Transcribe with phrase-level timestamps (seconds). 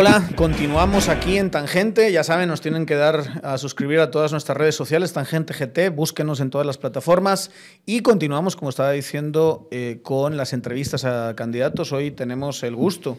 [0.00, 2.10] Hola, continuamos aquí en Tangente.
[2.10, 5.90] Ya saben, nos tienen que dar a suscribir a todas nuestras redes sociales, Tangente GT,
[5.90, 7.50] búsquenos en todas las plataformas.
[7.84, 11.92] Y continuamos, como estaba diciendo, eh, con las entrevistas a candidatos.
[11.92, 13.18] Hoy tenemos el gusto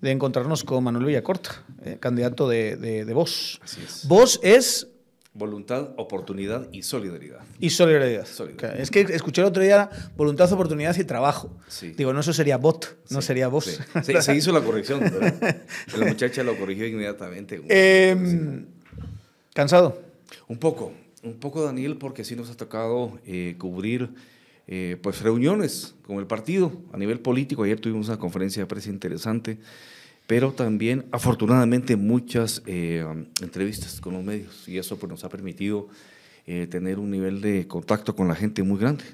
[0.00, 3.60] de encontrarnos con Manuel Villacorta, eh, candidato de, de, de Vox.
[3.62, 4.08] Así es.
[4.08, 4.93] Vox es
[5.36, 7.40] Voluntad, oportunidad y solidaridad.
[7.58, 8.24] Y solidaridad.
[8.24, 8.78] Solidaridad.
[8.80, 11.50] Es que escuché el otro día voluntad, oportunidad y trabajo.
[11.66, 11.90] Sí.
[11.90, 13.64] Digo, no, eso sería bot, no Sí, sería vos.
[13.64, 14.12] sí.
[14.22, 15.62] Se hizo la corrección, ¿verdad?
[15.98, 17.60] La muchacha lo corrigió inmediatamente.
[17.68, 18.66] Em,
[19.54, 20.00] ¿Cansado?
[20.46, 20.92] Un poco,
[21.24, 24.10] un poco, Daniel, porque sí nos ha tocado eh, cubrir
[24.68, 27.64] eh, pues reuniones con el partido a nivel político.
[27.64, 29.58] Ayer tuvimos una conferencia de prensa interesante,
[30.26, 33.04] pero también, afortunadamente, muchas eh,
[33.42, 35.88] entrevistas con los medios y eso pues, nos ha permitido
[36.46, 39.04] eh, tener un nivel de contacto con la gente muy grande.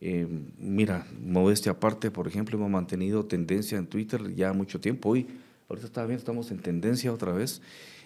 [0.00, 0.26] Eh,
[0.58, 5.10] mira, modestia aparte, por ejemplo, hemos mantenido tendencia en Twitter ya mucho tiempo.
[5.10, 5.26] Hoy,
[5.68, 7.62] ahorita estaba bien, estamos en tendencia otra vez.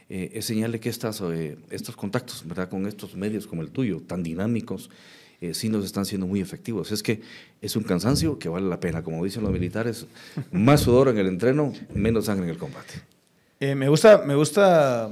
[0.09, 2.69] Eh, es señal de que estas, eh, estos contactos, ¿verdad?
[2.69, 4.91] Con estos medios como el tuyo, tan dinámicos,
[5.41, 6.93] eh, sí nos están siendo muy efectivos.
[6.93, 7.21] Es que
[7.61, 9.03] es un cansancio que vale la pena.
[9.03, 10.07] Como dicen los militares,
[10.53, 12.95] más sudor en el entreno, menos sangre en el combate.
[13.61, 15.11] Eh, me, gusta, me gusta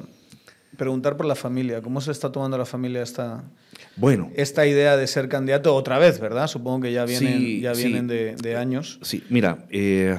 [0.76, 1.82] preguntar por la familia.
[1.82, 3.42] ¿Cómo se está tomando la familia esta,
[3.96, 6.46] Bueno, esta idea de ser candidato otra vez, verdad?
[6.46, 7.84] Supongo que ya vienen, Sí, ya sí.
[7.84, 8.98] vienen de, de años.
[9.02, 9.66] sí, mira.
[9.70, 10.18] eh,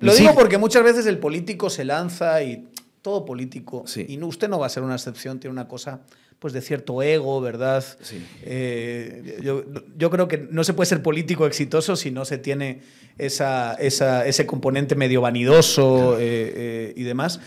[0.00, 2.68] Lo digo porque muchas veces el político se lanza y
[3.02, 6.00] todo político, y no, usted no va a ser una excepción, tiene una cosa
[6.38, 7.84] pues de cierto ego, ¿verdad?
[8.00, 8.24] Sí.
[8.42, 9.64] Eh, yo,
[9.96, 12.80] yo creo que no se puede ser político exitoso si no se tiene
[13.18, 17.40] esa, esa- ese componente medio vanidoso eh, eh, y demás.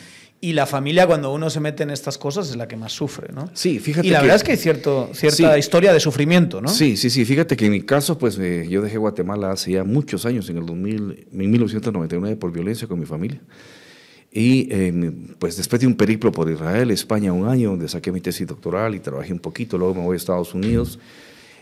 [0.43, 3.31] Y la familia, cuando uno se mete en estas cosas, es la que más sufre,
[3.31, 3.49] ¿no?
[3.53, 5.59] Sí, fíjate Y la que- verdad es que hay cierto, cierta Sí.
[5.59, 6.67] historia de sufrimiento, ¿no?
[6.67, 7.25] Sí, sí, sí.
[7.25, 10.57] Fíjate que en mi caso, pues eh, yo dejé Guatemala hace ya muchos años, en
[10.57, 13.39] el 2000, en 1999, por violencia con mi familia.
[14.31, 18.21] Y eh, pues después de un periplo por Israel, España, un año, donde saqué mi
[18.21, 20.99] tesis doctoral y trabajé un poquito, luego me voy a Estados Unidos,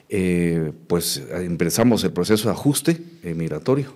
[0.07, 3.93] eh, pues empezamos el proceso de ajuste migratorio.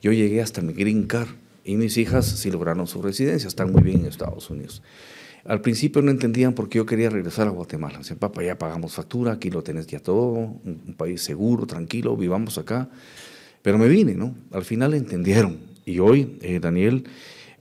[0.00, 1.28] Yo llegué hasta mi green card
[1.64, 4.82] y mis hijas sí lograron su residencia, están muy bien en Estados Unidos.
[5.44, 7.98] Al principio no entendían por qué yo quería regresar a Guatemala.
[7.98, 12.16] Decían, papá, ya pagamos factura, aquí lo tenés ya todo, un, un país seguro, tranquilo,
[12.16, 12.88] vivamos acá.
[13.62, 14.34] Pero me vine, ¿no?
[14.52, 15.58] Al final entendieron.
[15.84, 17.04] Y hoy, eh, Daniel,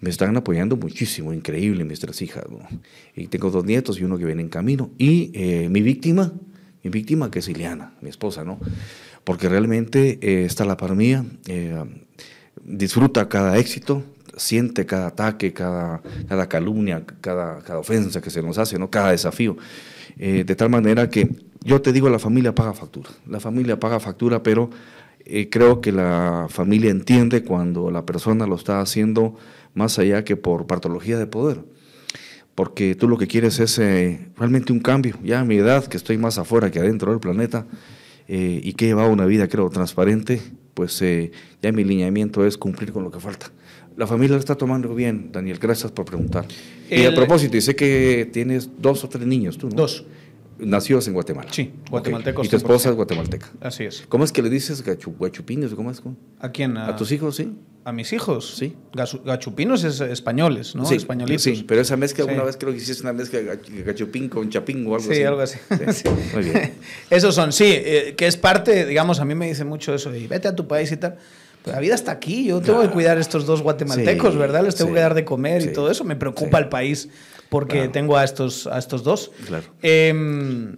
[0.02, 2.46] me están apoyando muchísimo, increíble, mis tres hijas.
[3.16, 4.92] Y tengo dos nietos y uno que viene en camino.
[4.98, 6.34] Y eh, mi víctima,
[6.84, 8.60] mi víctima que es Ileana, mi esposa, ¿no?
[9.26, 11.84] Porque realmente eh, está la par mía, eh,
[12.64, 14.04] disfruta cada éxito,
[14.38, 18.92] siente cada ataque, cada, cada calumnia, cada, cada ofensa que se nos hace, ¿no?
[18.92, 19.58] cada desafío.
[20.20, 21.28] Eh, de tal manera que
[21.64, 23.10] yo te digo, la familia paga factura.
[23.28, 24.70] La familia paga factura, pero
[25.50, 29.36] creo que la familia entiende cuando la persona lo está haciendo
[29.76, 31.64] más allá que por patología de poder.
[32.56, 35.18] Porque tú lo que quieres es eh, realmente un cambio.
[35.24, 37.68] Ya a mi edad, que estoy más afuera que adentro del planeta,
[38.28, 40.42] eh, y que he llevado una vida, creo, transparente,
[40.74, 41.32] pues eh,
[41.62, 43.52] ya mi lineamiento es cumplir con lo que falta.
[43.98, 46.46] La familia lo está tomando bien, Daniel, gracias por preguntar.
[46.90, 49.76] Y a propósito, y sé que tienes dos o tres niños, tú, ¿no?
[49.76, 50.06] Dos.
[50.58, 51.50] Nacidos en Guatemala.
[51.52, 52.60] Sí, guatemaltecos Y tu 100%.
[52.60, 53.52] esposa es guatemalteca.
[53.62, 54.04] Así es.
[54.08, 55.74] ¿Cómo es que le dices gachu, guachupines?
[55.74, 56.00] ¿Cómo es?
[56.02, 56.16] ¿Cómo?
[56.40, 56.78] ¿A quién?
[56.78, 57.54] ¿A tus hijos, sí?
[57.84, 58.56] ¿A mis hijos?
[58.58, 58.76] Sí.
[58.94, 60.86] Gasu- gachupinos es españoles, ¿no?
[60.86, 61.44] sí, Españolitos.
[61.44, 62.30] Sí, pero esa mezcla, Sí.
[62.30, 65.12] alguna vez creo que hiciste una mezcla de gach- gachupín con chapín o algo Sí,
[65.12, 65.24] así.
[65.24, 65.60] algo así.
[65.70, 66.10] Sí, Sí.
[66.34, 66.74] Muy bien.
[67.12, 70.26] Esos son, sí, eh, que es parte, digamos, a mí me dice mucho eso, y
[70.26, 71.18] vete a tu país y tal.
[71.64, 74.64] Pero la vida está aquí, yo tengo que cuidar a estos dos guatemaltecos, Sí, ¿verdad?
[74.64, 76.04] Les tengo sí, que dar de comer y sí, todo eso.
[76.04, 76.64] Me preocupa sí.
[76.64, 77.10] el país
[77.56, 77.92] porque Claro.
[77.94, 79.32] tengo a estos, a estos dos.
[79.48, 79.64] Claro.
[79.82, 80.76] Em,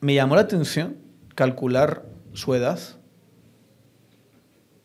[0.00, 0.96] me llamó la atención
[1.34, 2.78] calcular su edad.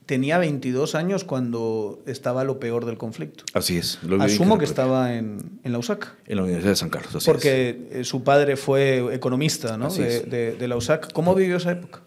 [0.08, 3.44] Tenía 22 años cuando estaba lo peor del conflicto.
[3.54, 4.00] Así es.
[4.04, 6.14] lo Asumo que estaba en, en la USAC.
[6.26, 7.26] En la Universidad de San Carlos, así.
[7.26, 9.90] Porque eh, su padre fue economista ¿no?
[9.94, 11.14] De- de la USAC.
[11.14, 12.02] ¿Cómo vivió esa época?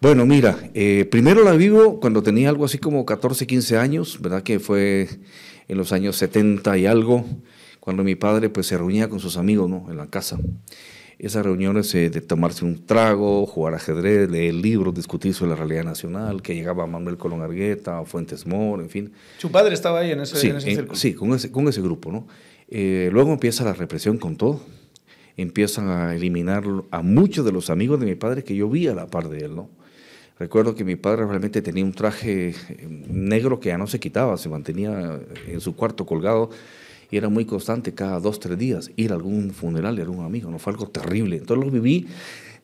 [0.00, 4.42] Bueno, mira, eh, primero la vivo cuando tenía algo así como 14, 15 años, ¿verdad?
[4.42, 5.08] Que fue
[5.68, 7.24] en los años 70 y algo,
[7.86, 9.86] cuando mi padre pues se reunía con sus amigos, ¿no?
[9.88, 10.36] En la casa.
[11.20, 15.84] Esas reuniones eh, de tomarse un trago, jugar ajedrez, leer libros, discutir sobre la realidad
[15.84, 19.12] nacional, que llegaba Manuel Colón Argueta, Fuentes Mor, en fin.
[19.38, 21.80] Su padre estaba ahí en ese, Sí, en ese en- sí, con ese, con ese
[21.80, 22.26] grupo, ¿no?
[22.68, 24.60] Eh, luego empieza la represión con todo.
[25.36, 28.96] Empiezan a eliminar a muchos de los amigos de mi padre que yo vi a
[28.96, 29.70] la par de él, ¿no?
[30.40, 32.54] Recuerdo que mi padre realmente tenía un traje eh,
[33.08, 36.50] negro que ya no se quitaba, se mantenía en su cuarto colgado
[37.10, 40.50] y era muy constante cada dos, tres días ir a algún funeral de algún amigo,
[40.50, 41.36] no fue algo terrible.
[41.36, 42.06] Entonces lo viví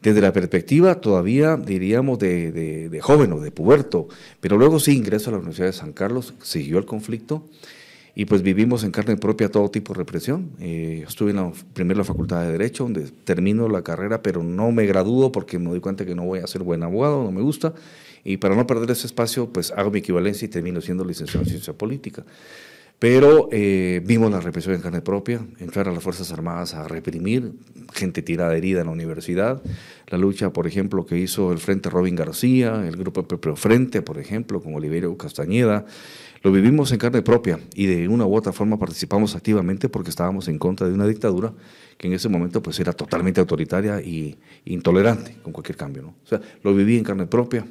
[0.02, 4.08] desde la perspectiva todavía, diríamos, de, joven o de puberto,
[4.40, 7.44] pero luego sí ingreso a la Universidad de San Carlos, siguió el conflicto
[8.14, 10.50] y pues vivimos en carne propia todo tipo de represión.
[10.58, 14.72] Eh, estuve en la, primero la Facultad de Derecho, donde termino la carrera, pero no
[14.72, 17.40] me gradúo porque me doy cuenta que no voy a ser buen abogado, no me
[17.40, 17.72] gusta,
[18.24, 21.50] y para no perder ese espacio, pues hago mi equivalencia y termino siendo licenciado en
[21.50, 22.24] Ciencia Política.
[22.98, 27.52] Pero eh, vimos la represión en carne propia, entrar a las Fuerzas Armadas a reprimir,
[27.92, 29.60] gente tirada herida en la universidad,
[30.06, 34.18] la lucha, por ejemplo, que hizo el Frente Robin García, el Grupo Propio Frente, por
[34.18, 35.84] ejemplo, con Oliverio Castañeda,
[36.42, 40.48] lo vivimos en carne propia y de una u otra forma participamos activamente porque estábamos
[40.48, 41.52] en contra de una dictadura
[41.96, 46.02] que en ese momento pues era totalmente autoritaria e intolerante con cualquier cambio.
[46.02, 46.08] ¿no?
[46.08, 47.64] O sea, lo viví en carne propia,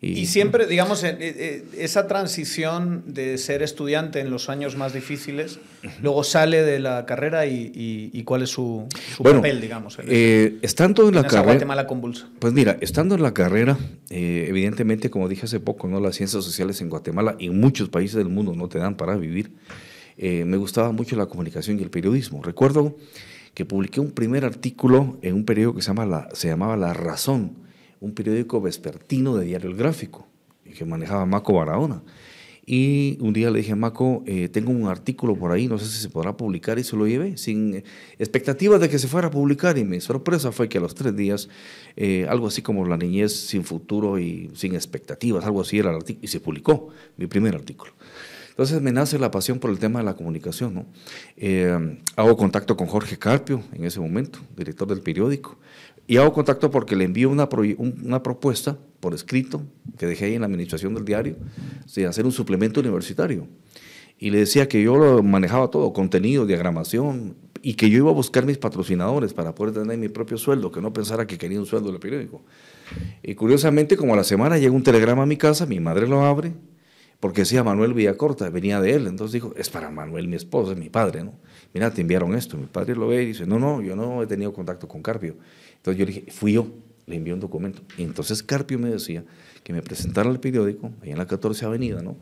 [0.00, 5.58] y, siempre, digamos, eh, eh, esa transición de ser estudiante en los años más difíciles,
[6.02, 8.86] luego sale de la carrera y, cuál es su,
[9.22, 9.98] papel, digamos.
[10.06, 11.44] Eh, estando en la carrera...
[11.44, 12.28] Guatemala convulsa.
[12.38, 13.78] Pues mira, estando en la carrera,
[14.10, 15.98] evidentemente, como dije hace poco, ¿no?
[15.98, 19.16] las ciencias sociales en Guatemala y en muchos países del mundo no te dan para
[19.16, 19.52] vivir.
[20.18, 22.42] me gustaba mucho la comunicación y el periodismo.
[22.42, 22.96] Recuerdo
[23.54, 26.92] que publiqué un primer artículo en un periódico que se, llama la, se llamaba La
[26.92, 27.65] Razón,
[28.00, 30.26] un periódico vespertino de Diario El Gráfico,
[30.76, 32.02] que manejaba Maco Barahona.
[32.68, 36.02] Y un día le dije, Maco, eh, tengo un artículo por ahí, no sé si
[36.02, 37.84] se podrá publicar, y se lo llevé, sin
[38.18, 39.78] expectativas de que se fuera a publicar.
[39.78, 41.48] Y mi sorpresa fue que a los tres días,
[41.96, 45.96] eh, algo así como La niñez sin futuro y sin expectativas, algo así era el
[45.96, 47.92] artículo, y se publicó mi primer artículo.
[48.56, 50.74] Entonces me nace la pasión por el tema de la comunicación.
[50.74, 50.86] ¿no?
[51.36, 55.58] Eh, hago contacto con Jorge Carpio en ese momento, director del periódico.
[56.06, 57.48] Y hago contacto porque le envío una,
[57.78, 59.62] una propuesta por escrito
[59.98, 61.36] que dejé ahí en la administración del diario
[61.94, 63.48] de hacer un suplemento universitario.
[64.18, 68.14] Y le decía que yo lo manejaba todo, contenido, diagramación, y que yo iba a
[68.14, 71.66] buscar mis patrocinadores para poder tener mi propio sueldo, que no pensara que quería un
[71.66, 72.44] sueldo del periódico.
[73.22, 76.24] Y curiosamente, como a la semana llega un telegrama a mi casa, mi madre lo
[76.24, 76.52] abre,
[77.18, 79.06] porque decía Manuel Villacorta, venía de él.
[79.06, 81.32] Entonces dijo, es para Manuel, mi esposo, es mi padre, ¿no?
[81.74, 82.56] Mira, te enviaron esto.
[82.56, 85.36] Mi padre lo ve y dice, no, no, yo no he tenido contacto con Carpio.
[85.86, 86.66] Entonces yo le dije, fui yo,
[87.06, 87.80] le envié un documento.
[87.96, 89.24] Y entonces Carpio me decía
[89.62, 92.16] que me presentara al periódico, ahí en la 14 Avenida, ¿no?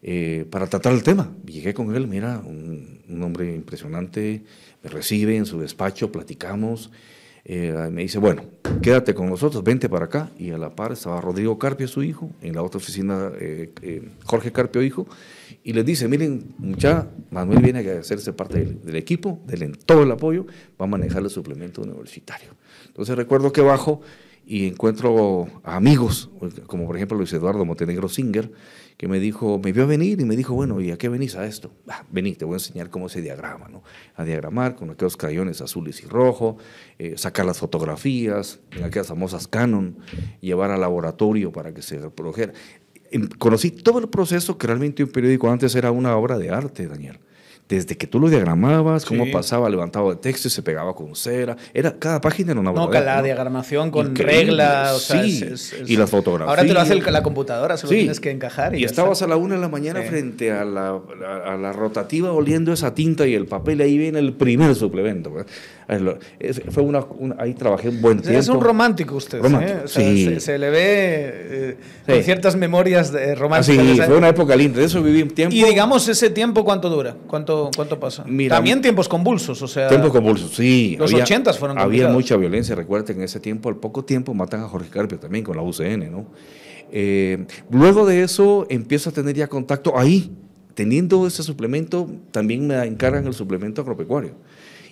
[0.00, 1.34] Eh, para tratar el tema.
[1.44, 4.44] llegué con él, mira, un, hombre impresionante,
[4.84, 6.92] me recibe en su despacho, platicamos.
[7.44, 8.44] Eh, me dice, bueno,
[8.80, 10.30] quédate con nosotros, vente para acá.
[10.38, 14.52] Y a la par estaba Rodrigo Carpio, su hijo, en la otra oficina eh, Jorge
[14.52, 15.08] Carpio, hijo.
[15.64, 20.12] Y les dice, miren, mucha, Manuel viene a hacerse parte del, equipo, denle todo el
[20.12, 20.46] apoyo,
[20.80, 22.59] va a manejar el suplemento universitario.
[22.86, 24.00] Entonces recuerdo que bajo
[24.50, 26.28] y encuentro a amigos,
[26.66, 28.50] como por ejemplo Luis Eduardo Montenegro Singer,
[28.96, 31.46] que me dijo, me vio venir y me dijo, bueno, ¿y a qué venís a
[31.46, 31.70] esto?
[31.88, 33.82] Ah, vení, te voy a enseñar cómo se diagrama, ¿no?
[34.16, 36.56] A diagramar con aquellos crayones azules y rojos,
[36.98, 39.98] eh, sacar las fotografías, en aquellas famosas Canon,
[40.40, 42.52] llevar al laboratorio para que se reprodujera.
[43.38, 47.20] Conocí todo el proceso que realmente un periódico antes era una obra de arte, Daniel
[47.70, 51.56] desde que tú lo diagramabas, cómo pasaba levantado de texto y se pegaba con cera.
[51.72, 55.02] Era, cada página era una No, la diagramación con reglas.
[55.02, 55.44] sí,
[55.86, 56.48] y las fotografías.
[56.48, 58.74] Ahora te lo hace la computadora, solo tienes que encajar.
[58.74, 61.00] Y, estabas a la una de la mañana frente a la,
[61.46, 65.32] a la, rotativa oliendo esa tinta y el papel, y ahí viene el primer suplemento.
[66.70, 67.04] Fue una,
[67.38, 68.38] ahí trabajé un buen tiempo.
[68.38, 69.82] Es un romántico usted, ¿eh?
[69.86, 70.40] sí.
[70.40, 71.76] se, le ve
[72.06, 73.84] eh, ciertas memorias de románticas.
[73.84, 75.54] Sí, fue una época linda, de eso viví un tiempo.
[75.54, 77.16] Y digamos, ese tiempo, ¿cuánto dura?
[77.26, 78.24] ¿Cuánto, cuánto pasa?
[78.48, 79.88] También tiempos convulsos, o sea...
[79.88, 80.96] Tiempos convulsos, sí.
[80.98, 84.60] Los ochentas fueron Había mucha violencia, recuerden que en ese tiempo, al poco tiempo, matan
[84.62, 86.26] a Jorge Carpio también con la UCN, ¿no?
[86.92, 90.32] Eh, luego de eso, empiezo a tener ya contacto ahí,
[90.74, 94.32] teniendo ese suplemento, también me encargan el suplemento agropecuario.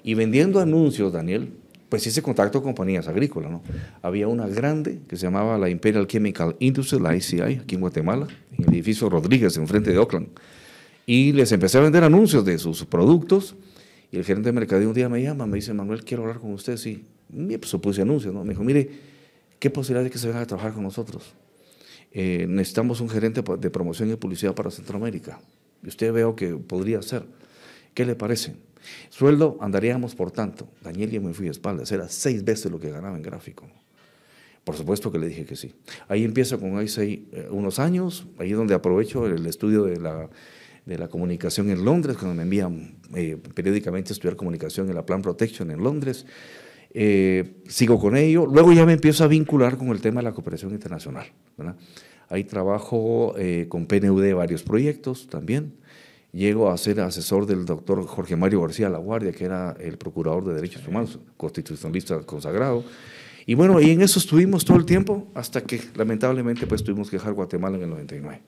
[0.02, 1.52] Y vendiendo anuncios, Daniel,
[1.88, 3.50] pues hice contacto con compañías agrícolas.
[3.50, 3.62] ¿no?
[4.02, 8.28] Había una grande que se llamaba la Imperial Chemical Industry, la ICI, aquí en Guatemala,
[8.56, 10.28] en el edificio Rodríguez, enfrente de Oakland.
[11.08, 13.56] Y les empecé a vender anuncios de sus productos.
[14.12, 16.52] Y el gerente de mercadeo un día me llama, me dice, Manuel, quiero hablar con
[16.52, 16.76] usted.
[16.76, 18.34] Sí, y pues supuse anuncios.
[18.34, 18.44] ¿no?
[18.44, 18.90] Me dijo, mire,
[19.58, 21.32] ¿qué posibilidad de que se venga a trabajar con nosotros?
[22.12, 25.40] Eh, necesitamos un gerente de promoción y publicidad para Centroamérica.
[25.82, 27.24] Y usted veo que podría ser.
[27.94, 28.56] ¿Qué le parece?
[29.08, 30.68] Sueldo andaríamos por tanto.
[30.82, 33.66] Daniel yo me fui a espaldas, era seis veces lo que ganaba en gráfico.
[34.62, 35.74] Por supuesto que le dije que sí.
[36.06, 36.86] Ahí empiezo con ahí
[37.32, 40.28] eh, unos años, ahí es donde aprovecho el estudio de la,
[40.88, 45.04] de la comunicación en Londres, cuando me envían eh, periódicamente a estudiar comunicación en la
[45.04, 46.24] Plan Protection en Londres.
[46.90, 48.46] Eh, sigo con ello.
[48.46, 51.26] Luego ya me empiezo a vincular con el tema de la cooperación internacional.
[52.30, 53.34] Ahí trabajo
[53.68, 55.74] con PNUD varios proyectos también.
[56.32, 60.44] Llego a ser asesor del doctor Jorge Mario García La Guardia, que era el procurador
[60.44, 62.84] de derechos humanos, constitucionalista consagrado.
[63.46, 67.16] Y bueno, y en eso estuvimos todo el tiempo hasta que lamentablemente pues tuvimos que
[67.16, 68.42] dejar Guatemala en el 99.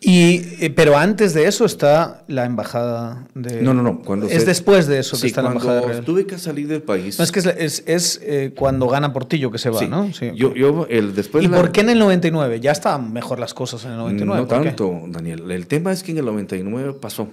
[0.00, 3.62] Y, eh, pero antes de eso está la embajada de...
[3.62, 4.00] No, no, no.
[4.02, 7.18] Cuando es después de eso que está la embajada de tuve que salir del país...
[7.18, 10.12] No, es que es, es, eh, cuando gana Portillo que se va, ¿no?
[10.12, 10.30] Sí.
[10.36, 12.60] Yo, yo, el, después ¿Y por qué en el 99?
[12.60, 14.42] Ya estaban mejor las cosas en el 99.
[14.42, 15.50] No tanto, Daniel.
[15.50, 17.28] El tema es que en el 99 pasó.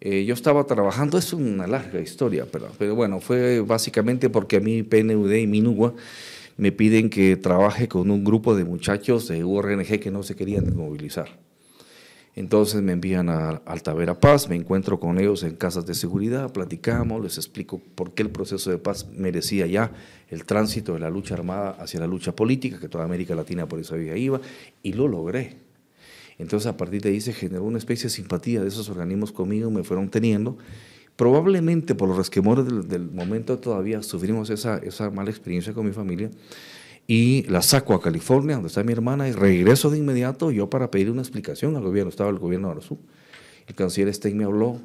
[0.00, 4.60] Eh, yo estaba trabajando, es una larga historia, pero, pero bueno, fue básicamente porque a
[4.60, 5.92] mí PNUD y Minugua
[6.56, 10.74] me piden que trabaje con un grupo de muchachos de URNG que no se querían
[10.74, 11.28] movilizar.
[12.36, 17.22] Entonces me envían a Altavera Paz, me encuentro con ellos en casas de seguridad, platicamos,
[17.22, 19.92] les explico por qué el proceso de paz merecía ya
[20.28, 23.80] el tránsito de la lucha armada hacia la lucha política, que toda América Latina por
[23.80, 24.40] esa vía iba,
[24.82, 25.56] y lo logré.
[26.38, 29.70] Entonces a partir de ahí se generó una especie de simpatía de esos organismos conmigo,
[29.70, 30.56] me fueron teniendo.
[31.16, 36.30] Probablemente por los resquemores del, momento todavía sufrimos esa, esa mala experiencia con mi familia
[37.06, 40.90] y la saco a California, donde está mi hermana, y regreso de inmediato yo para
[40.90, 42.08] pedir una explicación al gobierno.
[42.08, 42.98] Estaba el gobierno de Arasú.
[43.66, 44.80] El canciller Stein me habló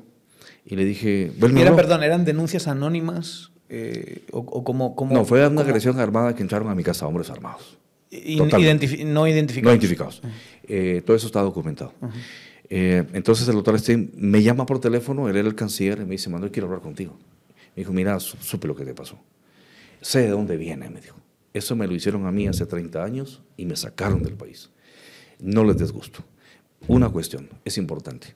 [0.65, 1.31] y le dije...
[1.39, 3.51] Eran, perdón, ¿eran denuncias anónimas?
[3.69, 7.77] Eh, o, como, no, fue una agresión armada que entraron a mi casa hombres armados.
[8.11, 9.13] no identificados.
[9.13, 10.21] No identificados.
[10.67, 11.93] Eh, todo eso está documentado.
[12.69, 16.11] Eh, entonces el doctor Stein me llama por teléfono, él era el canciller, y me
[16.11, 17.17] dice, Manuel, quiero hablar contigo.
[17.75, 19.19] Me dijo, mira, supe lo que te pasó.
[20.01, 21.17] Sé de dónde viene, me dijo.
[21.55, 24.71] Eso me lo hicieron a mí hace 30 años y me sacaron del país.
[25.39, 26.19] No les desgusto.
[26.85, 28.35] Una cuestión, es importante.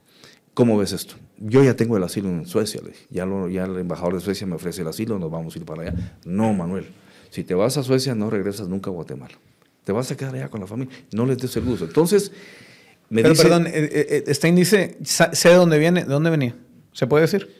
[0.53, 1.15] ¿Cómo ves esto?
[1.37, 3.07] Yo ya tengo el asilo en Suecia, le dije.
[3.09, 5.81] Ya, ya el embajador de Suecia me ofrece el asilo, nos vamos a ir para
[5.81, 6.17] allá.
[6.23, 6.85] No, Manuel,
[7.29, 9.37] si te vas a Suecia no regresas nunca a Guatemala.
[9.83, 10.95] Te vas a quedar allá con la familia.
[11.11, 11.83] No les des el gusto.
[11.83, 12.31] Entonces,
[13.09, 16.55] me Pero perdón, eh, eh, eh, Stein dice, sé de dónde viene, de dónde venía.
[16.93, 17.58] ¿Se puede decir?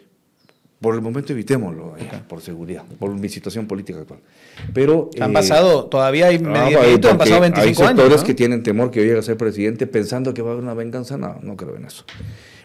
[0.79, 1.95] Por el momento evitémoslo,
[2.29, 4.21] por seguridad, por mi situación política actual.
[4.73, 6.69] Pero, han pasado, todavía hay ah,
[7.09, 7.57] han pasado 25 años.
[7.57, 10.53] Hay sectores que tienen temor que yo llegue a ser presidente pensando que va a
[10.53, 11.17] haber una venganza.
[11.17, 12.05] No, no creo en eso.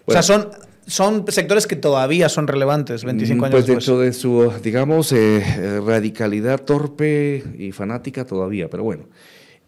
[0.04, 0.49] o sea, son,
[0.87, 5.80] son sectores que todavía son relevantes 25 mm, años pues dentro de su, digamos, eh,
[5.85, 9.06] radicalidad torpe y fanática todavía, pero bueno.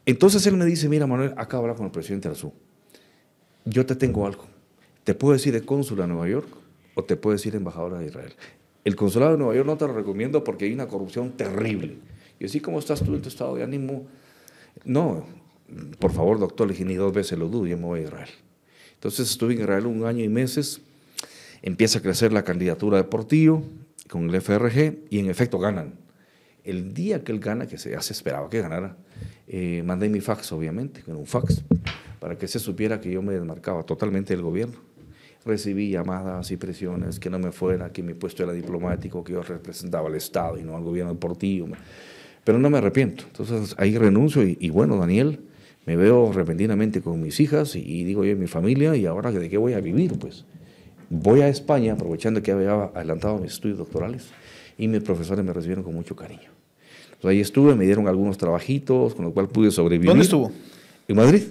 [0.04, 2.52] Entonces él me dice, mira Manuel, acá hablar con el presidente Arzú.
[3.64, 4.44] Yo te tengo algo.
[5.02, 6.46] Te puedo decir de cónsul a Nueva York
[6.96, 8.32] o te puedes ir embajadora de Israel.
[8.84, 11.98] El consulado de Nueva York no te lo recomiendo porque hay una corrupción terrible.
[12.40, 14.06] Y así como estás tú en tu estado de ánimo,
[14.84, 15.26] no,
[15.98, 18.30] por favor, doctor, le dije ni dos veces lo dudo, yo me voy a Israel.
[18.94, 20.80] Entonces estuve en Israel un año y meses,
[21.60, 23.62] empieza a crecer la candidatura de Portillo
[24.08, 25.98] con el FRG y en efecto ganan.
[26.64, 28.96] El día que él gana, que se, ya se esperaba que ganara,
[29.48, 31.62] eh, mandé mi fax, obviamente, con un fax,
[32.20, 34.95] para que se supiera que yo me desmarcaba totalmente del gobierno
[35.46, 39.42] recibí llamadas y presiones que no me fuera, que mi puesto era diplomático, que yo
[39.42, 41.68] representaba al Estado y no al gobierno deportivo.
[42.44, 43.24] Pero no me arrepiento.
[43.26, 45.40] Entonces ahí renuncio y, bueno, Daniel,
[45.86, 49.56] me veo repentinamente con mis hijas y, digo yo, mi familia, y ahora de qué
[49.56, 50.44] voy a vivir, pues.
[51.08, 54.30] Voy a España, aprovechando que había adelantado mis estudios doctorales,
[54.76, 56.50] y mis profesores me recibieron con mucho cariño.
[57.04, 60.08] Entonces, ahí estuve, me dieron algunos trabajitos, con lo cual pude sobrevivir.
[60.08, 60.50] ¿Dónde estuvo?
[61.06, 61.42] En Madrid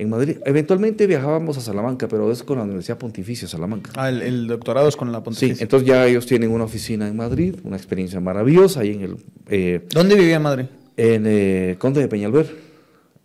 [0.00, 0.38] en Madrid.
[0.46, 3.90] Eventualmente viajábamos a Salamanca, pero es con la Universidad Pontificia Salamanca.
[3.96, 5.56] Ah, el, doctorado es con la Pontificia.
[5.56, 9.16] Sí, entonces ya ellos tienen una oficina en Madrid, una experiencia maravillosa ahí en el...
[9.48, 10.64] Eh, ¿Dónde vivía en Madrid?
[10.96, 12.50] En eh, Conde de Peñalver.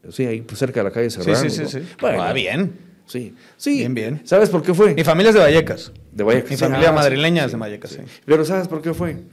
[0.10, 1.38] Sí, ahí pues, cerca de la calle Serrano.
[1.38, 1.80] Sí, sí, sí.
[2.00, 2.74] Bueno, ah, bien.
[3.06, 3.78] Sí, sí.
[3.78, 4.22] Bien, bien.
[4.26, 4.94] ¿Sabes por qué fue?
[4.94, 5.94] Mi familia es de Vallecas.
[6.12, 6.52] De Vallecas.
[6.52, 8.00] Mi familia ah, madrileña es de Vallecas, sí.
[8.26, 9.24] Pero ¿sabes por qué fue?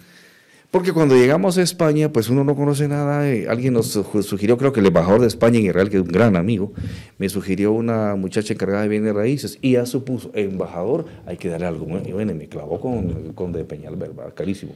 [0.72, 3.28] Porque cuando llegamos a España, pues uno no conoce nada.
[3.28, 6.08] Eh, alguien nos sugirió, creo que el embajador de España en Israel, que es un
[6.08, 6.72] gran amigo,
[7.18, 11.66] me sugirió una muchacha encargada de bienes raíces y ya supuso, embajador, hay que darle
[11.66, 11.86] algo.
[12.06, 14.72] Y bueno, me clavó con el conde de Peñalver, carísimo.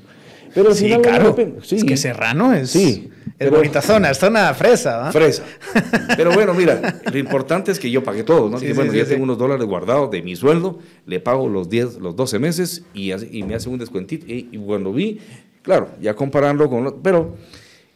[0.54, 1.34] Pero sí, claro.
[1.62, 1.76] Sí.
[1.76, 4.98] Es que Serrano es, sí, es bonita zona, es zona fresa.
[4.98, 5.12] ¿va?
[5.12, 5.44] Fresa.
[6.16, 8.50] Pero bueno, mira, lo importante es que yo pagué todo.
[8.50, 8.58] ¿no?
[8.74, 12.38] bueno, ya tengo unos dólares guardados de mi sueldo, le pago los 10, los 12
[12.38, 14.26] meses y, y me hacen un descuentito.
[14.26, 15.20] Y, y cuando vi
[15.66, 17.02] Claro, ya comparando con...
[17.02, 17.36] Pero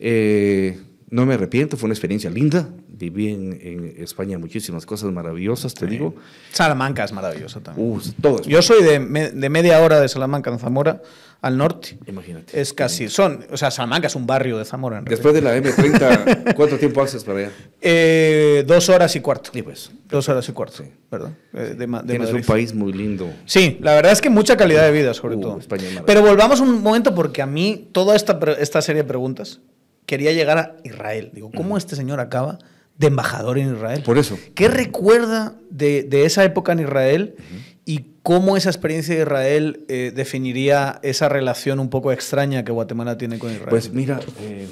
[0.00, 0.77] eh,
[1.09, 2.69] no me arrepiento, fue una experiencia linda.
[2.89, 6.17] Viví en, España muchísimas cosas maravillosas, te digo.
[6.50, 7.89] Salamanca es maravilloso también.
[7.89, 11.00] Uh, todo Yo soy de, media hora de Salamanca, en Zamora,
[11.42, 11.99] al norte.
[12.06, 12.61] Imagínate.
[12.61, 14.99] Es casi, son, o sea, Salamanca es un barrio de Zamora.
[14.99, 17.50] En Después de la M30, ¿cuánto tiempo haces para allá?
[17.80, 19.50] Eh, dos horas y cuarto.
[19.52, 19.90] Sí, pues.
[20.09, 20.90] Dos horas y cuarto, sí.
[21.09, 21.37] perdón.
[21.54, 23.32] Eh, Tienes un país muy lindo.
[23.47, 25.59] Sí, la verdad es que mucha calidad de vida, sobre uh, todo.
[26.04, 29.61] Pero volvamos un momento porque a mí toda esta, esta serie de preguntas
[30.06, 31.30] quería llegar a Israel.
[31.32, 32.59] Digo, ¿cómo este señor acaba
[32.99, 34.02] de embajador en Israel?
[34.02, 34.38] Por eso.
[34.54, 37.37] ¿Qué recuerda de, esa época en Israel
[37.85, 43.19] y cómo esa experiencia de Israel eh, definiría esa relación un poco extraña que Guatemala
[43.19, 43.71] tiene con Israel?
[43.71, 44.67] Pues mira, eh,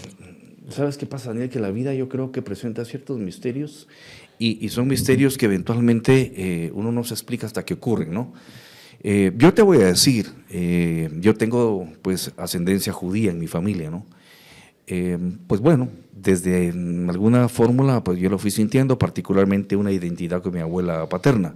[0.69, 1.49] ¿Sabes qué pasa, Daniel?
[1.49, 3.88] Que la vida yo creo que presenta ciertos misterios
[4.38, 8.33] y, son misterios que eventualmente eh, uno no se explica hasta que ocurren, ¿no?
[9.03, 13.91] Eh, yo te voy a decir, eh, yo tengo pues ascendencia judía en mi familia,
[13.91, 14.07] ¿no?
[15.47, 20.61] pues bueno, desde alguna fórmula pues yo lo fui sintiendo, particularmente una identidad con mi
[20.61, 21.55] abuela paterna.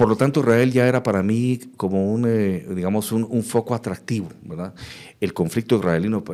[0.00, 4.30] Por lo tanto, Israel ya era para mí como un, eh, digamos, un, foco atractivo,
[4.44, 4.72] ¿verdad?
[5.20, 5.78] El conflicto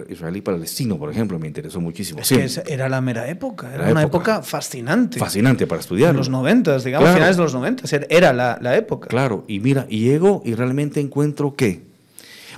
[0.09, 2.21] israelí-palestino, por ejemplo, me interesó muchísimo.
[2.21, 5.19] Es que era la mera época, era una época, fascinante.
[5.19, 6.11] Fascinante para estudiar.
[6.11, 9.09] En los 90, digamos, finales de los 90, era la, la, época.
[9.09, 11.83] Claro, y mira, y llego y realmente encuentro que,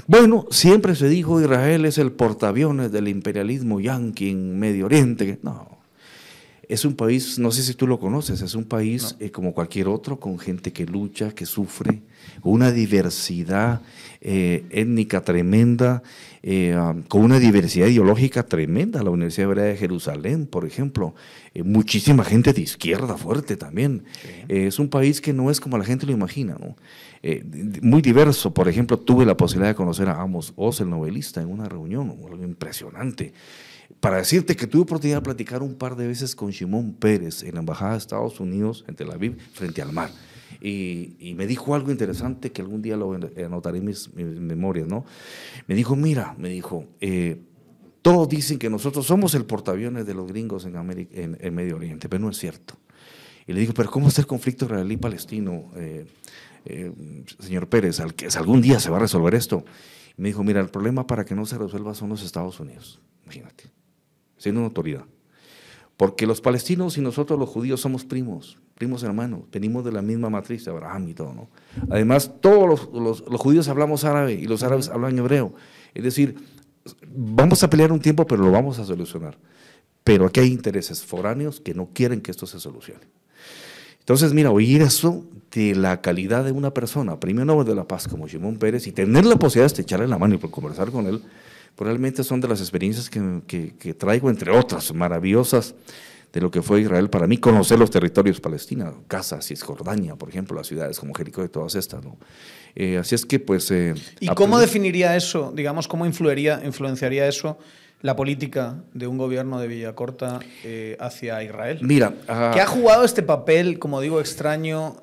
[0.07, 5.39] bueno, siempre se dijo Israel es el portaaviones del imperialismo yanqui en Medio Oriente.
[5.43, 5.78] No,
[6.69, 9.89] es un país, no sé si tú lo conoces, es un país eh, como cualquier
[9.89, 12.03] otro, con gente que lucha, que sufre,
[12.43, 13.81] una diversidad
[14.21, 16.03] eh, étnica tremenda,
[16.43, 19.03] eh, um, con una diversidad ideológica tremenda.
[19.03, 21.15] La Universidad Hebrea de Jerusalén, por ejemplo,
[21.65, 24.05] muchísima gente de izquierda fuerte también.
[24.49, 26.57] es un país que no es como la gente lo imagina,
[27.81, 28.53] muy diverso.
[28.53, 32.15] Por ejemplo, tuve la posibilidad de conocer a Amos Oz, el novelista, en una reunión,
[32.25, 33.33] algo impresionante
[34.01, 37.55] para decirte que tuve oportunidad de platicar un par de veces con Shimon Pérez en
[37.55, 40.11] la Embajada de Estados Unidos en Tel Aviv, frente al mar.
[40.61, 45.05] Y, me dijo algo interesante que algún día lo anotaré en mis, memorias, ¿no?
[45.67, 47.41] Me dijo, mira, me dijo, eh,
[48.03, 52.09] todos dicen que nosotros somos el portaaviones de los gringos en, América, en, Medio Oriente,
[52.09, 52.75] pero no es cierto.
[53.47, 56.07] Y le digo, pero ¿cómo está el conflicto israelí-palestino, eh,
[56.65, 56.93] eh,
[57.39, 58.01] señor Pérez?
[58.01, 59.65] Al algún día se va a resolver esto.
[60.17, 63.01] Y me dijo, mira, el problema para que no se resuelva son los Estados Unidos.
[63.25, 63.78] Imagínate
[64.39, 65.05] siendo una autoridad.
[65.99, 70.31] Porque los palestinos y nosotros los judíos somos primos, primos hermanos, venimos de la misma
[70.31, 71.49] matriz Abraham y todo, ¿no?
[71.91, 75.55] Además, todos los, judíos hablamos árabe y los árabes hablan hebreo.
[75.95, 76.37] Es decir,
[77.13, 79.37] vamos a pelear un tiempo, pero lo vamos a solucionar.
[80.05, 83.03] Pero aquí hay intereses foráneos que no quieren que esto se solucione.
[83.99, 88.07] Entonces, mira, oír eso de la calidad de una persona, premio Nobel de la Paz
[88.07, 91.23] como Shimon Pérez, y tener la posibilidad de echarle la mano y conversar con él,
[91.79, 95.75] realmente son de las experiencias que, traigo, entre otras maravillosas,
[96.33, 100.57] de lo que fue Israel para mí, conocer los territorios palestinos, Gaza, Cisjordania, por ejemplo,
[100.57, 102.05] las ciudades como Jericó y todas estas.
[102.05, 102.19] ¿no?
[102.75, 103.71] Eh, así es que, pues...
[103.71, 107.59] Eh, ¿Y cómo definiría eso, digamos, cómo influiría, influenciaría eso
[108.03, 111.79] la política de un gobierno de Villacorta eh, hacia Israel?
[111.83, 115.03] Mira, ah, que ha jugado este papel, como digo, extraño,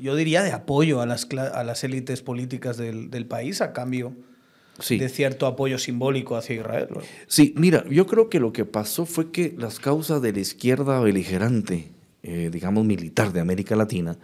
[0.00, 4.14] yo diría, de apoyo a las, a las élites políticas del, del país a cambio
[4.88, 6.88] de cierto apoyo simbólico hacia Israel.
[7.26, 11.00] Sí, mira, yo creo que lo que pasó fue que las causas de la izquierda
[11.00, 11.88] beligerante,
[12.22, 14.18] eh, digamos militar de América Latina,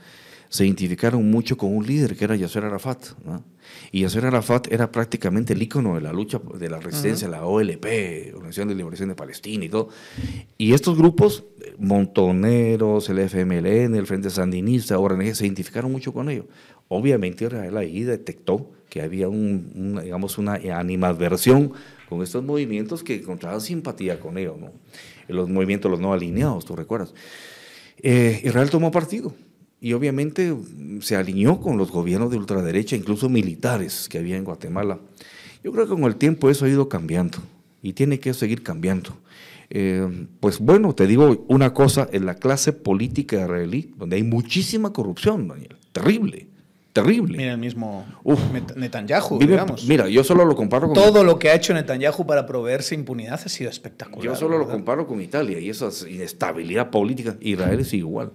[0.49, 3.09] se identificaron mucho con un líder que era Yasser Arafat.
[3.93, 8.33] Y Yasser Arafat era prácticamente el ícono de la lucha de la resistencia, la OLP,
[8.35, 9.91] Organización de Liberación de Palestina y todo.
[10.57, 11.45] Y estos grupos,
[11.79, 16.47] Montoneros, el FMLN, el Frente Sandinista, ORNG, se identificaron mucho con ellos.
[16.89, 21.73] Obviamente Israel ahí detectó había un, digamos, una animadversión
[22.09, 24.73] con estos movimientos que encontraban simpatía con ellos, ¿no?
[25.29, 27.13] los movimientos los no alineados, tú recuerdas.
[28.03, 29.35] Eh, Israel tomó partido
[29.81, 30.55] y obviamente
[31.01, 34.99] se alineó con los gobiernos de ultraderecha, incluso militares que había en Guatemala.
[35.63, 37.39] Yo creo que con el tiempo eso ha ido cambiando
[37.83, 39.17] y tiene que seguir cambiando.
[39.71, 44.93] Eh, pues bueno, te digo una cosa, en la clase política israelí, donde hay muchísima
[44.93, 46.48] corrupción, Daniel, terrible
[47.03, 47.37] terrible.
[47.37, 48.07] Mira el mismo
[48.77, 49.85] Netanyahu, digamos.
[49.87, 50.95] Mira, yo solo lo comparo con...
[50.95, 54.25] Todo lo que ha hecho Netanyahu para proveerse impunidad ha sido espectacular.
[54.25, 57.37] Yo solo lo comparo con Italia y esa inestabilidad política.
[57.41, 58.33] Israel es igual.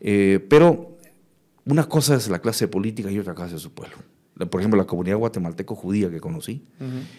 [0.00, 0.98] Eh, pero
[1.64, 3.96] una cosa es la clase política y otra cosa es su pueblo.
[4.50, 6.64] Por ejemplo, la comunidad guatemalteco judía que conocí,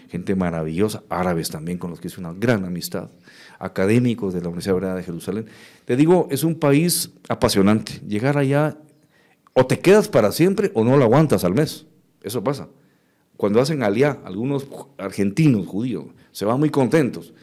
[0.10, 3.12] gente maravillosa, árabes también con los que hice una gran amistad,
[3.60, 5.46] académicos de la Universidad Hebrea de Jerusalén.
[5.86, 8.02] Te digo, es un país apasionante.
[8.06, 8.78] Llegar allá
[9.54, 11.86] o te quedas para siempre o no lo aguantas al mes.
[12.22, 12.68] Eso pasa.
[13.38, 17.34] Cuando hacen aliá, algunos argentinos judíos se van muy contentos.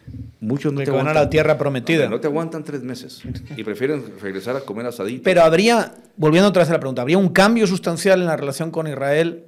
[0.41, 1.17] Muchos no te aguantan.
[1.17, 2.09] a la tierra prometida.
[2.09, 3.23] No te aguantan tres meses
[3.57, 5.23] y prefieren regresar a comer asadito.
[5.23, 8.71] Pero habría, volviendo otra vez a la pregunta, ¿habría un cambio sustancial en la relación
[8.71, 9.45] con Israel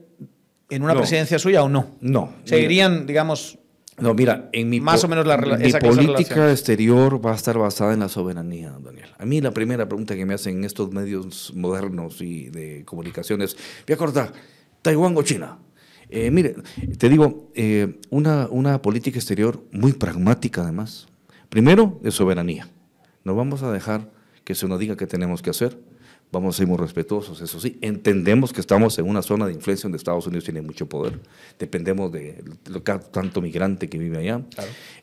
[0.70, 1.96] en una presidencia suya o no?
[2.00, 2.32] No.
[2.44, 3.58] ¿Seguirían, digamos,
[3.98, 7.92] no, mira, en mi, Más o menos la, mi política exterior va a estar basada
[7.92, 9.10] en la soberanía, Daniel.
[9.18, 13.56] A mí la primera pregunta que me hacen en estos medios modernos y de comunicaciones,
[13.86, 14.32] voy a cortar,
[14.80, 15.58] ¿Taiwán o China?
[16.08, 16.56] Eh, mire,
[16.98, 21.06] te digo, eh, una, una política exterior muy pragmática además.
[21.48, 22.68] Primero, de soberanía.
[23.24, 24.10] No vamos a dejar
[24.44, 25.78] que se nos diga qué tenemos que hacer,
[26.32, 27.78] vamos a ser muy respetuosos, eso sí.
[27.82, 31.20] Entendemos que estamos en una zona de influencia donde Estados Unidos tiene mucho poder.
[31.58, 34.40] Dependemos de lo que tanto migrante que vive allá.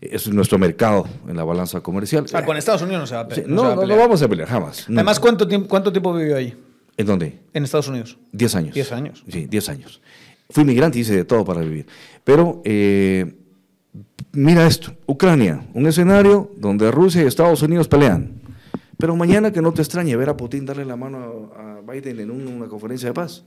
[0.02, 2.26] Eso es nuestro mercado en la balanza comercial.
[2.34, 3.48] O con Estados Unidos no se va a pelear.
[3.48, 4.88] no, no, vamos a pelear jamás.
[4.90, 6.58] Además, ¿cuánto tiempo, ¿cuánto tiempo vivió ahí?
[6.98, 7.40] ¿En dónde?
[7.54, 8.18] En Estados Unidos.
[8.32, 8.74] Diez años.
[8.74, 9.24] Diez años.
[9.30, 10.02] Sí, diez años.
[10.50, 11.86] Fui migrante y hice de todo para vivir.
[12.24, 13.36] Pero eh,
[14.32, 18.39] mira esto, Ucrania, un escenario donde Rusia y Estados Unidos pelean.
[19.00, 22.32] Pero mañana que no te extrañe ver a Putin darle la mano a Biden en
[22.32, 23.46] una conferencia de paz.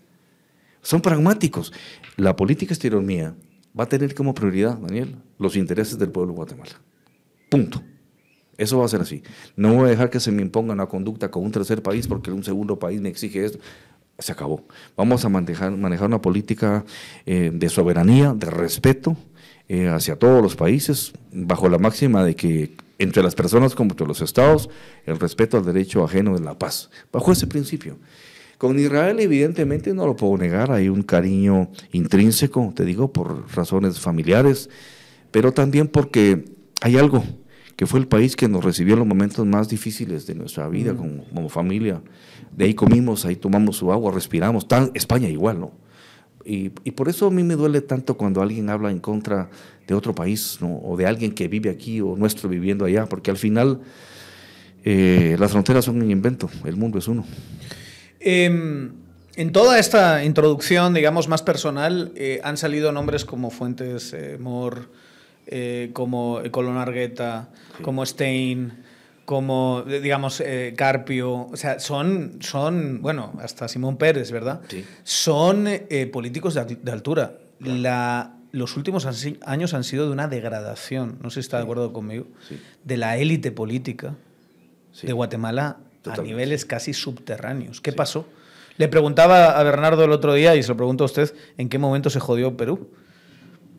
[0.80, 1.74] Son pragmáticos.
[2.16, 3.34] La política exterior mía
[3.78, 6.80] va a tener como prioridad, Daniel, los intereses del pueblo de Guatemala.
[7.50, 7.82] Punto.
[8.56, 9.22] Eso va a ser así.
[9.54, 12.32] No voy a dejar que se me imponga una conducta con un tercer país porque
[12.32, 13.58] un segundo país me exige esto.
[14.18, 14.64] Se acabó.
[14.96, 16.86] Vamos a manejar, una política
[17.26, 19.18] eh, de soberanía, de respeto
[19.68, 24.06] eh, hacia todos los países, bajo la máxima de que entre las personas como entre
[24.06, 24.68] los estados,
[25.06, 27.98] el respeto al derecho ajeno es la paz, bajo ese principio.
[28.58, 33.98] Con Israel evidentemente no lo puedo negar, hay un cariño intrínseco, te digo, por razones
[33.98, 34.70] familiares,
[35.32, 36.44] pero también porque
[36.80, 37.24] hay algo
[37.76, 40.94] que fue el país que nos recibió en los momentos más difíciles de nuestra vida
[40.94, 42.02] como, como, familia.
[42.56, 44.68] De ahí comimos, ahí tomamos su agua, respiramos.
[44.68, 45.72] Tan, España igual, ¿no?
[46.44, 49.50] Y, por eso a mí me duele tanto cuando alguien habla en contra
[49.86, 53.36] de otro país, o de alguien que vive aquí o nuestro viviendo allá, porque al
[53.36, 53.80] final
[54.84, 57.24] eh, las fronteras son un invento, el mundo es uno.
[58.20, 58.92] Em,
[59.36, 64.90] en toda esta introducción, digamos, más personal, eh, han salido nombres como Fuentes eh, Mor,
[65.92, 67.50] como Colón Argueta,
[67.82, 68.72] como Stein
[69.24, 74.60] como, digamos, eh, Carpio, o sea, son, son, bueno, hasta Simón Pérez, ¿verdad?
[74.68, 74.84] Sí.
[75.04, 77.38] Son eh, políticos de, altura.
[77.60, 79.06] La, los últimos
[79.46, 82.26] años han sido de una degradación, no sé si está de acuerdo conmigo,
[82.84, 84.14] de la élite política
[85.00, 87.80] de Guatemala a niveles casi subterráneos.
[87.80, 88.26] ¿Qué pasó?
[88.76, 91.78] Le preguntaba a Bernardo el otro día, y se lo pregunto a usted, ¿en qué
[91.78, 92.90] momento se jodió Perú?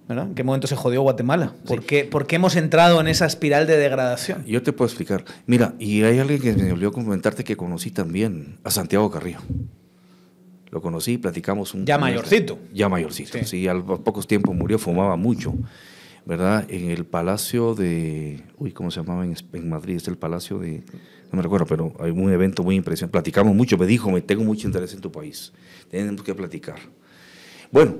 [0.10, 1.54] ¿En qué momento se jodió Guatemala?
[1.66, 4.46] ¿Por, qué, hemos entrado en esa espiral de degradación?
[4.46, 5.24] Yo te puedo explicar.
[5.46, 9.40] Mira, y hay alguien que me olvidó comentarte que conocí también a Santiago Carrillo.
[10.72, 11.86] Lo conocí, platicamos un...
[11.86, 12.60] Ya mayorcito.
[12.74, 13.46] Ya mayorcito, sí.
[13.46, 15.54] sí al pocos tiempos murió, fumaba mucho,
[16.26, 16.66] ¿verdad?
[16.68, 18.44] En el Palacio de...
[18.58, 19.96] Uy, ¿cómo se llamaba en, en Madrid?
[19.96, 20.84] Es el Palacio de...
[21.32, 23.12] No me recuerdo, pero hay un evento muy impresionante.
[23.12, 25.54] Platicamos mucho, me dijo, me tengo mucho interés en tu país.
[25.90, 26.78] Tenemos que platicar.
[27.72, 27.96] Bueno,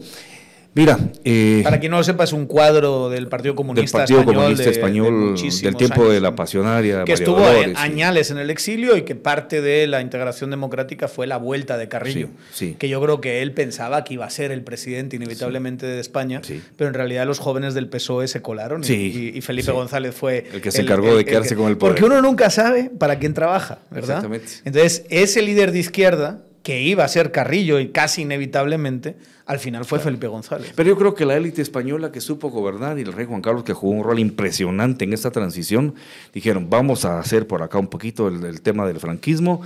[0.76, 4.26] Mira, eh, para quien no lo sepa, es un cuadro del Partido Comunista del Partido
[4.26, 7.04] Comunista Español del tiempo de la pasionaria.
[7.04, 11.28] Que estuvo en añales en el exilio y que parte de la integración democrática fue
[11.28, 12.30] la vuelta de Carrillo.
[12.52, 16.00] Sí, Que yo creo que él pensaba que iba a ser el presidente inevitablemente de
[16.00, 16.42] España,
[16.76, 20.72] pero en realidad los jóvenes del PSOE se colaron y, Felipe González fue el que
[20.72, 21.96] se encargó de quedarse con el poder.
[21.96, 24.18] Porque uno nunca sabe para quién trabaja, ¿verdad?
[24.18, 24.48] Exactamente.
[24.66, 29.84] Entonces, ese líder de izquierda que iba a ser Carrillo y casi inevitablemente, al final
[29.84, 30.72] fue Felipe González.
[30.76, 33.66] Pero yo creo que la élite española que supo gobernar y el rey Juan Carlos
[33.66, 35.94] que jugó un rol impresionante en esta transición,
[36.34, 39.62] dijeron, vamos a hacer por acá un poquito el, tema del franquismo,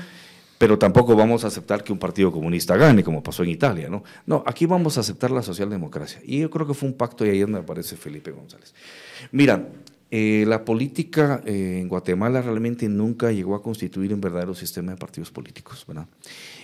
[0.58, 4.04] pero tampoco vamos a aceptar que un partido comunista gane, como pasó en Italia, ¿no?
[4.26, 6.20] No, aquí vamos a aceptar la socialdemocracia.
[6.26, 8.74] Y yo creo que fue un pacto y ahí es donde aparece Felipe González.
[9.32, 9.68] Mira,
[10.10, 14.98] eh, la política eh, en Guatemala realmente nunca llegó a constituir un verdadero sistema de
[14.98, 16.08] partidos políticos, ¿verdad?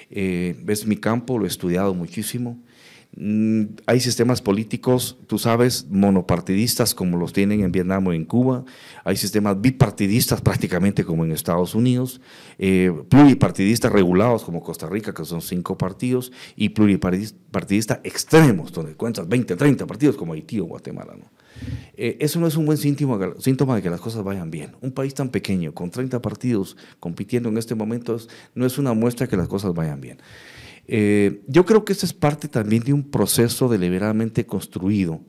[0.09, 2.59] Eh, mi campo, lo he estudiado muchísimo.
[3.15, 8.65] Mm, hay sistemas políticos, tú sabes, monopartidistas como los tienen en Vietnam o en Cuba.
[9.03, 12.21] Hay sistemas bipartidistas prácticamente como en Estados Unidos.
[12.57, 16.31] Eh, pluripartidistas regulados como Costa Rica, que son cinco partidos.
[16.55, 21.13] Y pluripartidistas extremos, donde cuentas 20, 30 partidos como Haití o Guatemala.
[21.95, 24.71] Eh, eso no es un buen síntoma, síntoma, de que las cosas vayan bien.
[24.81, 28.17] Un país tan pequeño, con 30 partidos compitiendo en este momento,
[28.55, 30.17] no es una muestra de que las cosas vayan bien.
[30.87, 35.21] Eh, yo creo que eso es parte también de un proceso deliberadamente construido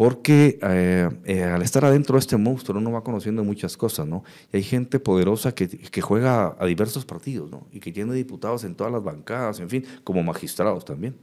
[0.00, 4.24] porque eh, eh, al estar adentro de este monstruo uno va conociendo muchas cosas, ¿no?
[4.50, 7.66] Y hay gente poderosa que, que, juega a diversos partidos, ¿no?
[7.70, 11.16] Y que tiene diputados en todas las bancadas, en fin, como magistrados también.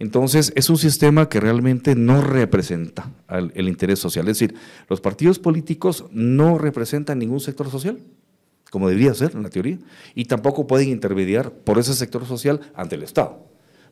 [0.00, 4.26] Entonces, es un sistema que realmente no representa el interés social.
[4.26, 4.56] Es decir,
[4.88, 8.00] los partidos políticos no representan ningún sector social,
[8.70, 9.78] como debería ser en la teoría,
[10.14, 13.46] y tampoco pueden intermediar por ese sector social ante el Estado.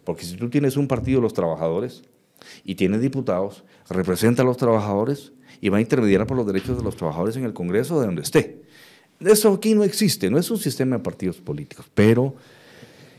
[0.04, 2.02] Porque si tú tienes un partido de los trabajadores,
[2.64, 6.84] y tiene diputados, representa a los trabajadores y va a intermediar por los derechos de
[6.84, 8.62] los trabajadores en el Congreso de donde esté.
[9.20, 12.34] Eso aquí no existe, no es un sistema de partidos políticos, pero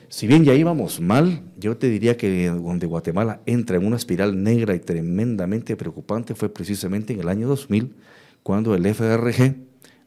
[0.10, 4.42] si bien ya íbamos mal, yo te diría que donde Guatemala entra en una espiral
[4.42, 7.96] negra y tremendamente preocupante fue precisamente en el año 2000,
[8.44, 9.56] cuando el FRG,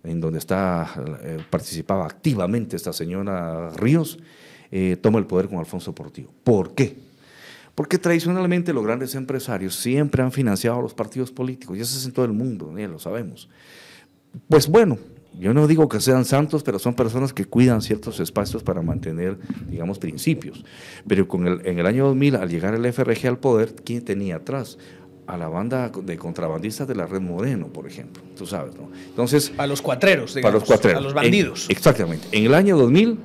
[0.04, 0.88] en donde está,
[1.22, 4.18] eh, participaba activamente esta señora Ríos,
[4.70, 6.30] eh, toma el poder con Alfonso Portillo.
[6.44, 6.96] ¿Por qué?
[7.74, 12.04] Porque tradicionalmente los grandes empresarios siempre han financiado a los partidos políticos, y eso es
[12.04, 13.48] en todo el mundo, ya lo sabemos.
[14.48, 14.98] Pues bueno,
[15.38, 19.38] yo no digo que sean santos, pero son personas que cuidan ciertos espacios para mantener,
[19.68, 20.64] digamos, principios.
[21.06, 21.26] Pero
[21.64, 24.76] en el año 2000, al llegar el FRG al poder, ¿quién tenía atrás?
[25.30, 28.22] A la banda de contrabandistas de la Red Moreno, por ejemplo.
[28.36, 28.90] Tú sabes, ¿no?
[29.08, 29.52] Entonces.
[29.56, 30.50] A los cuatreros, digamos.
[30.50, 30.98] Para los cuatreros.
[30.98, 31.66] A los bandidos.
[31.70, 32.26] exactamente.
[32.32, 33.18] En el año 2000,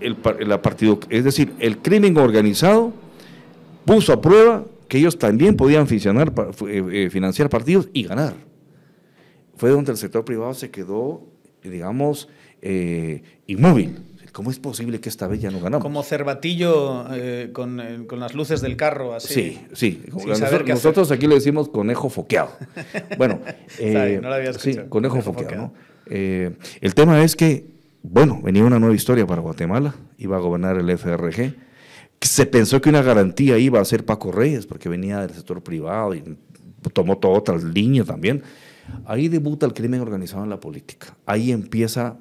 [0.00, 2.92] el, el partido, es decir, el crimen organizado
[3.84, 6.32] puso a prueba que ellos también podían financiar,
[6.68, 8.34] eh, eh, financiar partidos y ganar.
[9.56, 11.26] Fue donde el sector privado se quedó,
[11.62, 12.28] digamos,
[12.62, 13.98] eh, inmóvil.
[14.34, 15.82] ¿Cómo es posible que esta vez ya no ganamos?
[15.82, 17.06] Como cervatillo
[17.52, 17.76] con,
[18.18, 19.32] las luces del carro, así.
[19.32, 20.02] Sí, sí.
[20.66, 22.50] nosotros, aquí le decimos conejo foqueado.
[23.16, 23.40] Bueno,
[24.58, 25.72] sí, conejo, foqueado.
[26.06, 27.66] el tema es que,
[28.02, 31.54] bueno, venía una nueva historia para Guatemala, iba a gobernar el FRG
[32.26, 36.14] se pensó que una garantía iba a ser Paco Reyes, porque venía del sector privado
[36.14, 36.36] y
[36.92, 38.42] tomó todas otras líneas también.
[39.06, 41.16] Ahí debuta el crimen organizado en la política.
[41.26, 42.18] Ahí empieza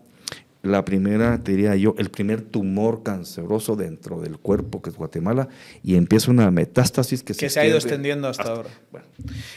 [0.63, 5.49] la primera, diría yo, el primer tumor canceroso dentro del cuerpo que es Guatemala
[5.83, 8.69] y empieza una metástasis que, se, ha ido extendiendo hasta, ahora.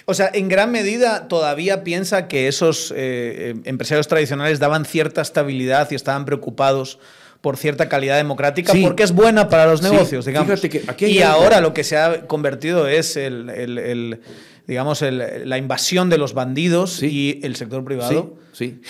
[0.05, 5.23] O sea, en gran medida todavía piensa que esos eh, eh, empresarios tradicionales daban cierta
[5.23, 6.99] estabilidad y estaban preocupados
[7.41, 10.61] por cierta calidad democrática, porque es buena para los negocios, digamos.
[10.99, 14.21] y ahora lo que se ha convertido es el,
[14.67, 18.37] digamos, la invasión de los bandidos y el sector privado.
[18.53, 18.81] Sí,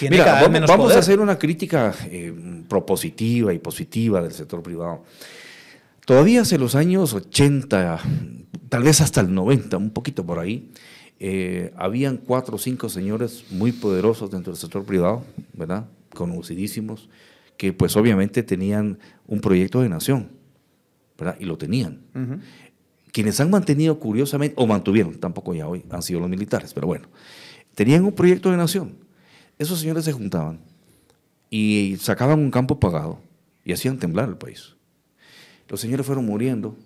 [0.41, 2.33] vez menos vamos a hacer una crítica eh,
[2.69, 5.05] propositiva y positiva del sector privado.
[6.05, 8.01] Todavía hace los años 80,
[8.69, 10.71] tal vez hasta el 90, un poquito por ahí,
[11.19, 15.87] eh, habían cuatro o cinco señores muy poderosos dentro del sector privado, ¿verdad?
[16.15, 17.09] Conocidísimos,
[17.57, 20.29] que pues obviamente tenían un proyecto de nación,
[21.19, 21.37] ¿verdad?
[21.41, 22.01] Y lo tenían.
[23.17, 27.09] Quienes han mantenido curiosamente, o mantuvieron, tampoco ya hoy, han sido los militares, pero bueno,
[27.75, 28.99] tenían un proyecto de nación.
[29.59, 30.61] Esos señores se juntaban
[31.49, 33.19] y sacaban un campo pagado
[33.65, 34.75] y hacían temblar el país.
[35.67, 36.77] Los señores fueron muriendo,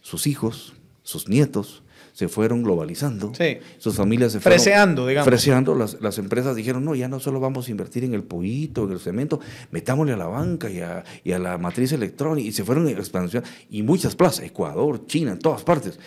[0.00, 1.82] sus hijos, sus nietos,
[2.14, 3.32] se fueron globalizando,
[3.78, 5.26] sus familias se fueron freseando, digamos.
[5.26, 8.84] Freseando, las, las, empresas dijeron, no, ya no solo vamos a invertir en el pollito,
[8.84, 9.40] en el cemento,
[9.72, 12.96] metámosle a la banca y a, y a la matriz electrónica, y se fueron en
[12.96, 15.98] expansión, y muchas plazas, Ecuador, China, en todas partes.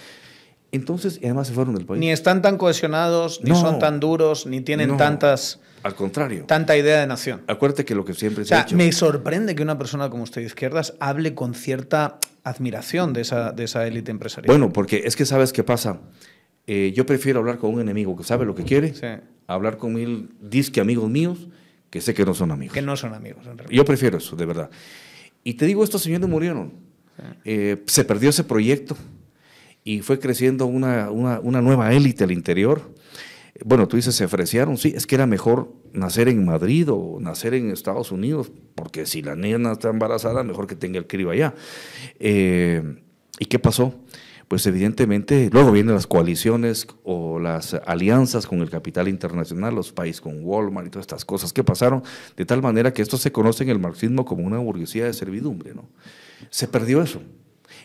[0.72, 2.00] Entonces, además se fueron del país.
[2.00, 5.60] Ni están tan cohesionados, ni son tan duros, ni tienen tantas...
[5.84, 6.46] Al contrario.
[6.46, 7.44] Tanta idea de nación.
[7.48, 8.78] Acuérdate que lo que siempre se ha dicho...
[8.78, 13.52] Me sorprende que una persona como usted de izquierdas hable con cierta admiración de esa,
[13.52, 14.48] de esa élite empresarial.
[14.48, 16.00] Bueno, porque es que sabes qué pasa.
[16.66, 18.94] Eh, yo prefiero hablar con un enemigo que sabe lo que quiere,
[19.48, 21.48] hablar con mil disque amigos míos
[21.90, 22.74] que sé que no son amigos.
[22.74, 23.78] Que no son amigos, en realidad.
[23.78, 24.70] Yo prefiero eso, de verdad.
[25.44, 26.74] Y te digo, estos señores murieron.
[27.46, 28.96] Eh, se perdió ese proyecto
[29.84, 32.94] y fue creciendo una, una, una nueva élite al interior
[33.66, 37.54] bueno, tú dices, se ofrecieron, sí, es que era mejor nacer en Madrid o nacer
[37.54, 41.56] en Estados Unidos, porque si la niña está embarazada, mejor que tenga el crío allá.
[42.20, 43.02] Eh,
[43.40, 43.94] ¿Y qué pasó?
[44.48, 50.22] Pues evidentemente, luego vienen las coaliciones o las alianzas con el capital internacional, los países
[50.22, 52.04] con Walmart y todas estas cosas que pasaron,
[52.36, 55.74] de tal manera que esto se conoce en el marxismo como una burguesía de servidumbre,
[55.74, 55.90] ¿no?
[56.50, 57.22] Se perdió eso.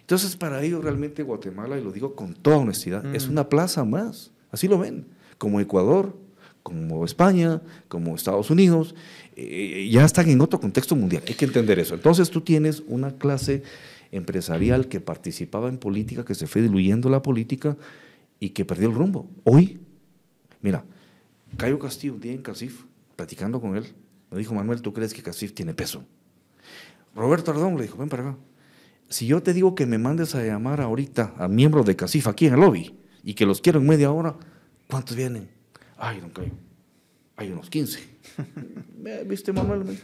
[0.00, 3.32] Entonces, para ellos realmente Guatemala, y lo digo con toda honestidad, es mm.
[3.32, 5.06] una plaza más, así lo ven
[5.42, 6.16] como Ecuador,
[6.62, 8.94] como España, como Estados Unidos,
[9.34, 11.24] eh, ya están en otro contexto mundial.
[11.26, 11.96] Hay que entender eso.
[11.96, 13.64] Entonces tú tienes una clase
[14.12, 17.76] empresarial que participaba en política, que se fue diluyendo la política
[18.38, 19.28] y que perdió el rumbo.
[19.42, 19.80] Hoy,
[20.60, 20.84] mira,
[21.56, 22.84] Cayo Castillo un día en Casif,
[23.16, 23.86] platicando con él,
[24.30, 26.04] me dijo, Manuel, ¿tú crees que Casif tiene peso?
[27.16, 28.38] Roberto Ardón le dijo, ven para acá.
[29.08, 32.46] Si yo te digo que me mandes a llamar ahorita a miembros de Casif aquí
[32.46, 34.36] en el lobby y que los quiero en media hora,
[34.92, 35.48] ¿Cuántos vienen?
[35.96, 36.52] Ay, don Cayo,
[37.36, 37.98] hay unos 15.
[39.26, 39.98] ¿Viste, Manuel?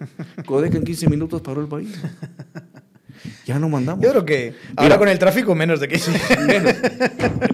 [0.47, 1.95] Codeca en 15 minutos paró el país.
[3.47, 4.05] Ya no mandamos.
[4.05, 5.99] Yo creo que ahora con el tráfico menos de que
[6.47, 6.75] menos.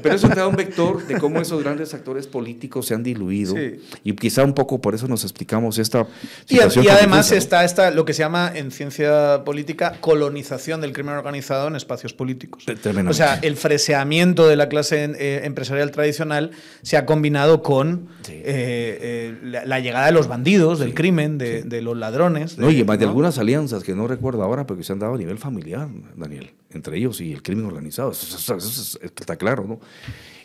[0.02, 3.54] Pero eso te da un vector de cómo esos grandes actores políticos se han diluido.
[4.02, 6.06] Y quizá un poco por eso nos explicamos esta
[6.44, 6.84] situación.
[6.84, 11.68] Y, además está esta, lo que se llama en ciencia política colonización del crimen organizado
[11.68, 12.64] en espacios políticos.
[13.08, 16.50] O sea, el freseamiento de la clase eh, empresarial tradicional
[16.82, 21.96] se ha combinado con eh, eh, la, llegada de los bandidos, del crimen, de, los
[21.96, 22.58] ladrones.
[22.58, 25.18] no, y de algunas alianzas que no recuerdo ahora, pero que se han dado a
[25.18, 28.10] nivel familiar familiar, Daniel, entre ellos y el crimen organizado.
[28.10, 29.80] Eso, está claro, ¿no?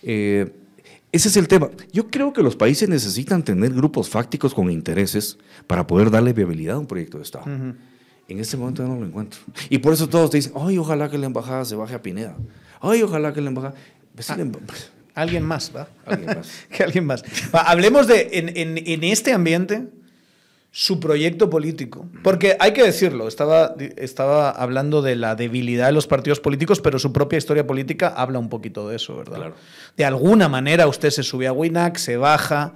[0.03, 0.51] Eh,
[1.11, 1.69] ese es el tema.
[1.91, 6.75] Yo creo que los países necesitan tener grupos fácticos con intereses para poder darle viabilidad
[6.75, 7.45] a un proyecto de Estado.
[8.27, 9.39] En este momento no lo encuentro.
[9.71, 12.37] Y por eso todos te dicen, ay, ojalá que la embajada se baje a Pineda.
[12.79, 13.73] Ay, ojalá que la embajada...
[14.13, 14.37] Pues Ah.
[14.37, 14.59] la emba-
[15.15, 15.87] Alguien más, ¿va?
[16.05, 16.47] Alguien más.
[16.69, 17.23] que alguien más.
[17.53, 19.87] Va, hablemos de, en, en- en este ambiente,
[20.71, 22.07] su proyecto político.
[22.23, 26.99] Porque hay que decirlo, estaba, estaba hablando de la debilidad de los partidos políticos, pero
[26.99, 29.37] su propia historia política habla un poquito de eso, ¿verdad?
[29.37, 29.55] Claro.
[29.97, 32.73] De alguna manera usted se sube a Winac, se baja.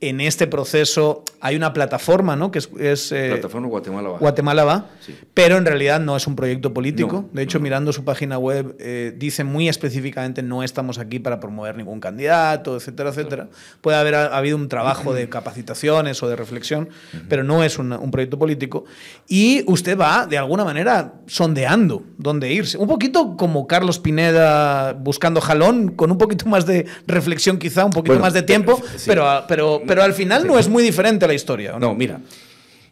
[0.00, 2.50] En este proceso hay una plataforma, ¿no?
[2.50, 2.68] Que es...
[2.78, 4.20] es, eh, Plataforma Guatemala Baja.
[4.20, 5.14] Guatemala va, Sí.
[5.32, 7.22] pero en realidad no es un proyecto político.
[7.22, 7.62] No, de hecho, no.
[7.62, 12.76] mirando su página web, eh, dice muy específicamente no estamos aquí para promover ningún candidato,
[12.76, 13.48] etcétera, etcétera.
[13.80, 16.90] Puede haber ha- habido un trabajo de capacitaciones o de reflexión,
[17.30, 18.84] pero no es una- un proyecto político.
[19.26, 22.76] Y usted va, de alguna manera, sondeando dónde irse.
[22.76, 27.92] Un poquito como Carlos Pineda buscando jalón, con un poquito más de reflexión quizá, un
[27.92, 29.04] poquito Bueno, más de tiempo, pero- sí.
[29.06, 31.74] pero, pero, pero al final no es muy diferente la historia.
[31.76, 32.20] ¿o No, mira,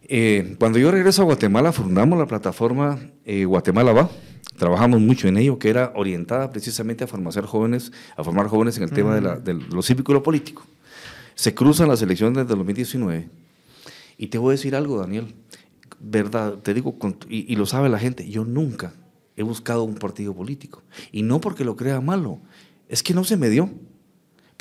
[0.04, 4.10] eh, cuando yo regreso a Guatemala, fundamos la plataforma eh, Guatemala Va.
[4.58, 8.84] Trabajamos mucho en ello, que era orientada precisamente a formar jóvenes, a formar jóvenes en
[8.84, 10.64] el tema de, la- de lo cívico y lo político.
[11.34, 13.28] Se cruzan las elecciones del 2019.
[14.18, 15.34] Y te voy a decir algo, Daniel.
[15.98, 16.96] Verdad, te digo,
[17.28, 18.92] y lo sabe la gente, yo nunca
[19.36, 20.82] he buscado un partido político.
[21.10, 22.40] Y no porque lo crea malo,
[22.88, 23.70] es que no se me dio.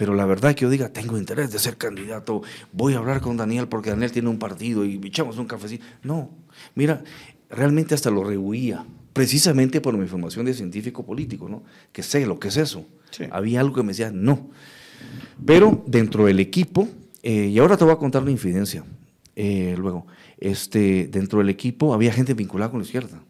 [0.02, 2.42] Pero la verdad que yo diga, tengo interés de ser candidato,
[2.74, 5.86] voy a hablar con Daniel porque Daniel tiene un partido y echamos un cafecito.
[6.02, 6.32] No,
[6.74, 7.04] mira,
[7.52, 8.84] realmente hasta lo rehuía,
[9.14, 11.62] precisamente por mi formación de científico político, ¿no?
[11.92, 12.84] Que sé lo que es eso.
[13.12, 13.26] Sí.
[13.30, 14.50] Había algo que me decía, no.
[15.46, 16.90] Pero dentro del equipo,
[17.22, 18.84] eh, y ahora te voy a contar una infidencia,
[19.36, 20.08] eh, luego,
[20.40, 23.22] este, dentro del equipo había gente vinculada con la izquierda.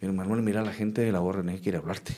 [0.00, 2.14] Mira, Manuel, mira, la gente de la ORN quiere hablarte.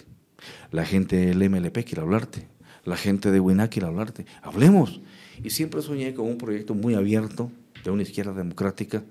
[0.70, 2.46] La gente del MLP quiere hablarte.
[2.84, 4.26] La gente de WINAC quiere hablarte.
[4.42, 5.00] Hablemos.
[5.42, 7.50] Y siempre soñé con un proyecto muy abierto
[7.84, 9.02] de una izquierda democrática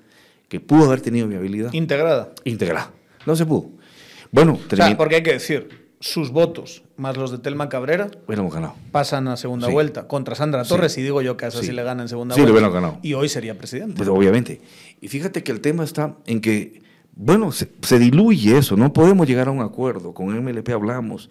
[0.47, 2.29] que pudo haber tenido viabilidad Integrada.
[2.43, 2.91] íntegra.
[3.25, 3.69] No se pudo.
[4.31, 8.53] Bueno, O sea, porque hay que decir, sus votos más los de Telma Cabrera hubiéramos
[8.53, 8.75] ganado.
[8.91, 9.73] pasan a segunda Sí.
[9.73, 10.69] vuelta contra Sandra Sí.
[10.69, 11.71] Torres y digo yo que a esa sí, Sí.
[11.73, 12.53] le gana en segunda Sí, vuelta.
[12.53, 12.99] hubieran ganado.
[13.01, 13.95] Y hoy sería presidente.
[13.97, 14.61] Pues obviamente.
[15.01, 16.81] Y fíjate que el tema está en que,
[17.15, 20.13] bueno, se, se diluye eso, no podemos llegar a un acuerdo.
[20.13, 21.29] Con MLP hablamos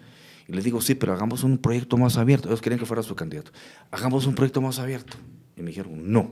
[0.49, 2.47] y les digo, sí, pero hagamos un proyecto más abierto.
[2.47, 3.51] Ellos querían que fuera su candidato.
[3.91, 5.15] Hagamos un proyecto más abierto.
[5.55, 6.31] Y me dijeron, no.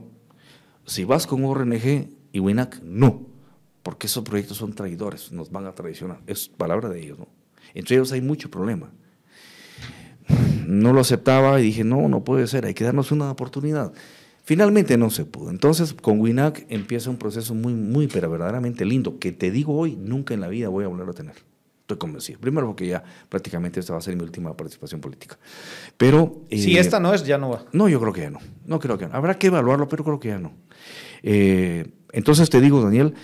[0.86, 3.28] Si vas con ORNG y WINAC, no.
[3.84, 6.18] Porque esos proyectos son traidores, nos van a traicionar.
[6.26, 7.28] Es palabra de ellos, ¿no?
[7.74, 8.90] Entre ellos hay mucho problema.
[10.66, 13.92] No lo aceptaba y dije, no, no puede ser, hay que darnos una oportunidad.
[14.42, 15.50] Finalmente no se pudo.
[15.50, 19.94] Entonces, con WINAC empieza un proceso muy, muy, pero verdaderamente lindo, que te digo hoy,
[19.94, 21.36] nunca en la vida voy a volver a tener.
[21.88, 22.38] Estoy convencido.
[22.38, 25.38] Primero porque ya prácticamente esta va a ser mi última participación política.
[25.96, 26.42] Pero...
[26.50, 27.64] si eh, esta no es, ya no va.
[27.72, 28.40] no, yo creo que ya no.
[28.66, 29.14] No creo que no.
[29.14, 30.52] Habrá que evaluarlo, pero creo que ya no.
[31.22, 33.14] Eh, entonces te digo, Daniel,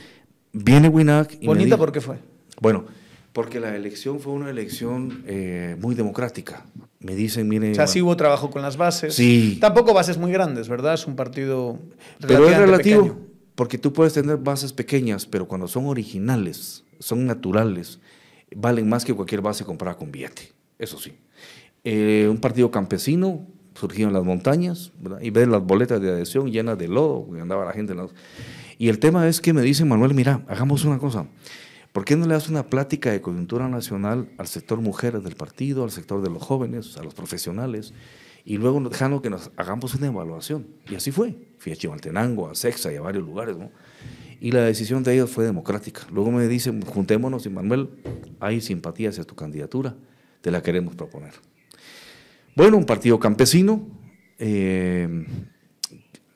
[0.55, 1.37] viene WINAC...
[1.43, 2.17] y Bonita, dijo- ¿por qué fue?
[2.59, 2.87] Bueno,
[3.35, 6.65] porque la elección fue una elección eh, muy democrática.
[7.01, 7.73] Me dicen, mire...
[7.73, 9.15] O sea, sí hubo trabajo con las bases.
[9.15, 9.59] Sí.
[9.61, 10.95] Tampoco bases muy grandes, ¿verdad?
[10.95, 11.79] Es un partido
[12.27, 13.21] Pero es relativo, pequeño.
[13.57, 18.01] porque tú puedes tener bases pequeñas, pero cuando son originales, son naturales,
[18.57, 20.53] valen más que cualquier base comprada con billete.
[20.79, 21.13] Eso sí.
[21.85, 26.79] Eh, un partido campesino surgió en las montañas, y ves las boletas de adhesión llenas
[26.79, 27.95] de lodo, andaba la gente.
[28.79, 31.27] Y el tema es que me dicen, Manuel, mira, hagamos una cosa.
[31.93, 35.85] ¿Por qué no le das una plática de coyuntura nacional al sector mujeres del partido,
[35.85, 37.95] al sector de los jóvenes, a los profesionales?
[38.45, 40.67] Y luego dejando que nos hagamos una evaluación.
[40.91, 41.37] Y así fue.
[41.59, 43.71] Fui a Chimaltenango, a Sexa y a varios lugares, ¿no?
[44.45, 46.03] Y la decisión de ellos fue democrática.
[46.13, 47.89] Luego me dicen, juntémonos y Manuel,
[48.41, 49.97] hay simpatía hacia tu candidatura,
[50.43, 51.33] te la queremos proponer.
[52.55, 53.89] Bueno, un partido campesino,
[54.39, 55.25] eh,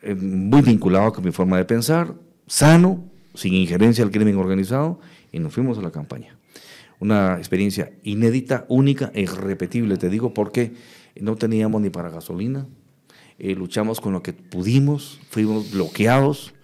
[0.00, 2.14] eh, muy vinculado con mi forma de pensar,
[2.46, 6.38] sano, sin injerencia al crimen organizado, y nos fuimos a la campaña.
[7.00, 10.72] Una experiencia inédita, única e irrepetible, te digo, porque
[11.20, 12.68] no teníamos ni para gasolina,
[13.38, 16.54] eh, luchamos con lo que pudimos, fuimos bloqueados,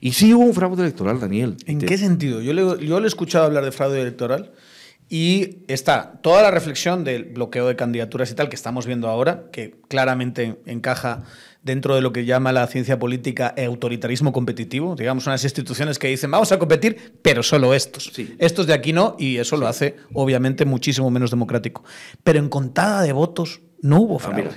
[0.00, 1.56] y sí hubo un fraude electoral, Daniel.
[1.66, 2.40] ¿En Te- qué sentido?
[2.40, 4.52] Yo le, yo le he escuchado hablar de fraude electoral
[5.08, 9.44] y está toda la reflexión del bloqueo de candidaturas y tal que estamos viendo ahora,
[9.52, 11.24] que claramente encaja
[11.62, 16.08] dentro de lo que llama la ciencia política e autoritarismo competitivo, digamos, unas instituciones que
[16.08, 18.10] dicen vamos a competir, pero solo estos.
[18.14, 18.34] Sí.
[18.38, 21.84] Estos de aquí no, y eso lo hace obviamente muchísimo menos democrático.
[22.22, 24.50] Pero en contada de votos no hubo Ah, fraude.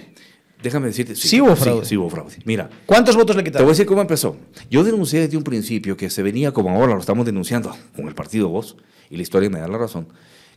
[0.61, 1.15] Déjame decirte.
[1.15, 1.85] Sí hubo fraude.
[1.85, 2.35] Sí, hubo fraude.
[2.45, 3.67] Mira, ¿Cuántos votos le Te voy quitaron?
[3.67, 4.37] a decir cómo empezó.
[4.69, 8.15] Yo denuncié desde un principio que se venía, como ahora lo estamos denunciando con el
[8.15, 8.77] partido Voz,
[9.09, 10.07] y la historia me da la razón,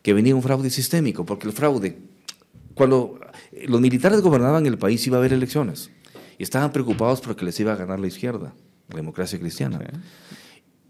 [0.02, 1.98] que venía un fraude sistémico, porque el fraude,
[2.74, 3.20] cuando
[3.66, 5.90] los militares gobernaban el país iba a haber elecciones,
[6.38, 8.54] y estaban preocupados porque les iba a ganar la izquierda,
[8.88, 9.78] la democracia cristiana.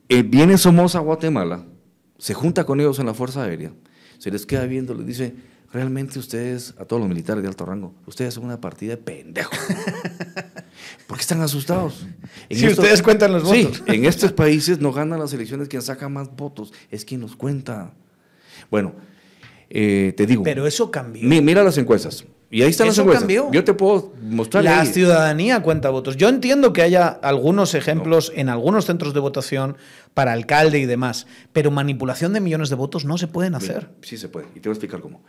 [0.08, 1.64] Eh, viene Somoza a Guatemala
[2.20, 3.72] se junta con ellos en la Fuerza Aérea,
[4.18, 5.34] se les queda viendo, les dice,
[5.72, 9.58] realmente ustedes, a todos los militares de alto rango, ustedes son una partida de pendejos.
[11.06, 12.06] ¿Por qué están asustados?
[12.50, 13.76] si ustedes cuentan los votos.
[13.76, 17.36] Sí, en estos países no ganan las elecciones quien saca más votos, es quien los
[17.36, 17.92] cuenta.
[18.70, 18.94] Bueno,
[19.68, 20.42] eh, te digo.
[20.42, 21.22] Pero eso cambió.
[21.42, 22.24] mira las encuestas.
[22.52, 23.22] Y ahí están las encuestas.
[23.22, 23.48] Cambió.
[23.52, 24.64] Yo te puedo mostrar.
[24.64, 26.16] La ciudadanía cuenta votos.
[26.16, 29.76] Yo entiendo que haya algunos ejemplos en algunos centros de votación
[30.14, 33.90] para alcalde y demás, pero manipulación de millones de votos no se pueden hacer.
[34.02, 34.48] sí se puede.
[34.56, 35.22] Y te voy a explicar cómo.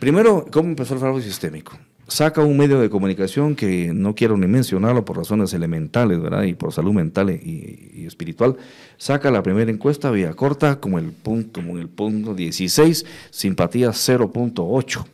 [0.00, 1.78] Primero, ¿cómo empezó el fraude sistémico?
[2.08, 6.44] Saca un medio de comunicación que no quiero ni mencionarlo por razones elementales, ¿verdad?
[6.44, 8.56] Y por salud mental y, espiritual.
[8.96, 15.04] Saca la primera encuesta vía corta como el punto, como el punto 16, simpatía 0.8.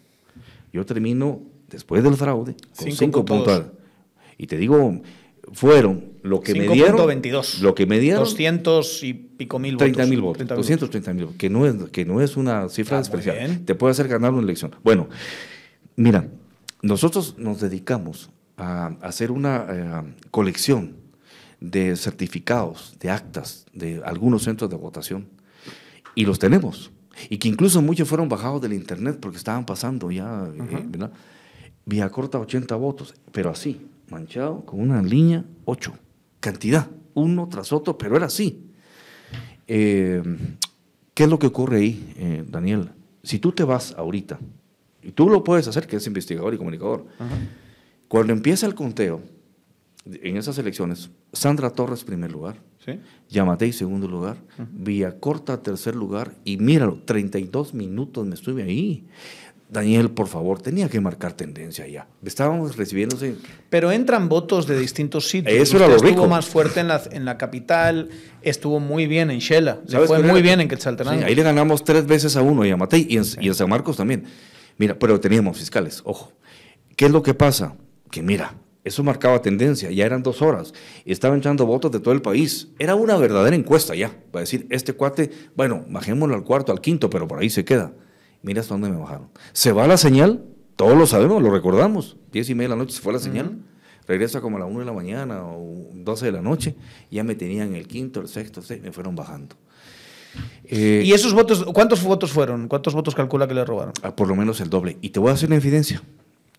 [0.73, 3.64] Yo termino después del fraude con 5 puntos.
[4.37, 5.01] Y te digo,
[5.53, 7.07] fueron lo que me dieron.
[7.07, 7.61] 22.
[7.61, 8.20] Lo que me dieron.
[8.20, 9.93] 200 y pico mil votos.
[9.93, 10.47] 30 mil votos.
[10.47, 13.61] 230 mil que no es que no es una cifra ah, especial.
[13.64, 14.75] Te puede hacer ganar una elección.
[14.85, 15.09] Bueno,
[15.97, 16.29] mira,
[16.81, 20.97] nosotros nos dedicamos a hacer una eh, colección
[21.61, 25.29] de certificados, de actas de algunos centros de votación
[26.14, 26.93] y los tenemos.
[27.29, 31.12] Y que incluso muchos fueron bajados del internet porque estaban pasando ya, eh, ¿verdad?
[31.85, 35.93] Vía corta 80 votos, pero así, manchado con una línea 8
[36.43, 38.66] cantidad, uno tras otro, pero era así.
[39.66, 40.22] Eh,
[41.14, 42.90] ¿Qué es lo que ocurre ahí, eh, Daniel?
[43.22, 44.38] Si tú te vas ahorita,
[45.03, 47.07] y tú lo puedes hacer, que es investigador y comunicador,
[48.09, 49.22] cuando empieza el conteo,
[50.05, 52.99] en esas elecciones, Sandra Torres primer lugar, ¿Sí?
[53.28, 54.36] Yamatei segundo lugar,
[54.72, 59.07] Villa Corta tercer lugar, y míralo, 32 minutos me estuve ahí.
[59.73, 62.07] Daniel, por favor, tenía que marcar tendencia ya.
[62.23, 63.37] Estábamos recibiéndose.
[63.70, 65.55] Pero entran votos de distintos sitios.
[65.55, 66.09] Eso era lo rico.
[66.09, 68.11] Estuvo más fuerte en la, en la capital,
[68.43, 71.20] estuvo muy bien en Shela, se fue muy bien en Quetzaltenango.
[71.20, 73.97] Sí, ahí le ganamos tres veces a uno y a Matei y en, San Marcos
[73.97, 74.25] también.
[74.77, 76.35] Mira, pero teníamos fiscales, ojo.
[76.95, 77.75] ¿Qué es lo que pasa?
[78.11, 78.55] Que mira,
[78.85, 80.75] eso marcaba tendencia, ya eran dos horas,
[81.07, 82.68] y estaban echando votos de todo el país.
[82.79, 87.09] Era una verdadera encuesta ya, para decir, este cuate, bueno, bajémoslo al cuarto, al quinto,
[87.09, 87.95] pero por ahí se queda.
[88.43, 89.28] Mira hasta dónde me bajaron.
[89.53, 90.45] Se va la señal,
[90.76, 92.16] todos lo sabemos, lo recordamos.
[92.32, 93.59] Diez y media de la noche se fue la señal.
[94.07, 96.74] Regresa como a las una de la mañana o doce de la noche.
[97.11, 99.57] Ya me tenían el quinto, el sexto, me fueron bajando.
[100.64, 102.66] Eh, ¿Y esos votos, cuántos votos fueron?
[102.66, 103.93] ¿Cuántos votos calcula que le robaron?
[104.03, 104.97] Ah, por lo menos el doble.
[105.01, 106.03] Y te voy a hacer una evidencia.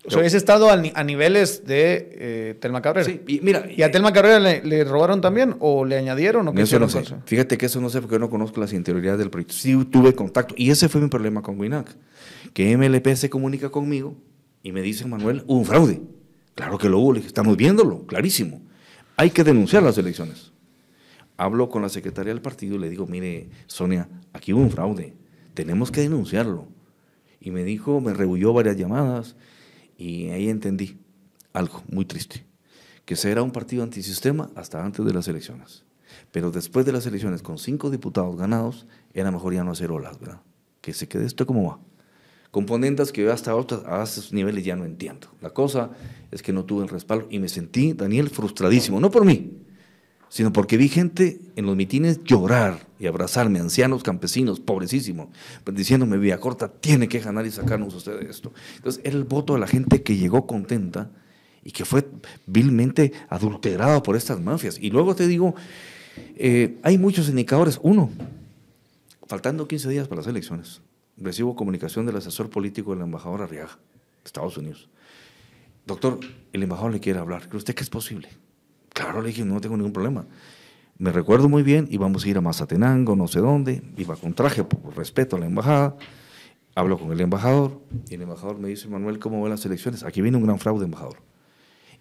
[0.06, 3.06] O sea, habéis estado a, niveles de eh, Telma Cabrera.
[3.06, 3.66] Sí, y mira.
[3.74, 5.56] ¿Y a Telma Cabrera le, robaron también?
[5.60, 6.46] ¿O le añadieron?
[6.46, 7.04] O qué eso no sé.
[7.24, 9.54] Fíjate que eso no sé porque yo no conozco las interioridades del proyecto.
[9.54, 10.54] Sí tuve contacto.
[10.58, 11.96] Y ese fue mi problema con Winac.
[12.52, 14.14] Que MLP se comunica conmigo
[14.62, 16.02] y me dice, Manuel, hubo un fraude.
[16.54, 17.14] Claro que lo hubo.
[17.14, 18.60] Estamos viéndolo, clarísimo.
[19.16, 20.52] Hay que denunciar las elecciones.
[21.38, 25.14] Hablo con la secretaria del partido y le digo, mire, Sonia, aquí hubo un fraude.
[25.54, 26.68] Tenemos que denunciarlo.
[27.40, 29.34] Y me dijo, me rehuyó varias llamadas
[29.96, 30.98] y ahí entendí
[31.52, 32.46] algo muy triste,
[33.04, 35.84] que se era un partido antisistema hasta antes de las elecciones.
[36.30, 40.18] Pero después de las elecciones, con cinco diputados ganados, era mejor ya no hacer olas,
[40.20, 40.40] ¿verdad?
[40.80, 41.80] Que se quede esto como va.
[42.50, 45.28] Componentes que yo hasta a esos niveles ya no entiendo.
[45.40, 45.90] La cosa
[46.30, 49.00] es que no tuve el respaldo y me sentí, Daniel, frustradísimo.
[49.00, 49.64] No por mí,
[50.34, 55.28] sino porque vi gente en los mitines llorar y abrazarme, ancianos, campesinos, pobrecísimos,
[55.64, 58.52] diciéndome, vía corta, tiene que ganar y sacarnos usted de esto.
[58.74, 61.12] Entonces, era el voto de la gente que llegó contenta
[61.62, 62.08] y que fue
[62.46, 64.76] vilmente adulterado por estas mafias.
[64.80, 65.54] Y luego te digo,
[66.34, 67.78] eh, hay muchos indicadores.
[67.80, 68.10] Uno,
[69.28, 70.80] faltando 15 días para las elecciones,
[71.16, 74.88] recibo comunicación del asesor político del embajador Arriaga, de Estados Unidos.
[75.86, 76.18] Doctor,
[76.52, 77.48] el embajador le quiere hablar.
[77.48, 78.30] ¿Cree usted que es posible?
[78.94, 80.24] Claro, le dije, no tengo ningún problema.
[80.96, 84.62] Me recuerdo muy bien, íbamos a ir a Mazatenango, no sé dónde, iba con traje
[84.62, 85.96] por respeto a la embajada.
[86.76, 90.04] Hablo con el embajador y el embajador me dice, Manuel, ¿cómo van las elecciones?
[90.04, 91.18] Aquí viene un gran fraude, embajador.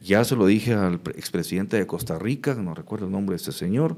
[0.02, 3.52] Ya se lo dije al expresidente de Costa Rica, no recuerdo el nombre de este
[3.52, 3.98] señor,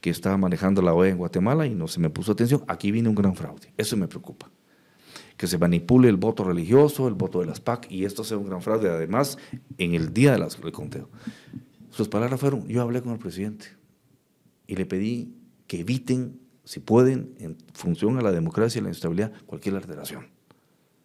[0.00, 2.62] que estaba manejando la OEA en Guatemala y no se me puso atención.
[2.68, 3.72] Aquí viene un gran fraude.
[3.76, 4.48] Eso me preocupa.
[5.36, 8.46] Que se manipule el voto religioso, el voto de las PAC y esto sea un
[8.46, 9.36] gran fraude, además,
[9.78, 11.08] en el día del conteo.
[11.96, 13.68] Sus palabras fueron, yo hablé con el presidente
[14.66, 15.34] y le pedí
[15.66, 20.26] que eviten, si pueden, en función a la democracia y la estabilidad, cualquier alteración.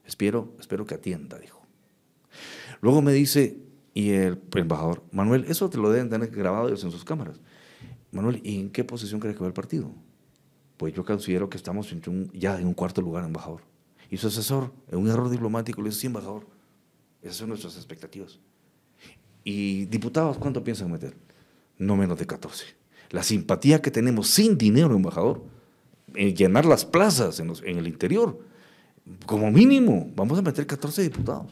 [0.06, 1.62] Espero, espero que atienda, dijo.
[2.82, 3.58] Luego me dice,
[3.94, 7.40] y el embajador, Manuel, eso te lo deben tener grabado ellos en sus cámaras.
[8.12, 9.90] Manuel, ¿y en qué posición cree que va el partido?
[10.76, 11.96] Pues yo considero que estamos
[12.34, 13.62] ya en un cuarto lugar, embajador.
[14.10, 16.48] Y su asesor, en un error diplomático, le dice, sí, embajador,
[17.22, 18.42] esas son nuestras expectativas.
[19.44, 21.16] ¿Y diputados cuánto piensan meter?
[21.78, 22.66] No menos de 14.
[23.10, 25.44] La simpatía que tenemos sin dinero, embajador,
[26.16, 28.40] eh, llenar las plazas en, los- en el interior.
[29.26, 31.52] Como mínimo, vamos a meter 14 diputados.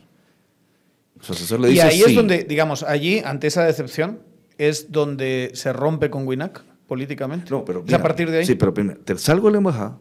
[1.20, 2.16] Su asesor le Y dice, ahí es "Sí".
[2.16, 4.20] donde, digamos, allí, ante esa decepción,
[4.58, 7.50] es donde se rompe con Winac políticamente.
[7.50, 8.46] No, pero es mira, a partir de ahí.
[8.46, 10.00] Sí, pero primero, te salgo de la embajada,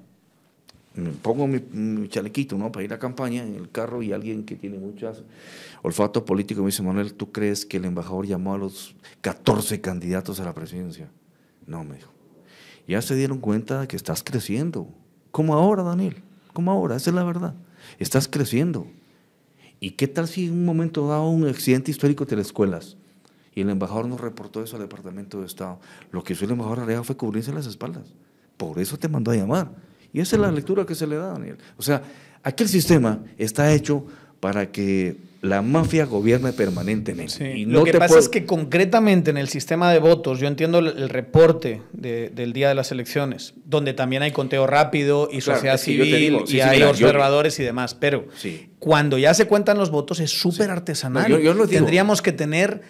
[0.99, 2.71] me pongo mi, mi chalequito, ¿no?
[2.71, 5.23] Para ir a campaña en el carro y alguien que tiene muchas
[5.83, 10.41] olfato político me dice, Manuel, ¿tú crees que el embajador llamó a los 14 candidatos
[10.41, 11.09] a la presidencia?
[11.67, 12.13] No, me dijo.
[12.87, 14.89] Ya se dieron cuenta de que estás creciendo.
[15.31, 16.23] Como ahora, Daniel.
[16.53, 17.55] Como ahora, esa es la verdad.
[17.99, 18.87] Estás creciendo.
[19.81, 22.97] ¿Y qué tal si en un momento dado un accidente histórico de las escuelas?
[23.55, 25.81] Y el embajador nos reportó eso al Departamento de Estado.
[26.11, 28.15] Lo que hizo el embajador Area fue cubrirse las espaldas.
[28.57, 29.71] Por eso te mandó a llamar.
[30.19, 31.57] Y esa es la lectura que se le da, Daniel.
[31.77, 32.03] O sea,
[32.43, 34.05] aquel sistema está hecho
[34.41, 37.33] para que la mafia gobierne permanentemente.
[37.33, 37.45] Sí.
[37.45, 40.49] Y Lo que te pasa puede- es que concretamente en el sistema de votos, yo
[40.49, 45.39] entiendo el, reporte de- del día de las elecciones, donde también hay conteo rápido y
[45.39, 48.27] Claro, sociedad es que civil sí, y sí, hay mira, yo- observadores y demás, pero
[48.81, 51.31] cuando ya se cuentan los votos es súper artesanal.
[51.31, 51.69] No, yo- yo.
[51.69, 52.81] Tendríamos que tener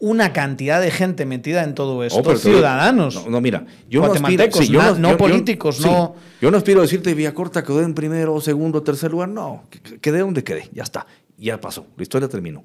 [0.00, 3.14] una cantidad de gente metida en todo esto, Oh, pero te- ciudadanos.
[3.24, 6.14] No, no, mira, yo no aspiro, sí, yo no, no yo- yo- políticos, sí, no-
[6.40, 9.28] Yo no aspiro a decirte Villacorta quedó en primero, segundo, tercer lugar.
[9.28, 11.06] No, que- que- quedé donde quedé, ya está,
[11.38, 12.64] ya pasó, la historia terminó.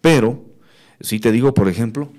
[0.00, 0.44] Pero,
[1.00, 2.10] si te digo, por ejemplo,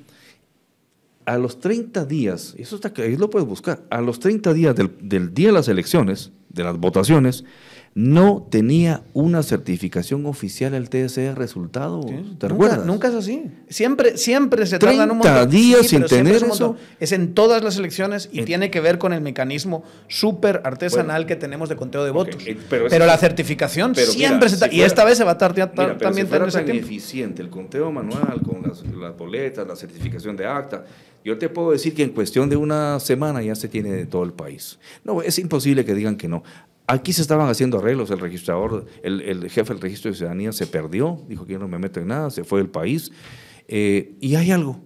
[1.25, 4.91] a los 30 días, eso está, ahí lo puedes buscar, a los 30 días del,
[5.01, 7.43] del día de las elecciones, de las votaciones,
[7.99, 12.01] no tenía una certificación oficial el TSE resultado.
[12.01, 12.85] ¿Te nunca, recuerdas?
[12.85, 13.45] nunca es así.
[13.69, 15.49] Siempre, siempre se tardan un 30 montón.
[15.49, 16.75] días sin tener es eso.
[16.99, 21.07] Es en todas las elecciones y En- tiene que ver con el mecanismo súper artesanal
[21.23, 21.27] Bueno.
[21.27, 22.35] que tenemos de conteo de votos.
[22.45, 25.31] eh, pero la certificación pero mira, siempre se si ta- Y esta vez se va
[25.31, 29.17] a tardar Mira, pero también si fuera tan eficiente el conteo manual con las, las
[29.17, 30.85] boletas, la certificación de acta,
[31.25, 34.23] yo te puedo decir que en cuestión de una semana ya se tiene de todo
[34.23, 34.77] el país.
[35.03, 36.43] No, es imposible que digan que no.
[36.87, 40.67] Aquí se estaban haciendo arreglos, el registrador, el, el jefe del registro de ciudadanía se
[40.67, 43.11] perdió, dijo que yo no me meto en nada, se fue del país.
[43.67, 44.81] Eh, y hay algo,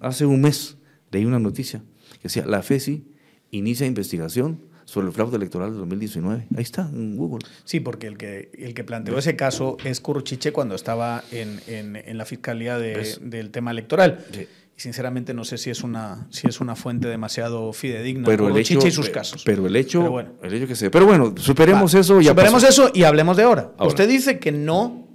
[0.00, 0.78] hace un mes
[1.10, 3.06] leí una noticia que decía, la FESI
[3.50, 6.46] inicia investigación sobre el fraude electoral de 2019.
[6.56, 7.44] Ahí está, en Google.
[7.64, 11.96] Sí, porque el que, el que planteó ese caso es Curruchiche cuando estaba en, en-
[11.96, 14.24] en la fiscalía de- del tema electoral.
[14.32, 14.46] Sí.
[14.78, 18.24] Y sinceramente no sé si es una, si es una fuente demasiado fidedigna.
[18.26, 19.42] pero el hecho, y sus casos.
[19.44, 20.30] Pero el hecho, Pero bueno.
[20.40, 20.88] el hecho que se.
[20.88, 22.20] Pero bueno, superemos Va, eso.
[22.20, 22.84] Ya Superemos pasó.
[22.86, 23.72] eso y hablemos de ahora.
[23.76, 23.88] Ahora.
[23.88, 25.08] Usted dice que no,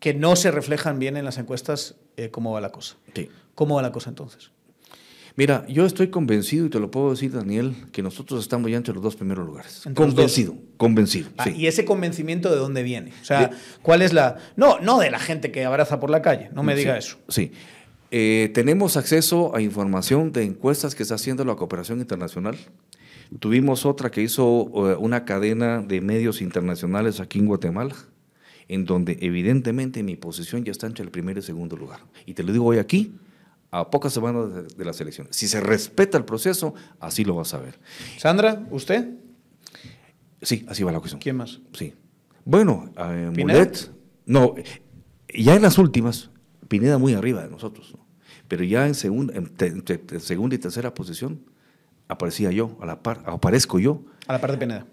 [0.00, 2.96] que no se reflejan bien en las encuestas eh, cómo va la cosa.
[3.14, 3.28] Sí.
[3.54, 4.50] ¿Cómo va la cosa entonces?
[5.36, 8.92] Mira, yo estoy convencido y te lo puedo decir, Daniel, que nosotros estamos ya entre
[8.94, 9.84] los dos primeros lugares.
[9.94, 11.28] Convencido, convencido.
[11.36, 11.52] Ah, sí.
[11.56, 13.12] ¿Y ese convencimiento de dónde viene?
[13.22, 14.38] O sea, De- ¿cuál es la...?
[14.56, 17.18] No, no de la gente que abraza por la calle, no me diga eso.
[17.28, 17.52] Sí.
[18.10, 22.56] Eh, tenemos acceso a información de encuestas que está haciendo la cooperación internacional.
[23.40, 27.94] Tuvimos otra que hizo eh, una cadena de medios internacionales aquí en Guatemala,
[28.68, 32.00] en donde evidentemente mi posición ya está entre el primer y segundo lugar.
[32.24, 33.14] Y te lo digo hoy aquí,
[33.70, 35.36] a pocas semanas de, de las elecciones.
[35.36, 37.78] Si se respeta el proceso, así lo vas a ver.
[38.16, 39.10] Sandra, ¿usted?
[40.40, 41.20] Sí, así va la cuestión.
[41.20, 41.60] ¿Quién más?
[41.72, 41.94] Sí.
[42.44, 43.30] Bueno, eh.
[43.36, 43.90] Mulet,
[44.24, 44.54] no,
[45.34, 46.30] ya en las últimas,
[46.68, 48.06] Pineda muy arriba de nosotros, ¿no?
[48.46, 51.40] pero ya en, segunda, en te- te- te- segunda y tercera posición
[52.08, 54.86] aparecía yo, a la par, aparezco yo A la par de Pineda.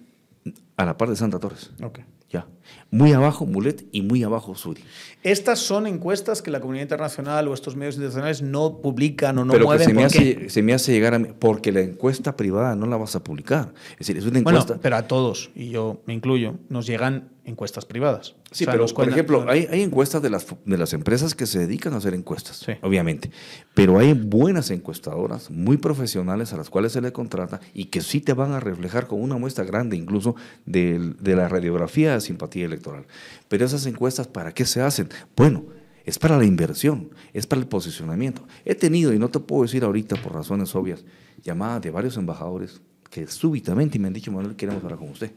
[0.77, 1.99] a la par de Santa Torres, Ok.
[2.29, 2.47] ya.
[2.91, 4.83] Muy abajo Mulet y muy abajo Suri.
[5.23, 9.53] Estas son encuestas que la comunidad internacional o estos medios internacionales no publican o no
[9.53, 9.87] pero que mueven.
[9.87, 12.97] se me, hace, se me hace llegar a mí, porque la encuesta privada no la
[12.97, 13.73] vas a publicar.
[13.93, 14.79] Es decir, es una Bueno, encuesta...
[14.81, 18.35] pero a todos, y yo me incluyo, nos llegan encuestas privadas.
[18.55, 21.45] Sí, O sea, pero por ejemplo, hay, hay encuestas de las, de las empresas que
[21.45, 22.71] se dedican a hacer encuestas, Sí.
[22.81, 23.29] obviamente,
[23.73, 28.21] pero hay buenas encuestadoras, muy profesionales a las cuales se le contrata y que sí
[28.21, 30.35] te van a reflejar con una muestra grande incluso
[30.65, 33.05] del- de, la radiografía de simpatía electoral.
[33.49, 35.09] Pero esas encuestas, ¿para qué se hacen?
[35.35, 35.65] Bueno,
[36.05, 38.47] es para la inversión, es para el posicionamiento.
[38.63, 41.03] He tenido, y no te puedo decir ahorita por razones obvias,
[41.43, 42.79] llamadas de varios embajadores
[43.09, 45.31] que súbitamente me han dicho, Manuel, queremos hablar con usted.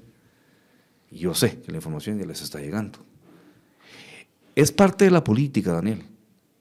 [1.10, 2.98] Y yo sé que la información ya les está llegando.
[4.58, 6.02] Es parte de la política, Daniel,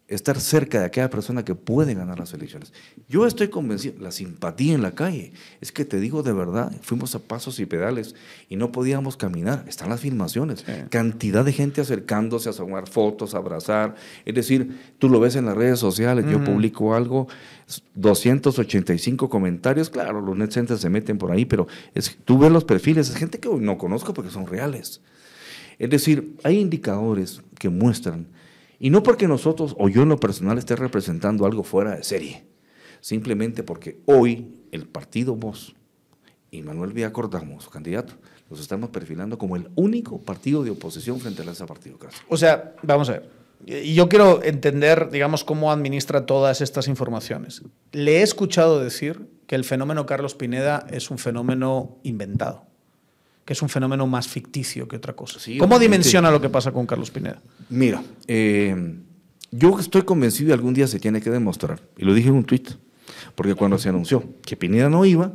[0.08, 2.72] estar cerca de aquella persona que puede ganar las elecciones.
[3.10, 7.16] Yo estoy convencido, la simpatía en la calle, es que te digo de verdad, fuimos
[7.16, 8.14] a pasos y pedales
[8.50, 10.74] y no podíamos caminar, están las filmaciones, Sí.
[10.92, 13.96] cantidad de gente acercándose a tomar fotos, a abrazar,
[14.26, 17.28] es decir, tú lo ves en las redes sociales, yo publico algo,
[17.96, 22.64] 285 comentarios, claro, los net centers se meten por ahí, pero es, tú ves los
[22.64, 25.02] perfiles, es gente que no conozco porque son reales.
[25.80, 28.28] Es decir, hay indicadores que muestran,
[28.80, 32.46] y no porque nosotros o yo en lo personal esté representando algo fuera de serie,
[33.02, 35.76] simplemente porque hoy el partido Voz
[36.52, 38.14] y Manuel Villacordamo, su candidato,
[38.50, 41.98] los estamos perfilando como el único partido de oposición frente a ese partido.
[42.30, 43.38] O sea, vamos a ver.
[43.66, 47.64] Yo quiero entender, digamos, cómo administra todas estas informaciones.
[47.92, 52.67] Le he escuchado decir que el fenómeno Carlos Pineda es un fenómeno inventado,
[53.48, 55.40] que es un fenómeno más ficticio que otra cosa.
[55.40, 57.42] Sí, ¿Cómo dimensiona lo que pasa con Carlos Pineda?
[57.70, 59.00] Mira, eh,
[59.52, 62.44] yo estoy convencido y algún día se tiene que demostrar, y lo dije en un
[62.44, 62.72] tuit,
[63.36, 65.32] porque cuando se anunció que Pineda no iba,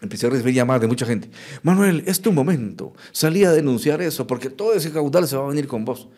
[0.00, 1.28] empecé a recibir llamadas de mucha gente.
[1.62, 5.48] Manuel, es tu momento, salí a denunciar eso, porque todo ese caudal se va a
[5.48, 6.08] venir con vos.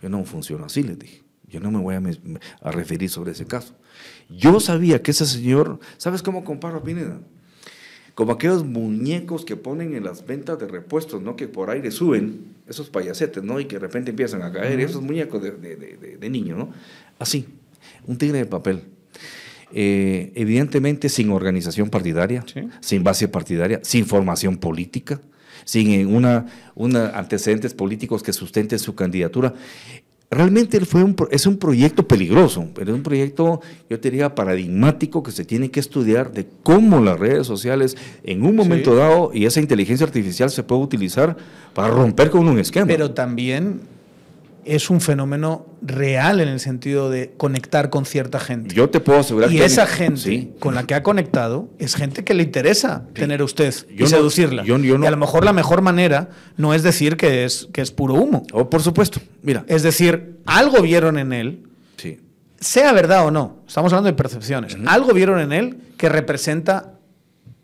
[0.00, 1.24] Yo no funciona así, les dije.
[1.48, 2.02] Yo no me voy a,
[2.60, 3.74] a referir sobre ese caso.
[4.28, 7.18] Yo sabía que ese señor, ¿sabes cómo comparo a Pineda?
[8.16, 11.36] Como aquellos muñecos que ponen en las ventas de repuestos, ¿no?
[11.36, 13.60] Que por aire suben, esos payasetes, ¿no?
[13.60, 16.72] Y que de repente empiezan a caer, esos muñecos de, de, de, de- niño, ¿no?
[17.18, 17.46] Así,
[18.06, 18.80] un tigre de papel.
[19.72, 22.62] Eh, evidentemente sin organización partidaria, Sí.
[22.80, 25.20] sin base partidaria, sin formación política,
[25.66, 29.52] sin eh, una, una antecedentes políticos que sustenten su candidatura.
[30.28, 35.22] Realmente fue un, es un proyecto peligroso, pero es un proyecto, yo te diría, paradigmático
[35.22, 38.96] que se tiene que estudiar de cómo las redes sociales en un momento Sí.
[38.96, 41.36] dado y esa inteligencia artificial se puede utilizar
[41.74, 42.86] para romper con un esquema.
[42.86, 43.80] Pero también
[44.66, 48.74] es un fenómeno real en el sentido de conectar con cierta gente.
[48.74, 49.64] yo te puedo asegurar y que...
[49.64, 50.52] esa gente Sí.
[50.58, 54.04] con la que ha conectado es gente que le interesa tener a usted y Yo
[54.04, 54.64] no- seducirla.
[54.64, 57.68] yo- yo no- Y a lo mejor la mejor manera no es decir que es,
[57.72, 58.44] que es puro humo.
[58.52, 59.64] Oh, por supuesto, mira.
[59.68, 61.62] Es decir, algo vieron en él,
[61.96, 62.20] Sí.
[62.58, 66.92] sea verdad o no, estamos hablando de percepciones, algo vieron en él que representa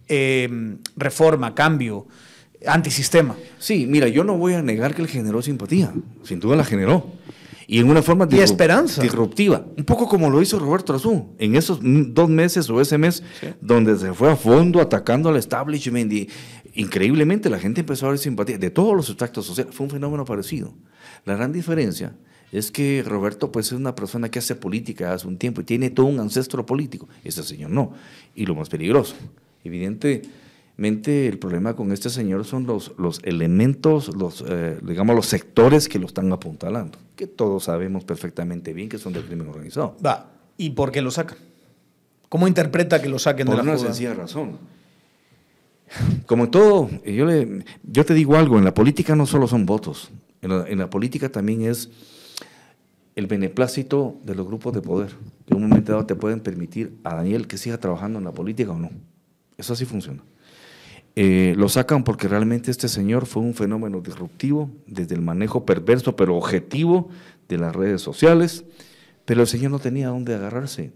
[0.09, 2.07] eh, reforma, cambio,
[2.67, 3.37] antisistema.
[3.59, 5.93] Sí, mira, yo no voy a negar que él generó simpatía,
[6.25, 7.07] sin duda la generó.
[7.67, 9.03] Y en una forma Y disrup- esperanza.
[9.03, 13.23] disruptiva, un poco como lo hizo Roberto Arzú, en esos dos meses o ese mes,
[13.41, 13.47] Sí.
[13.61, 16.29] donde se fue a fondo atacando al establishment y
[16.75, 20.25] increíblemente la gente empezó a ver simpatía de todos los extractos sociales, fue un fenómeno
[20.25, 20.75] parecido.
[21.25, 22.15] La gran diferencia
[22.51, 25.89] es que Roberto pues es una persona que hace política hace un tiempo y tiene
[25.89, 27.93] todo un ancestro político, ese señor no,
[28.35, 29.15] y lo más peligroso,
[30.85, 35.99] el problema con este señor son los, los elementos, los, eh, digamos los sectores que
[35.99, 39.97] lo están apuntalando, que todos sabemos perfectamente bien que son del crimen organizado.
[40.05, 41.39] Va, ¿y por qué lo sacan?
[42.28, 43.95] ¿Cómo interpreta que lo saquen Por de la una jugada?
[43.95, 44.59] sencilla razón.
[46.26, 49.66] Como en todo, yo, le, yo te digo algo, en la política no solo son
[49.66, 50.11] votos,
[50.41, 51.91] en la, en la política también es
[53.14, 55.11] el beneplácito de los grupos de poder,
[55.47, 58.33] que en un momento dado te pueden permitir a Daniel que siga trabajando en la
[58.33, 58.91] política o no.
[59.59, 60.22] Eso así funciona.
[61.15, 66.17] Eh, lo sacan porque realmente este señor fue un fenómeno disruptivo desde el manejo perverso
[66.17, 67.11] pero objetivo
[67.49, 68.65] de las redes sociales,
[69.27, 70.93] pero el señor no tenía dónde agarrarse.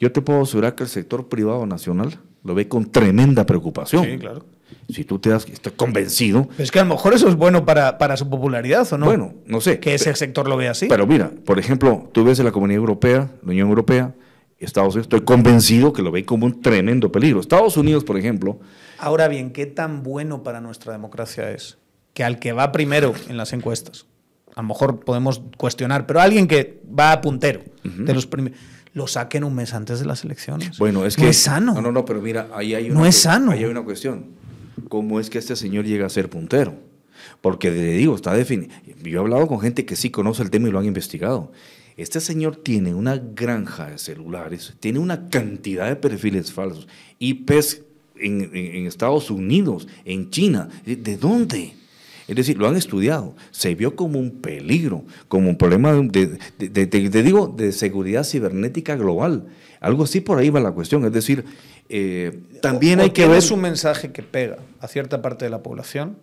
[0.00, 4.04] Yo te puedo asegurar que el sector privado nacional lo ve con tremenda preocupación.
[4.04, 4.44] Sí, claro.
[4.88, 7.66] Si tú te das, estoy convencido, Pero es que a lo mejor eso es bueno
[7.66, 9.06] para, para su popularidad, ¿o no?
[9.06, 9.80] bueno, no sé.
[9.80, 10.86] que ese sector lo vea así.
[10.88, 14.14] Pero mira, por ejemplo, tú ves en la Comunidad Europea, la Unión Europea,
[14.64, 17.40] Estados Unidos, estoy convencido que lo ve como un tremendo peligro.
[17.40, 18.58] Estados Unidos, por ejemplo,
[18.98, 21.78] Ahora bien, ¿qué tan bueno para nuestra democracia es
[22.14, 24.06] que al que va primero en las encuestas,
[24.56, 28.58] a lo mejor podemos cuestionar, pero alguien que va a puntero de los primeros,
[28.92, 30.78] lo saquen un mes antes de las elecciones?
[30.78, 31.30] Bueno, es no que.
[31.30, 31.74] es sano.
[31.74, 33.52] No, no, no, pero mira, ahí hay No una, es sano.
[33.52, 34.26] Ahí hay una cuestión.
[34.88, 36.74] ¿Cómo es que este señor llega a ser puntero?
[37.40, 38.74] Porque le digo, está definido.
[39.04, 41.52] Yo he hablado con gente que sí conoce el tema y lo han investigado.
[41.98, 46.88] Este señor tiene una granja de celulares, tiene una cantidad de perfiles falsos,
[47.18, 47.82] IPs
[48.16, 50.68] en, en- en Estados Unidos, en China.
[50.86, 51.74] ¿De dónde?
[52.28, 53.34] Es decir, lo han estudiado.
[53.50, 57.72] Se vio como un peligro, como un problema de, de- de- de- de- digo, de
[57.72, 59.46] seguridad cibernética global.
[59.80, 61.04] Algo así por ahí va la cuestión.
[61.04, 61.44] Es decir,
[61.88, 63.30] eh, también hay que ver...
[63.30, 66.16] tienes un mensaje que pega a cierta parte de la población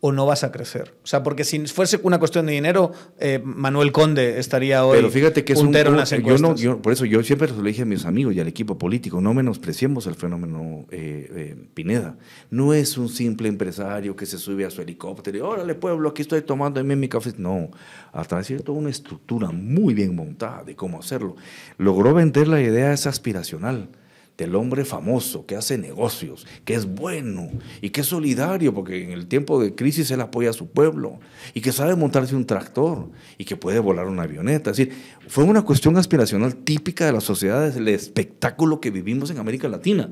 [0.00, 0.94] o no vas a crecer.
[1.02, 5.10] O sea, porque si fuese una cuestión de dinero, eh, Manuel Conde estaría hoy Pero
[5.10, 6.40] fíjate que es un, en las yo encuestas.
[6.42, 9.20] no, yo- por eso yo siempre lo dije a mis amigos y al equipo político,
[9.20, 12.16] no menospreciemos el fenómeno eh, eh, Pineda.
[12.50, 16.22] No es un simple empresario que se sube a su helicóptero y órale pueblo, aquí
[16.22, 17.32] estoy tomando mi café.
[17.38, 17.70] No,
[18.12, 21.36] a través de toda una estructura muy bien montada de cómo hacerlo.
[21.78, 23.88] Logró vender la idea esa aspiracional
[24.36, 27.48] del hombre famoso que hace negocios, que es bueno
[27.80, 31.18] y que es solidario, porque en el tiempo de crisis él apoya a su pueblo
[31.54, 33.08] y que sabe montarse un tractor
[33.38, 34.70] y que puede volar una avioneta.
[34.70, 34.94] Es decir,
[35.28, 40.10] fue una cuestión aspiracional típica de la sociedad, del espectáculo que vivimos en América Latina.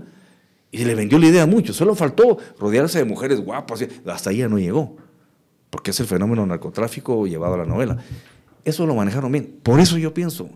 [0.71, 1.77] Y se le vendió la idea a muchos.
[1.77, 3.87] Solo faltó rodearse de mujeres guapas.
[4.07, 4.97] Hasta ahí ya no llegó.
[5.71, 7.99] Porque es el fenómeno narcotráfico llevado a la novela.
[8.65, 9.61] Eso lo manejaron bien.
[9.63, 10.49] Por eso yo pienso,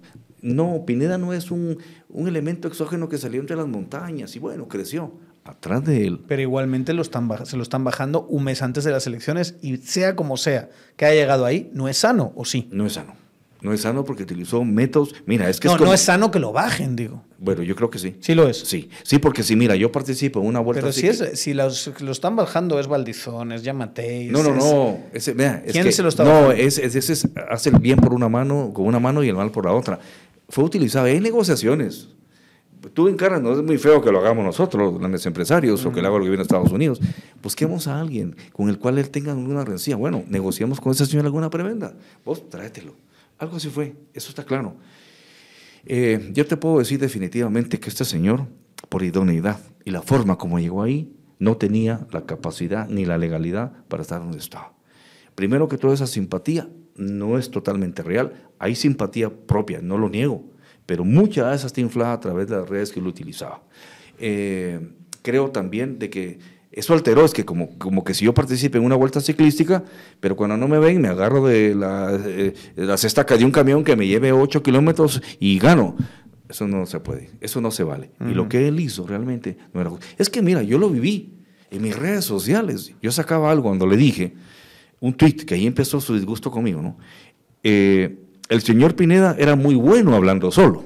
[0.42, 1.78] no, Pineda no es un,
[2.08, 5.12] un elemento exógeno que salió entre las montañas y bueno, creció.
[5.44, 6.20] atrás de él.
[6.28, 9.78] Pero igualmente lo están, se lo están bajando un mes antes de las elecciones y
[9.78, 12.68] sea como sea que haya llegado ahí, no es sano, ¿o sí?
[12.70, 13.14] No es sano.
[13.60, 15.16] No es sano porque utilizó métodos.
[15.26, 17.24] Mira, es que no, es como- no es sano que lo bajen, digo.
[17.38, 18.14] Bueno, yo creo que sí.
[18.20, 18.56] Sí lo es.
[18.56, 20.80] Sí, sí, porque si mira, yo participo en una vuelta.
[20.82, 24.28] Pero si, que- es, si los, lo están bajando es Valdizón, es Yamatei.
[24.28, 24.98] No, no, es- no.
[25.12, 26.52] Ese, es ¿Quién que- se lo está No, bajando?
[26.52, 29.34] es, es- ese es- hace el bien por una mano, con una mano y el
[29.34, 29.98] mal por la otra.
[30.48, 32.08] Fue utilizado en negociaciones.
[32.94, 36.00] Tú encargas, no es muy feo que lo hagamos nosotros, los grandes empresarios, o que
[36.00, 37.00] lo haga el gobierno de Estados Unidos.
[37.42, 39.96] Busquemos a alguien con el cual él tenga alguna rencilla.
[39.96, 41.94] Bueno, negociamos con ese señor alguna prebenda.
[42.24, 42.94] Vos tráetelo.
[43.38, 44.74] Algo así fue, eso está claro.
[45.84, 48.46] Eh, yo te puedo decir definitivamente que este señor,
[48.88, 53.72] por idoneidad y la forma como llegó ahí, no tenía la capacidad ni la legalidad
[53.88, 54.72] para estar donde estaba.
[55.34, 56.68] Primero que toda esa simpatía
[56.98, 58.50] no es totalmente real.
[58.58, 60.44] Hay simpatía propia, no lo niego,
[60.84, 63.62] pero mucha de esa está inflada a través de las redes que él utilizaba.
[64.18, 64.80] Eh,
[65.22, 66.38] creo también de que
[66.72, 69.84] eso alteró, es que como, como que si yo participe en una vuelta ciclística,
[70.20, 73.50] pero cuando no me ven me agarro de la, eh, de las estacas de un
[73.50, 75.96] camión que me lleve 8 kilómetros y gano.
[76.48, 78.10] Eso no se puede, eso no se vale.
[78.20, 79.90] Y lo que él hizo realmente no era...
[80.16, 81.34] Es que mira, yo lo viví
[81.70, 82.94] en mis redes sociales.
[83.02, 84.34] Yo sacaba algo cuando le dije,
[85.00, 86.96] un tweet, que ahí empezó su disgusto conmigo, ¿no?
[87.62, 88.18] Eh,
[88.48, 90.84] el señor Pineda era muy bueno hablando solo,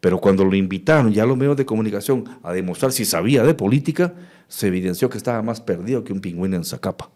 [0.00, 4.14] pero cuando lo invitaron ya los medios de comunicación a demostrar si sabía de política,
[4.48, 7.10] se evidenció que estaba más perdido que un pingüino en Zacapa.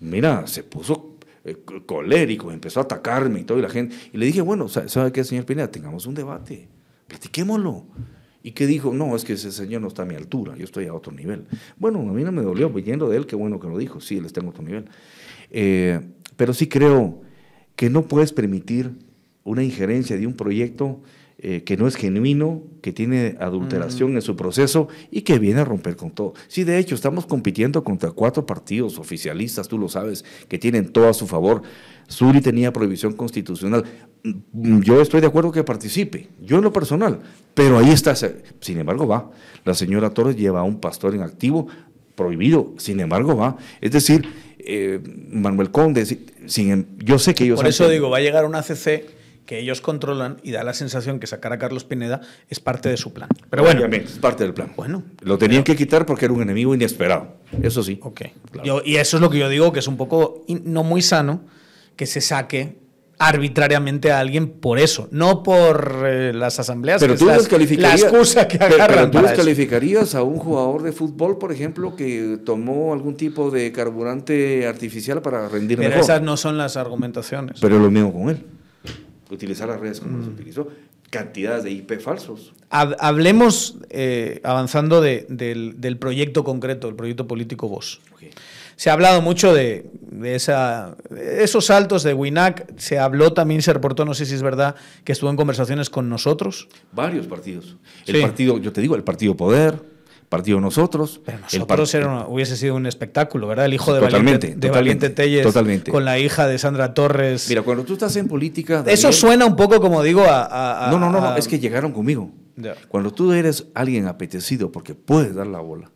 [0.00, 3.94] Mira, se puso eh, co- colérico, empezó a atacarme y todo, y la gente.
[4.12, 5.70] Y le dije, bueno, sa- ¿sabe qué, señor Pineda?
[5.70, 6.68] Tengamos un debate,
[7.06, 7.84] platiquémoslo.
[8.42, 8.92] ¿Y qué dijo?
[8.92, 11.46] No, es que ese señor no está a mi altura, yo estoy a otro nivel.
[11.76, 14.16] Bueno, a mí no me dolió, viniendo de él, qué bueno que lo dijo, sí,
[14.16, 14.86] él está en otro nivel.
[15.50, 16.00] Eh,
[16.36, 17.22] pero sí creo
[17.76, 18.92] que no puedes permitir
[19.44, 21.02] una injerencia de un proyecto
[21.44, 25.64] eh, que no es genuino, que tiene adulteración en su proceso y que viene a
[25.64, 26.34] romper con todo.
[26.46, 31.08] Sí, de hecho, estamos compitiendo contra cuatro partidos oficialistas, tú lo sabes, que tienen todo
[31.08, 31.62] a su favor.
[32.06, 33.84] Suri tenía prohibición constitucional.
[34.22, 37.18] Mm, Yo estoy de acuerdo que participe, yo en lo personal,
[37.54, 38.14] pero ahí está.
[38.14, 39.30] Sin embargo, va.
[39.64, 41.66] La señora Torres lleva a un pastor en activo
[42.14, 43.56] prohibido, sin embargo, va.
[43.80, 44.24] Es decir,
[44.58, 45.00] eh,
[45.32, 46.06] Manuel Conde,
[46.46, 47.58] sin, em- yo sé que ellos...
[47.58, 49.06] Por eso digo, va a llegar una CC
[49.46, 52.96] que ellos controlan y da la sensación que sacar a Carlos Pineda es parte de
[52.96, 53.28] su plan.
[53.50, 54.72] Pero bueno, es parte del plan.
[54.76, 55.02] Bueno.
[55.22, 57.36] Lo tenían que quitar porque era un enemigo inesperado.
[57.62, 57.98] Eso sí.
[58.02, 58.20] ok.
[58.52, 58.66] Claro.
[58.66, 61.42] Yo- y eso es lo que yo digo, que es un poco no muy sano
[61.96, 62.80] que se saque
[63.18, 67.00] arbitrariamente a alguien por eso, no por eh, las asambleas.
[67.00, 68.00] Pero que tú descalificarías.
[68.02, 69.28] La excusa que pero- tú eso.
[69.28, 75.22] descalificarías a un jugador de fútbol, por ejemplo, que tomó algún tipo de carburante artificial
[75.22, 76.04] para rendir Pero mejor.
[76.04, 77.58] esas no son las argumentaciones.
[77.60, 78.44] Pero es lo mismo con él.
[79.32, 80.20] Utilizar las redes como Mm.
[80.20, 80.68] las utilizó.
[81.10, 82.52] Cantidades de IP falsos.
[82.70, 88.00] Hab- Hablemos, eh, avanzando de- del, del proyecto concreto, el proyecto político Vox.
[88.76, 92.72] Se ha hablado mucho de, de esa, de esos saltos de Winac.
[92.78, 94.74] Se habló también, se reportó, no sé si es verdad,
[95.04, 96.68] que estuvo en conversaciones con nosotros.
[96.92, 97.76] Varios partidos.
[98.06, 98.22] El Sí.
[98.22, 99.78] partido, yo te digo, el partido Poder,
[100.32, 101.20] partido Nosotros.
[101.24, 103.66] Pero el nosotros par- era una- hubiese sido un espectáculo, ¿verdad?
[103.66, 105.90] El hijo de Totalmente, Valiente, de totalmente, Valiente Telles totalmente.
[105.92, 107.48] con la hija de Sandra Torres.
[107.48, 108.82] Mira, cuando tú estás en política.
[108.88, 110.88] Eso suena un poco, como digo, a...
[110.90, 112.32] No, no, no, no, es que llegaron conmigo.
[112.88, 115.90] Cuando tú eres alguien apetecido porque puedes dar la bola,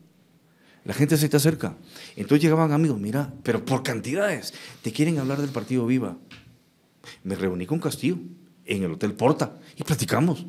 [0.84, 1.74] la gente se te acerca.
[2.14, 6.16] Entonces llegaban amigos, mira, pero por cantidades, te quieren hablar del partido Viva.
[7.24, 8.18] Me reuní con Castillo
[8.64, 10.47] en el Hotel Porta y platicamos.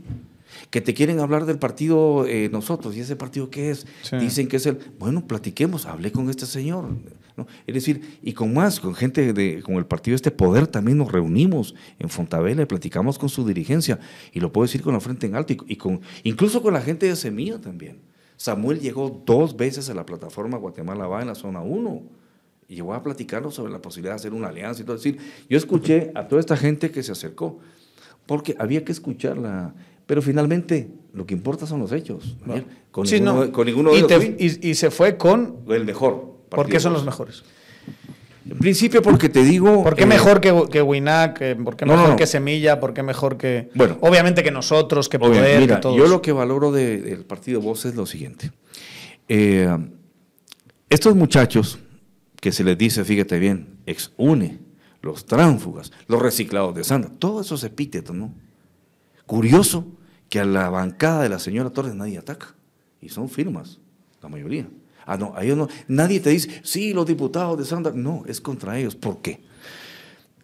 [0.70, 3.88] Que te quieren hablar del partido eh, nosotros, ¿y ese partido qué es?
[4.03, 4.18] Sí.
[4.18, 4.78] Dicen que es el.
[4.99, 6.89] Bueno, platiquemos, hablé con este señor.
[7.38, 7.47] ¿no?
[7.65, 11.11] Es decir, y con más, con gente de, con el partido Este Poder también nos
[11.11, 13.99] reunimos en Fontavela y platicamos con su dirigencia.
[14.34, 16.82] Y lo puedo decir con la frente en alto, y, y con, incluso con la
[16.82, 18.01] gente de Semilla también.
[18.38, 22.03] Samuel llegó dos veces a la plataforma Guatemala Va en la zona 1
[22.70, 24.95] y llegó a platicarnos sobre la posibilidad de hacer una alianza y todo.
[24.95, 27.59] Es decir, yo escuché a toda esta gente que se acercó,
[28.26, 29.74] porque había que escucharla.
[30.08, 32.36] Pero finalmente, lo que importa son los hechos.
[32.45, 32.66] Daniel.
[32.89, 33.51] Con, Sí, ninguno, no.
[33.51, 35.58] con ninguno de y, te- y- y se fue con...
[35.70, 36.38] el mejor.
[36.49, 37.43] ¿Por qué son los mejores?
[38.49, 39.84] En principio, porque te digo.
[39.84, 41.41] ¿Por qué eh, mejor que, que Winac?
[41.41, 42.16] eh, ¿Por qué no, mejor no.
[42.16, 42.80] que Semilla?
[42.80, 43.70] ¿Por qué mejor que.?
[43.76, 43.97] Bueno.
[43.99, 45.97] Obviamente que nosotros, que Poder, mira, que todos.
[45.97, 48.51] yo lo que valoro de- del partido Voz es lo siguiente.
[49.28, 49.68] Eh,
[50.89, 51.78] estos muchachos
[52.39, 54.60] que se les dice, fíjate bien, ex UNE,
[55.01, 58.34] los tránfugas, los reciclados de Sandra, todos esos epítetos, ¿no?
[59.26, 59.86] Curioso
[60.30, 62.55] que a la bancada de la señora Torres nadie ataca.
[63.01, 63.80] Y son firmas,
[64.21, 64.67] la mayoría.
[65.05, 65.67] Ah, no, a ellos no.
[65.88, 67.93] Nadie te dice, sí, los diputados de Sandra.
[67.95, 68.95] No, es contra ellos.
[68.95, 69.41] ¿Por qué?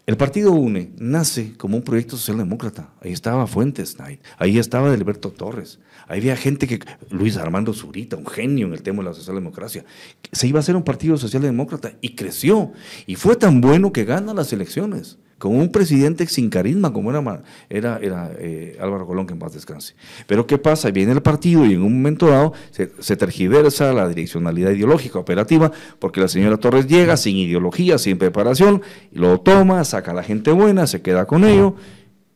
[0.06, 2.90] El partido UNE nace como un proyecto socialdemócrata.
[3.02, 3.96] Ahí estaba Fuentes,
[4.38, 5.80] ahí estaba Delberto Torres,
[6.10, 6.80] ahí había gente que,
[7.10, 9.86] Luis Armando Zurita, un genio en el tema de la socialdemocracia,
[10.30, 12.74] se iba a hacer un partido socialdemócrata y creció.
[13.08, 17.44] Y fue tan bueno que gana las elecciones con un presidente sin carisma como era,
[17.70, 19.94] era, eh, Álvaro Colón, que en paz descanse.
[20.26, 20.90] Pero ¿qué pasa?
[20.90, 25.70] Viene el partido y en un momento dado se, tergiversa la direccionalidad ideológica operativa
[26.00, 30.50] porque la señora Torres llega sin ideología, sin preparación, lo toma, saca a la gente
[30.52, 31.76] buena, se queda con ello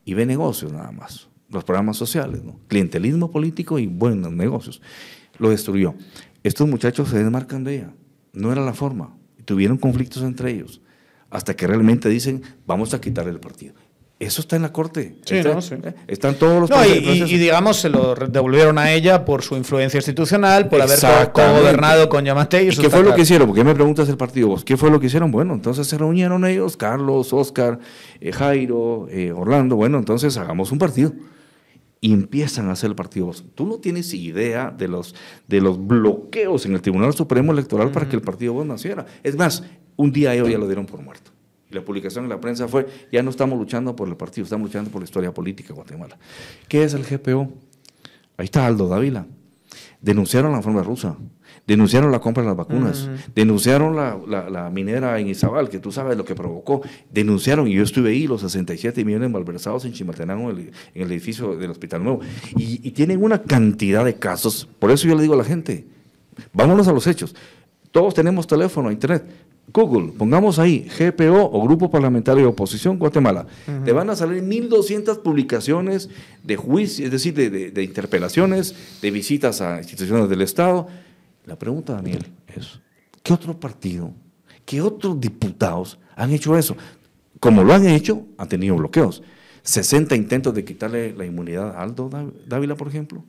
[0.03, 1.29] y ve negocios nada más.
[1.49, 4.81] Los programas sociales, clientelismo político y buenos negocios.
[5.37, 5.95] Lo destruyó.
[6.43, 7.93] Estos muchachos se desmarcan de ella.
[8.33, 9.15] No era la forma.
[9.45, 10.81] Tuvieron conflictos entre ellos
[11.29, 13.73] hasta que realmente dicen, vamos a quitarle el partido.
[14.19, 15.15] Eso está en la corte.
[15.25, 15.75] Sí, no, sí.
[16.07, 19.99] Están todos los no, y, y, digamos, se lo devolvieron a ella por su influencia
[19.99, 20.97] institucional, por haber
[21.31, 22.63] gobernado con Yamate.
[22.63, 23.47] ¿Y, qué fue lo que hicieron?
[23.47, 25.31] Porque me preguntas el partido vos, ¿qué fue lo que hicieron?
[25.31, 27.77] Bueno, entonces se reunieron ellos, Carlos, Oscar,
[28.19, 29.75] eh, Jairo, eh, Orlando.
[29.75, 31.13] Bueno, entonces hagamos un partido.
[31.99, 33.31] Y empiezan a hacer el partido.
[33.55, 35.15] Tú no tienes idea de los,
[35.47, 39.07] de los bloqueos en el Tribunal Supremo Electoral para que el partido vos naciera.
[39.23, 39.63] Es más,
[39.97, 41.31] un día ellos ya lo dieron por muerto.
[41.69, 44.69] Y la publicación en la prensa fue, ya no estamos luchando por el partido, estamos
[44.69, 46.17] luchando por la historia política de Guatemala.
[46.69, 47.51] ¿Qué es el GPO?
[48.37, 49.27] Ahí está Aldo Dávila.
[49.99, 51.17] Denunciaron la forma rusa,
[51.65, 56.23] denunciaron la compra de las vacunas, denunciaron la, minera en Izabal, que tú sabes lo
[56.23, 56.81] que provocó,
[57.11, 61.71] denunciaron, y yo estuve ahí, los 67 millones malversados en Chimaltenango, en el, edificio del
[61.71, 62.21] Hospital Nuevo,
[62.55, 65.87] y, y tienen una cantidad de casos, por eso yo le digo a la gente,
[66.53, 67.35] vámonos a los hechos,
[67.91, 69.25] todos tenemos teléfono, internet,
[69.73, 73.45] Google, pongamos ahí GPO o Grupo Parlamentario de Oposición Guatemala.
[73.83, 76.09] Te van a salir 1.200 publicaciones
[76.43, 80.87] de juicio, es decir, de, interpelaciones, de visitas a instituciones del Estado.
[81.45, 82.79] La pregunta, Daniel, es,
[83.21, 84.13] ¿qué otro partido,
[84.65, 86.77] qué otros diputados han hecho eso?
[87.39, 89.21] Como lo han hecho, han tenido bloqueos.
[89.63, 92.09] 60 intentos de quitarle la inmunidad a Aldo
[92.47, 93.25] Dávila, por ejemplo.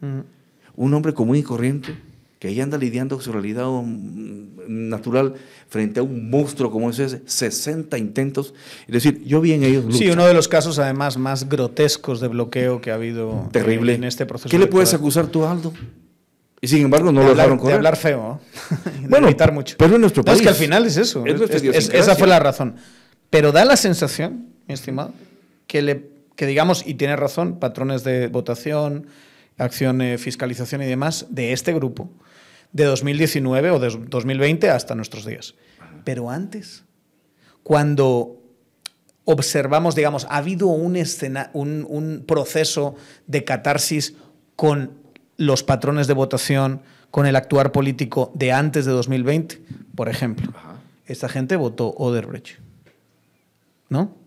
[0.77, 1.97] Un hombre común y corriente
[2.39, 3.67] que ahí anda lidiando con su realidad
[4.69, 5.35] natural
[5.69, 8.55] frente a un monstruo como ese, 60 intentos.
[8.87, 12.29] Es decir, yo vi en ellos Sí, uno de los casos además más grotescos de
[12.29, 13.95] bloqueo que ha habido Terrible.
[13.95, 14.49] en este proceso.
[14.49, 15.73] ¿Qué le puedes acusar tú Aldo?
[16.61, 17.73] Y sin embargo no lo dejaron correr.
[17.73, 18.41] De hablar feo,
[19.01, 19.77] de bueno, mucho.
[19.79, 20.39] Pero en nuestro país.
[20.39, 21.25] es que al final es eso.
[21.27, 22.77] esa fue la razón.
[23.31, 25.13] Pero da la sensación, mi estimado,
[25.67, 29.07] que, le, que digamos, y tiene razón, patrones de votación,
[29.59, 32.11] acción, eh, fiscalización y demás, de este grupo,
[32.73, 35.55] de 2019 o de 2020 hasta nuestros días.
[36.05, 36.85] Pero antes,
[37.63, 38.39] cuando
[39.25, 42.97] observamos, digamos, ha habido un, escena, un, proceso
[43.27, 44.15] de catarsis
[44.57, 44.93] con
[45.37, 49.63] los patrones de votación, con el actuar político de antes de 2020,
[49.95, 50.53] por ejemplo.
[51.07, 52.59] Esta gente votó Oderbrecht.
[53.89, 54.18] ¿No?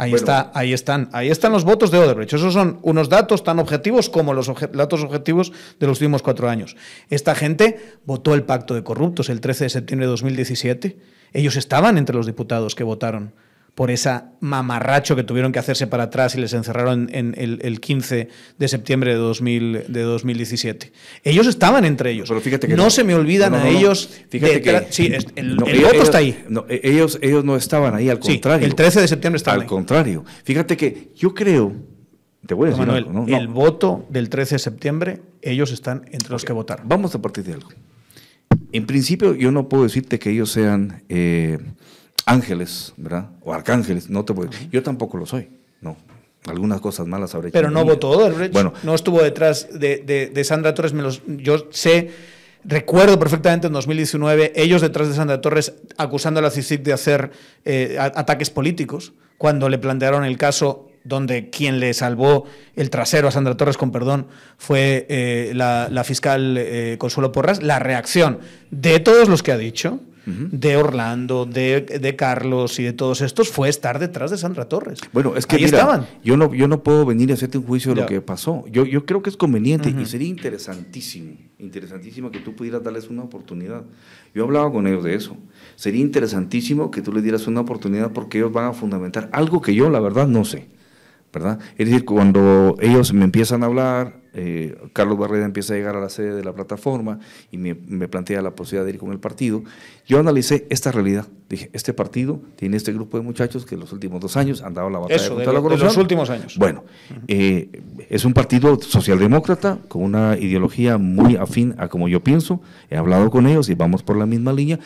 [0.00, 2.32] Ahí, está, ahí, están, ahí están los votos de Odebrecht.
[2.32, 6.76] Esos son unos datos tan objetivos como los datos objetivos de los últimos cuatro años.
[7.10, 10.98] Esta gente votó el pacto de corruptos el 13 de septiembre de 2017.
[11.34, 13.34] Ellos estaban entre los diputados que votaron
[13.80, 18.28] por esa mamarracho que tuvieron que hacerse para atrás y les encerraron en el, 15
[18.58, 20.92] de septiembre de, 2000, de 2017.
[21.24, 22.28] Ellos estaban entre ellos.
[22.28, 24.10] Pero fíjate que no, se me olvidan a ellos.
[24.28, 26.44] Fíjate que sí, el, voto está ahí.
[26.68, 28.66] Ellos, ellos no estaban ahí, al contrario.
[28.66, 30.26] el 13 de septiembre estaban Al contrario.
[30.44, 31.72] Fíjate que yo creo,
[32.44, 36.44] te voy a decir algo, El voto del 13 de septiembre, ellos están entre los
[36.44, 36.86] que votaron.
[36.86, 37.70] Vamos a partir de algo.
[38.72, 41.58] En principio, yo no puedo decirte que ellos sean eh,
[42.30, 43.28] ángeles, ¿verdad?
[43.42, 44.50] O arcángeles, no te puedo.
[44.70, 45.48] Yo tampoco lo soy,
[45.80, 45.96] no.
[46.46, 48.72] Algunas cosas malas habré Pero no votó Bueno.
[48.82, 50.94] No estuvo detrás de, Sandra Torres.
[50.94, 52.10] Me los, yo sé,
[52.64, 57.30] recuerdo perfectamente en 2019, ellos detrás de Sandra Torres acusando a la CICIC de hacer
[57.64, 62.44] eh, ataques políticos, cuando le plantearon el caso donde quien le salvó
[62.76, 64.26] el trasero a Sandra Torres, con perdón,
[64.56, 68.38] fue eh, la, fiscal eh, Consuelo Porras, la reacción
[68.70, 73.68] de todos los que ha dicho, de Orlando, de, Carlos y de todos estos fue
[73.68, 75.00] estar detrás de Sandra Torres.
[75.12, 76.06] Bueno, es que estaban.
[76.22, 78.64] Yo no, yo no puedo venir a hacerte un juicio de lo que pasó.
[78.70, 83.22] Yo, yo creo que es conveniente y sería interesantísimo, interesantísimo que tú pudieras darles una
[83.22, 83.84] oportunidad.
[84.34, 85.36] Yo hablaba con ellos de eso.
[85.76, 89.74] Sería interesantísimo que tú les dieras una oportunidad porque ellos van a fundamentar algo que
[89.74, 90.68] yo la verdad no sé.
[91.32, 91.60] ¿verdad?
[91.78, 96.00] Es decir, cuando ellos me empiezan a hablar, eh, Carlos Barreda empieza a llegar a
[96.00, 97.18] la sede de la plataforma
[97.50, 99.62] y me, plantea la posibilidad de ir con el partido,
[100.06, 101.26] yo analicé esta realidad.
[101.48, 104.74] Dije, este partido tiene este grupo de muchachos que en los últimos dos años han
[104.74, 105.88] dado la batalla contra la corrupción.
[105.88, 106.56] los últimos años.
[106.56, 106.84] Bueno,
[107.26, 107.68] eh,
[108.08, 112.60] es un partido socialdemócrata con una ideología muy afín a como yo pienso.
[112.88, 114.78] He hablado con ellos y vamos por la misma línea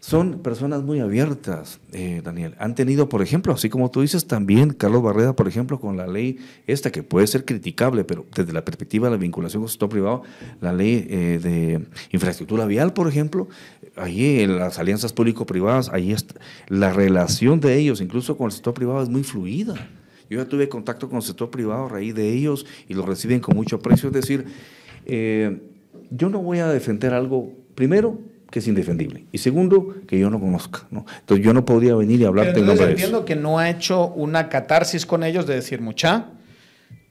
[0.00, 2.54] son personas muy abiertas, eh, Daniel.
[2.58, 6.06] Han tenido, por ejemplo, así como tú dices, también Carlos Barreda, por ejemplo, con la
[6.06, 9.70] ley esta que puede ser criticable, pero desde la perspectiva de la vinculación con el
[9.70, 10.22] sector privado,
[10.62, 13.48] la ley eh, de infraestructura vial, por ejemplo,
[13.94, 18.72] ahí en las alianzas público-privadas, ahí está, la relación de ellos, incluso con el sector
[18.72, 19.74] privado, es muy fluida.
[20.30, 23.40] Yo ya tuve contacto con el sector privado a raíz de ellos y lo reciben
[23.40, 24.08] con mucho precio.
[24.08, 24.46] Es decir,
[25.04, 25.60] eh,
[26.10, 28.18] yo no voy a defender algo, primero,
[28.50, 29.24] que es indefendible.
[29.32, 30.86] Y segundo, que yo no conozca.
[30.90, 31.06] ¿no?
[31.20, 34.08] Entonces yo no podría venir y hablarte en nombre de entiendo que no ha hecho
[34.08, 36.26] una catarsis con ellos de decir, mucha,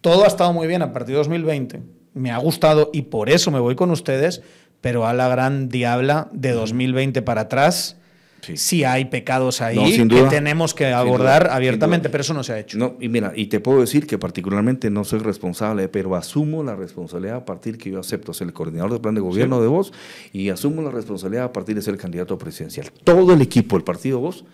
[0.02, 1.82] todo ha estado muy bien a partir de 2020,
[2.14, 4.42] me ha gustado y por eso me voy con ustedes,
[4.82, 7.98] pero a la gran diabla de 2020 para atrás
[8.42, 8.84] Sí.
[8.84, 12.78] hay pecados ahí que tenemos que abordar abiertamente, pero eso no se ha hecho.
[12.78, 16.76] No, y mira, y te puedo decir que particularmente no soy responsable, pero asumo la
[16.76, 19.94] responsabilidad a partir que yo acepto ser el coordinador del plan de gobierno de vos
[20.34, 22.92] y asumo la responsabilidad a partir de ser el candidato presidencial.
[23.04, 24.46] Todo el equipo, el partido vos,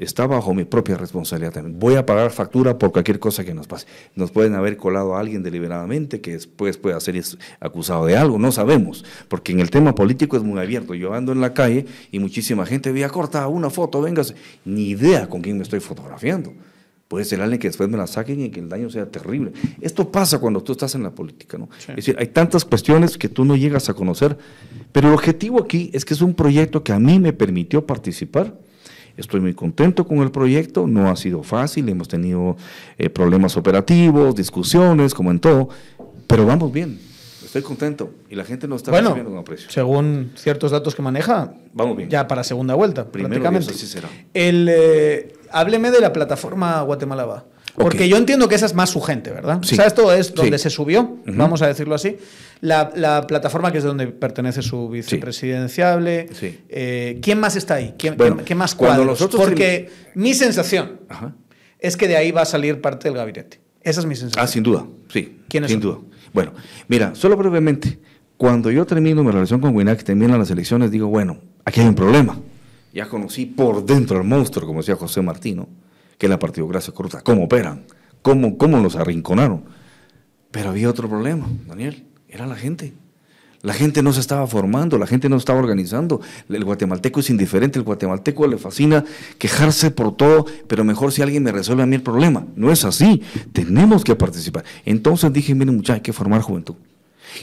[0.00, 1.78] está bajo mi propia responsabilidad también.
[1.78, 3.86] Voy a pagar factura por cualquier cosa que nos pase.
[4.14, 7.20] Nos pueden haber colado a alguien deliberadamente que después pueda ser
[7.60, 10.94] acusado de algo, no sabemos, porque en el tema político es muy abierto.
[10.94, 14.34] Yo ando en la calle y muchísima gente había cortado una foto, vengas,
[14.64, 16.52] ni idea con quién me estoy fotografiando.
[17.06, 19.52] Puede ser alguien que después me la saquen y que el daño sea terrible.
[19.80, 21.68] Esto pasa cuando tú estás en la política, ¿no?
[21.88, 24.38] Es decir, hay tantas cuestiones que tú no llegas a conocer,
[24.92, 28.56] pero el objetivo aquí es que es un proyecto que a mí me permitió participar
[29.16, 32.56] Estoy muy contento con el proyecto, no ha sido fácil, hemos tenido
[32.98, 35.68] eh, problemas operativos, discusiones, como en todo,
[36.26, 36.98] pero vamos bien.
[37.44, 39.68] Estoy contento y la gente nos está bueno, recibiendo con aprecio.
[39.70, 42.08] Según ciertos datos que maneja, vamos bien.
[42.08, 43.72] Ya para segunda vuelta, Primero prácticamente.
[43.72, 44.08] así será.
[44.32, 47.44] El, eh, hábleme de la plataforma Guatemala Va.
[47.74, 49.60] Porque yo entiendo que esa es más su gente, ¿verdad?
[49.62, 49.74] Sí.
[49.74, 52.16] O sea, esto es donde se subió, vamos a decirlo así.
[52.60, 56.28] La, plataforma que es de donde pertenece su vicepresidenciable.
[56.68, 57.94] Eh, ¿Quién más está ahí?
[57.96, 58.16] ¿Quién,
[58.56, 59.28] más cuadros?
[59.36, 61.00] Porque mi sensación
[61.78, 63.60] es que de ahí va a salir parte del gabinete.
[63.82, 64.44] Esa es mi sensación.
[64.44, 65.38] Ah, sin duda, sí.
[65.48, 65.98] ¿Quiénes Sin duda.
[66.32, 66.52] Bueno,
[66.88, 67.98] mira, solo brevemente.
[68.36, 71.94] Cuando yo termino mi relación con Winac, terminan las elecciones, digo, bueno, aquí hay un
[71.94, 72.38] problema.
[72.92, 75.68] Ya conocí por dentro al monstruo, como decía José Martino
[76.20, 77.86] que la partidocracia corrupta, cómo operan,
[78.20, 79.64] cómo, cómo los arrinconaron.
[80.50, 82.92] Pero había otro problema, Daniel, era la gente.
[83.62, 86.20] La gente no se estaba formando, la gente no estaba organizando.
[86.48, 89.02] El guatemalteco es indiferente, el guatemalteco le fascina
[89.38, 92.46] quejarse por todo, pero mejor si alguien me resuelve a mí el problema.
[92.54, 94.64] No es así, tenemos que participar.
[94.84, 96.74] Entonces dije, miren muchachos, hay que formar juventud.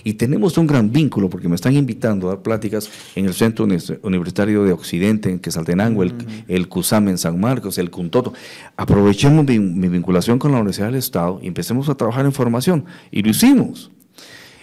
[0.03, 3.65] Y tenemos un gran vínculo porque me están invitando a dar pláticas en el Centro
[3.65, 6.13] Universitario de Occidente, en Quesaltenango, el,
[6.47, 8.33] el CUSAM en San Marcos, el CUNTOTO.
[8.75, 9.57] Aprovechemos mi,
[9.88, 12.85] vinculación con la Universidad del Estado y empecemos a trabajar en formación.
[13.11, 13.91] Y lo hicimos.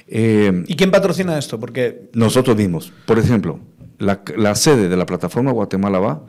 [0.07, 1.59] Eh, ¿Y quién patrocina esto?
[1.59, 2.93] Porque nosotros mismos.
[3.07, 3.61] Por ejemplo,
[3.99, 6.25] la, la sede de la plataforma Guatemala va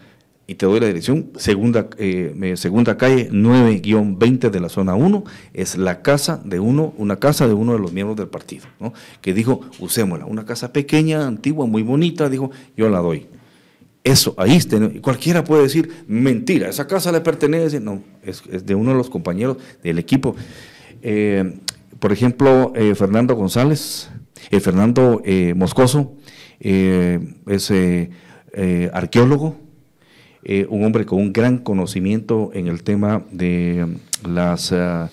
[0.47, 5.23] y te doy la dirección, segunda, eh, segunda calle 9-20 de la zona 1,
[5.53, 8.93] es la casa de uno, una casa de uno de los miembros del partido, ¿no?
[9.21, 13.25] que dijo, usémosla, una casa pequeña, antigua, muy bonita, dijo, yo la doy.
[14.03, 18.91] Eso, ahí está, cualquiera puede decir, mentira, esa casa le pertenece, no, es, de uno
[18.91, 20.35] de los compañeros del equipo.
[21.01, 21.59] Eh,
[21.99, 24.11] por ejemplo, eh, Fernando González,
[24.61, 25.23] Fernando
[25.55, 26.13] Moscoso,
[26.59, 27.73] es
[28.93, 29.64] arqueólogo,
[30.47, 35.09] eh, un hombre con un gran conocimiento en el tema de um, las uh,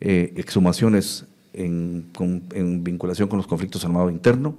[0.00, 2.04] eh, exhumaciones en,
[2.84, 4.54] vinculación con los conflictos armados internos.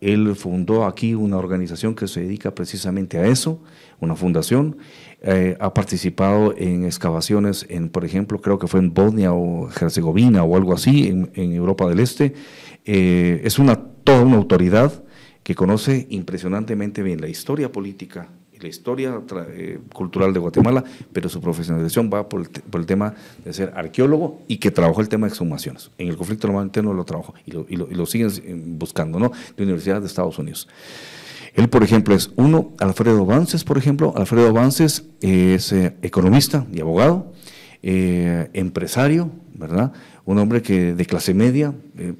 [0.00, 3.62] Él fundó aquí una organización que se dedica precisamente a eso,
[3.98, 4.76] una fundación.
[5.22, 10.44] Eh, ha participado en excavaciones, en, por ejemplo, creo que fue en Bosnia o Herzegovina
[10.44, 12.32] o algo así, en, en Europa del Este.
[12.84, 15.02] es una, toda una autoridad
[15.42, 18.28] que conoce impresionantemente bien la historia política
[18.64, 23.74] la historia eh, cultural de Guatemala, pero su profesionalización va por el, tema de ser
[23.76, 25.90] arqueólogo y que trabajó el tema de exhumaciones.
[25.98, 29.32] En el conflicto armado interno lo trabajó y lo, y lo, siguen eh, buscando, ¿no?
[29.54, 30.66] De universidades de Estados Unidos.
[31.52, 34.14] Él, por ejemplo, es uno, Alfredo Vances, por ejemplo.
[34.16, 37.32] Alfredo Vances es eh, economista y abogado,
[37.82, 39.92] empresario, ¿verdad?
[40.24, 41.74] Un hombre que de clase media,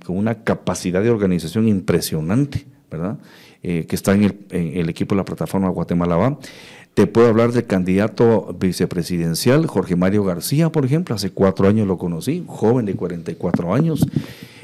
[0.05, 3.19] con una capacidad de organización impresionante, ¿verdad?
[3.67, 6.39] Eh, que está en el, equipo de la plataforma Guatemala Va.
[6.93, 11.15] Te puedo hablar del candidato vicepresidencial, Jorge Mario García, por ejemplo.
[11.15, 14.07] Hace cuatro años lo conocí, joven de 44 años.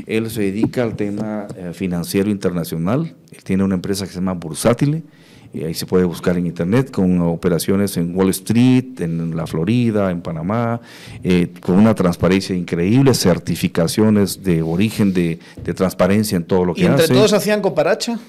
[0.07, 3.15] Él se dedica al tema eh, financiero internacional.
[3.33, 5.03] Él tiene una empresa que se llama Bursátile.
[5.55, 10.11] Y ahí se puede buscar en internet con operaciones en Wall Street, en la Florida,
[10.11, 10.81] en Panamá,
[11.25, 15.41] eh, con una transparencia increíble, certificaciones de origen de,
[15.75, 17.03] transparencia en todo lo que ¿Y hace.
[17.05, 18.21] entre todos hacían coparacha?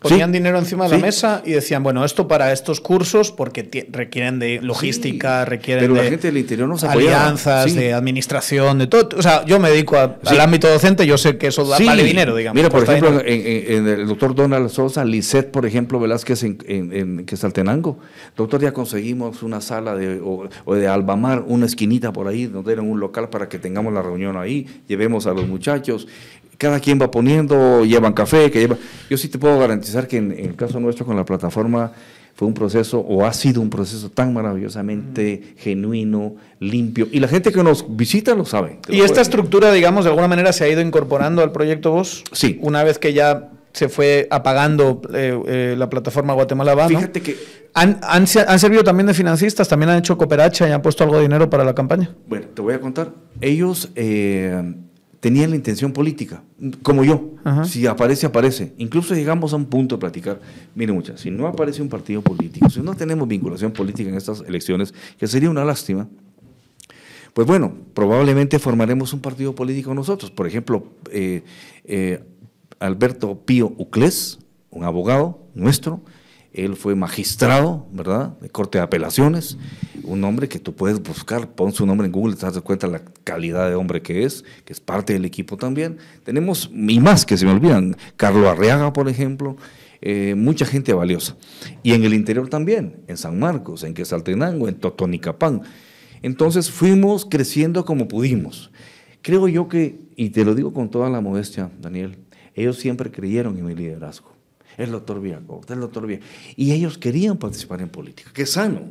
[0.00, 4.38] Ponían dinero encima de la mesa y decían, bueno, esto para estos cursos, porque requieren
[4.38, 9.10] de logística, requieren pero de la gente del interior no alianzas, de administración, de todo.
[9.18, 12.56] O sea, yo me dedico al ámbito docente, yo sé que eso vale dinero, digamos.
[12.56, 17.98] Mira, por ejemplo, en, el doctor Donald Sosa, Lisset, por ejemplo, Velázquez en, en, Quesaltenango.
[18.36, 22.82] Doctor, ya conseguimos una sala de, o, de Albamar, una esquinita por ahí, donde era
[22.82, 26.06] un local para que tengamos la reunión ahí, llevemos a los muchachos
[26.60, 28.76] cada quien va poniendo, llevan café, que lleva...
[29.08, 31.90] Yo sí te puedo garantizar que en, el caso nuestro con la plataforma
[32.34, 35.58] fue un proceso o ha sido un proceso tan maravillosamente mm.
[35.58, 37.08] genuino, limpio.
[37.10, 38.78] Y la gente que nos visita lo sabe.
[38.90, 42.24] ¿Y esta estructura, digamos, de alguna manera se ha ido incorporando al proyecto Vos?
[42.32, 42.58] Sí.
[42.60, 46.88] Una vez que ya se fue apagando eh, eh, la plataforma Guatemala Va.
[46.88, 47.38] Fíjate que.
[47.72, 49.66] ¿Han, han, servido también de financistas?
[49.66, 52.14] ¿También han hecho cooperacha y han puesto algo de dinero para la campaña?
[52.26, 53.12] Bueno, te voy a contar.
[53.40, 53.90] Ellos.
[53.94, 54.74] Eh,
[55.20, 56.42] tenían la intención política,
[56.82, 57.34] como yo.
[57.64, 58.72] Si aparece, aparece.
[58.78, 60.40] Incluso llegamos a un punto de platicar,
[60.74, 64.40] mire muchachos, si no aparece un partido político, si no tenemos vinculación política en estas
[64.40, 66.08] elecciones, que sería una lástima,
[67.34, 70.30] pues bueno, probablemente formaremos un partido político nosotros.
[70.30, 71.42] Por ejemplo, eh,
[71.84, 72.24] eh,
[72.80, 74.38] Alberto Pío Uclés,
[74.70, 76.00] un abogado nuestro,
[76.52, 79.56] él fue magistrado, ¿verdad?, de Corte de Apelaciones,
[80.02, 83.02] un hombre que tú puedes buscar, pon su nombre en Google, te das cuenta la
[83.24, 85.98] calidad de hombre que es, que es parte del equipo también.
[86.24, 89.56] Tenemos, y más que se me olvidan, Carlos Arriaga, por ejemplo,
[90.00, 91.36] eh, mucha gente valiosa.
[91.82, 95.62] Y en el interior también, en San Marcos, en Quesaltenango, en Totonicapán.
[96.22, 98.72] Entonces fuimos creciendo como pudimos.
[99.22, 102.18] Creo yo que, y te lo digo con toda la modestia, Daniel,
[102.54, 104.29] ellos siempre creyeron en mi liderazgo
[104.80, 106.20] el doctor Villacorta, el doctor Villa.
[106.56, 108.82] Y ellos querían participar en política, que sano.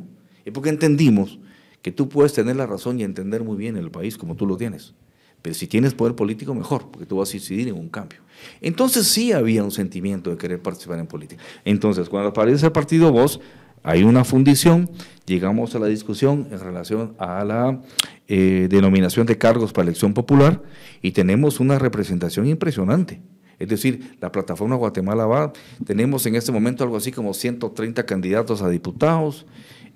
[0.44, 1.38] Y porque entendimos
[1.82, 4.56] que tú puedes tener la razón y entender muy bien el país como tú lo
[4.56, 4.94] tienes.
[5.42, 8.20] Pero si tienes poder político, mejor, porque tú vas a incidir en un cambio.
[8.60, 11.42] Entonces sí había un sentimiento de querer participar en política.
[11.64, 13.40] Entonces, cuando aparece el partido Voz,
[13.82, 14.90] hay una fundición,
[15.24, 17.80] llegamos a la discusión en relación a la
[18.28, 20.62] eh, denominación de cargos para elección popular
[21.00, 23.22] y tenemos una representación impresionante.
[23.60, 25.52] Es decir, la plataforma Guatemala va,
[25.84, 29.46] tenemos en este momento algo así como 130 candidatos a diputados,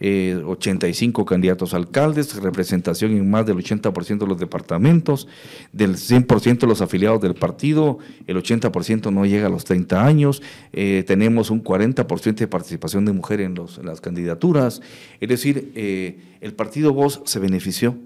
[0.01, 5.29] 85 eh, candidatos a alcaldes, representación en más del 80% de los departamentos,
[5.73, 10.43] del 100% de los afiliados del partido, el 80% no llega a los 30 años,
[10.75, 14.83] eh, tenemos un 40% de participación de mujer en, las candidaturas,
[15.21, 17.97] es decir, eh, el partido Voz se benefició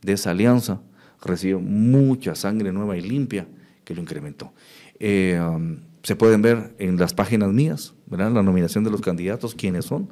[0.00, 0.80] de esa alianza,
[1.22, 3.46] recibió mucha sangre nueva y limpia
[3.84, 4.52] que lo incrementó.
[4.98, 9.86] Eh, um, se pueden ver en las páginas mías, la nominación de los candidatos, quiénes
[9.86, 10.08] son.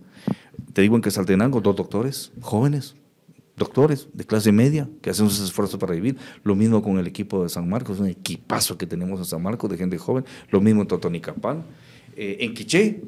[0.72, 2.96] Te digo en que Saltenango, dos doctores, jóvenes,
[3.56, 6.16] doctores de clase media, que hacen sus esfuerzos para vivir.
[6.44, 9.70] Lo mismo con el equipo de San Marcos, un equipazo que tenemos en San Marcos
[9.70, 10.24] de gente joven.
[10.50, 11.64] Lo mismo en Totonicapán.
[12.16, 13.02] Eh, en Quiché,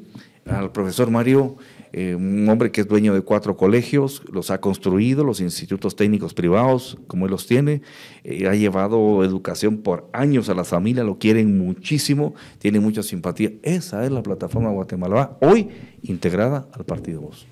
[0.45, 1.57] al profesor Mario
[1.97, 6.33] eh, un hombre que es dueño de cuatro colegios, los ha construido, los institutos técnicos
[6.33, 7.83] privados, como él los tiene,
[8.25, 13.53] eh, ha llevado educación por años a la familia, lo quieren muchísimo, tiene mucha simpatía.
[13.63, 15.69] Esa es la plataforma Guatemala, hoy
[16.01, 17.47] integrada al Partido Voz.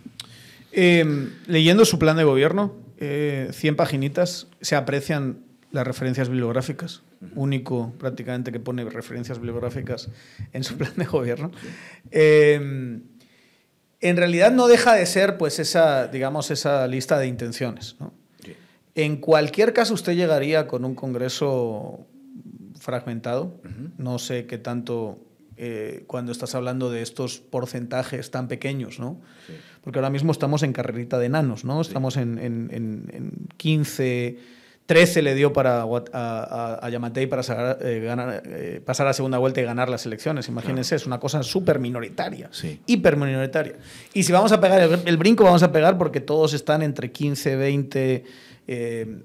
[0.73, 5.37] Em, leyendo su plan de gobierno, 100 eh, paginitas, se aprecian
[5.71, 7.01] las referencias bibliográficas,
[7.35, 10.09] único prácticamente que pone referencias bibliográficas
[10.51, 11.51] en su plan de gobierno.
[12.11, 13.03] Em,
[14.03, 17.95] en realidad no deja de ser pues esa, digamos, esa lista de intenciones.
[18.95, 22.05] En cualquier caso usted llegaría con un Congreso
[22.79, 23.61] fragmentado.
[23.97, 25.19] No sé qué tanto
[25.55, 29.21] eh, cuando estás hablando de estos porcentajes tan pequeños, ¿no?
[29.81, 31.79] Porque ahora mismo estamos en carrerita de enanos, ¿no?
[31.79, 34.37] Estamos en, en, en 15
[34.85, 37.41] 13 le dio para a, a, Yamatei para
[37.81, 40.49] eh, ganar, eh, pasar a segunda vuelta y ganar las elecciones.
[40.49, 42.49] Imagínense, es una cosa súper minoritaria,
[42.85, 43.77] hiper minoritaria.
[44.13, 47.55] Y si vamos a pegar el, brinco, vamos a pegar porque todos están entre 15,
[47.55, 48.23] 20,
[48.67, 49.21] eh,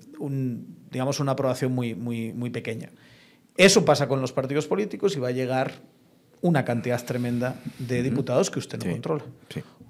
[0.90, 2.90] digamos una aprobación muy, muy, muy pequeña.
[3.56, 5.72] Eso pasa con los partidos políticos y va a llegar
[6.40, 9.24] una cantidad tremenda de diputados que usted no controla.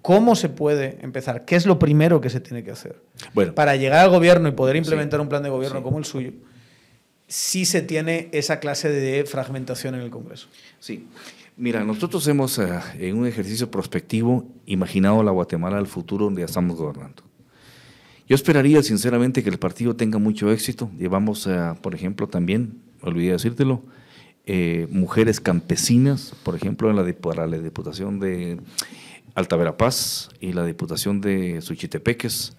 [0.03, 1.45] ¿Cómo se puede empezar?
[1.45, 3.03] ¿Qué es lo primero que se tiene que hacer?
[3.35, 6.33] Bueno, para llegar al gobierno y poder implementar un plan de gobierno como el suyo,
[7.27, 10.49] si se tiene esa clase de fragmentación en el Congreso.
[10.81, 11.07] Sí.
[11.57, 16.47] Mira, nosotros hemos, eh, en un ejercicio prospectivo, imaginado la Guatemala del futuro donde ya
[16.47, 17.25] estamos gobernando.
[18.29, 20.91] Yo esperaría, sinceramente, que el partido tenga mucho éxito.
[20.99, 23.83] Llevamos, eh, por ejemplo, también, olvidé decírtelo,
[24.47, 28.61] eh, mujeres campesinas, por ejemplo, en la, para la Diputación de
[29.39, 32.57] Alta Verapaz y la Diputación de Suchitepeques.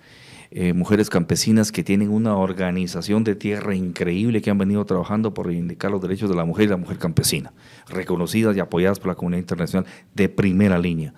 [0.52, 5.46] eh, mujeres campesinas que tienen una organización de tierra increíble que han venido trabajando por
[5.46, 7.54] reivindicar los derechos de la mujer y la mujer campesina,
[7.88, 9.86] reconocidas y apoyadas por la comunidad internacional
[10.16, 11.14] de primera línea.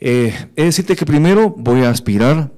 [0.00, 2.52] Eh, es decirte que primero voy a aspirar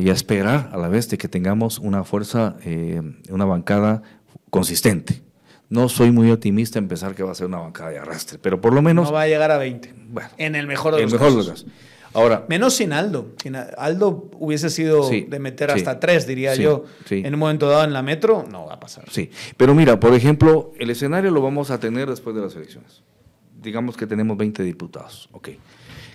[0.00, 4.02] y a esperar a la vez de que tengamos una fuerza, eh, una bancada
[4.50, 5.22] consistente.
[5.70, 8.60] No soy muy optimista en pensar que va a ser una bancada de arrastre, pero
[8.60, 9.06] por lo menos...
[9.06, 11.64] No va a llegar a 20, bueno, en el mejor de los mejor casos.
[12.12, 13.34] Ahora, Menos sin Aldo.
[13.78, 16.84] Aldo hubiese sido de meter hasta tres, diría yo.
[17.08, 19.04] En un momento dado en la metro, no va a pasar.
[19.10, 23.02] Sí, pero mira, por ejemplo, el escenario lo vamos a tener después de las elecciones.
[23.62, 25.28] Digamos que tenemos 20 diputados.
[25.32, 25.50] Ok.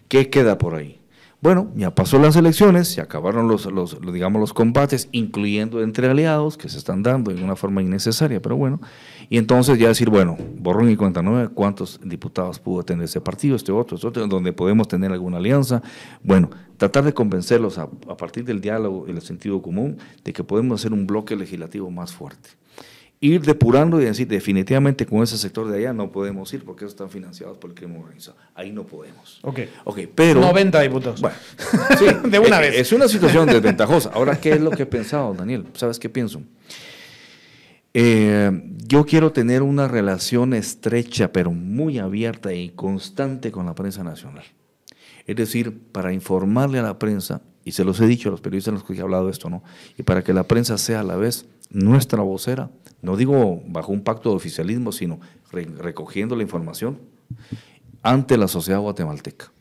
[0.09, 0.99] ¿Qué queda por ahí?
[1.45, 6.57] Bueno, ya pasó las elecciones, se acabaron los, los, digamos, los combates, incluyendo entre aliados,
[6.57, 8.81] que se están dando en una forma innecesaria, pero bueno.
[9.29, 13.55] Y entonces ya decir, bueno, borrón y cuenta nueva, cuántos diputados pudo tener ese partido,
[13.55, 15.83] este otro, este otro, donde podemos tener alguna alianza.
[16.23, 20.43] Bueno, tratar de convencerlos a, a partir del diálogo y el sentido común de que
[20.43, 22.49] podemos hacer un bloque legislativo más fuerte
[23.19, 27.09] ir depurando y decir definitivamente con ese sector de allá no podemos ir porque están
[27.09, 28.37] financiados por el crimen organizado.
[28.53, 29.39] Ahí no podemos.
[29.41, 29.59] Ok.
[29.85, 30.41] Ok, pero...
[30.41, 31.21] 90 diputados.
[31.21, 31.37] Bueno,
[31.99, 32.75] sí, de una vez.
[32.75, 34.11] Es una situación desventajosa.
[34.13, 35.65] Ahora, ¿qué es lo que he pensado, Daniel?
[35.73, 36.41] ¿Sabes qué pienso?
[37.93, 38.51] Eh,
[38.85, 44.43] yo quiero tener una relación estrecha, pero muy abierta y constante con la prensa nacional.
[45.25, 48.69] Es decir, para informarle a la prensa, y se los he dicho a los periodistas
[48.71, 49.63] en los que he hablado de esto, ¿no?
[49.97, 52.69] Y para que la prensa sea a la vez nuestra vocera,
[53.01, 55.19] no digo bajo un pacto de oficialismo, sino
[55.51, 56.99] recogiendo la información
[58.03, 59.51] ante la sociedad guatemalteca.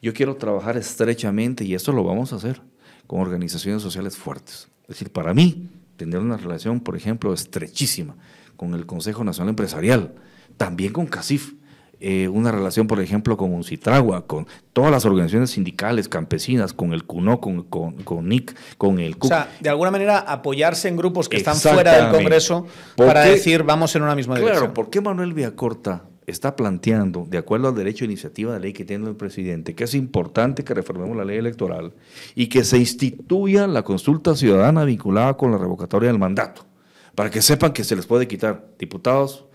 [0.00, 2.62] Yo quiero trabajar estrechamente, y esto lo vamos a hacer,
[3.06, 4.68] con organizaciones sociales fuertes.
[4.82, 5.68] Es decir, para mí,
[5.98, 8.16] tener una relación, por ejemplo, estrechísima
[8.56, 10.14] con el Consejo Nacional Empresarial,
[10.56, 11.52] también con CACIF,
[12.00, 17.04] eh, una relación, por ejemplo, con Uncitragua, con todas las organizaciones sindicales, campesinas, con el
[17.04, 19.24] CUNO, con, con, NIC, con el CUC.
[19.24, 22.66] O sea, de alguna manera apoyarse en grupos que están fuera del Congreso
[22.96, 24.58] para decir vamos en una misma dirección.
[24.58, 28.72] Claro, ¿por qué Manuel Villacorta está planteando, de acuerdo al derecho de iniciativa de ley
[28.72, 31.92] que tiene el presidente, que es importante que reformemos la ley electoral
[32.34, 36.66] y que se instituya la consulta ciudadana vinculada con la revocatoria del mandato,
[37.14, 39.46] para que sepan que se les puede quitar diputados,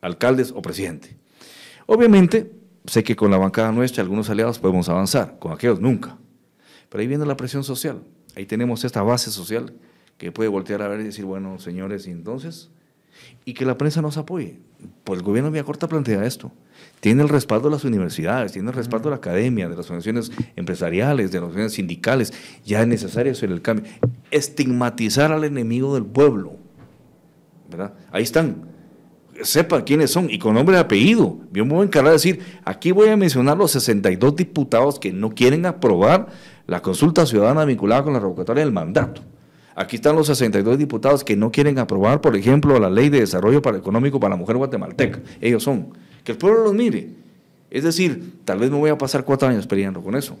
[0.00, 1.19] alcaldes o presidente.
[1.92, 2.52] Obviamente,
[2.84, 6.16] sé que con la bancada nuestra, algunos aliados podemos avanzar, con aquellos nunca.
[6.88, 8.04] Pero ahí viene la presión social.
[8.36, 9.74] Ahí tenemos esta base social
[10.16, 12.70] que puede voltear a ver y decir, bueno, señores, y entonces,
[13.44, 14.60] y que la prensa nos apoye.
[15.02, 16.52] Pues el gobierno de Corta plantea esto.
[17.00, 20.30] Tiene el respaldo de las universidades, tiene el respaldo de la academia, de las organizaciones
[20.54, 22.32] empresariales, de las organizaciones sindicales.
[22.64, 23.90] Ya es necesario hacer el cambio.
[24.30, 26.52] Estigmatizar al enemigo del pueblo.
[27.68, 27.94] ¿verdad?
[28.12, 28.69] Ahí están
[29.42, 31.38] sepa quiénes son y con nombre y apellido.
[31.52, 35.12] Yo me voy a encargar de decir, aquí voy a mencionar los 62 diputados que
[35.12, 36.28] no quieren aprobar
[36.66, 39.22] la consulta ciudadana vinculada con la revocatoria del mandato.
[39.74, 43.58] Aquí están los 62 diputados que no quieren aprobar, por ejemplo, la ley de desarrollo
[43.58, 45.20] económico para la mujer guatemalteca.
[45.40, 45.88] Ellos son.
[46.24, 47.08] Que el pueblo los mire.
[47.70, 50.36] Es decir, tal vez me voy a pasar cuatro años peleando con eso.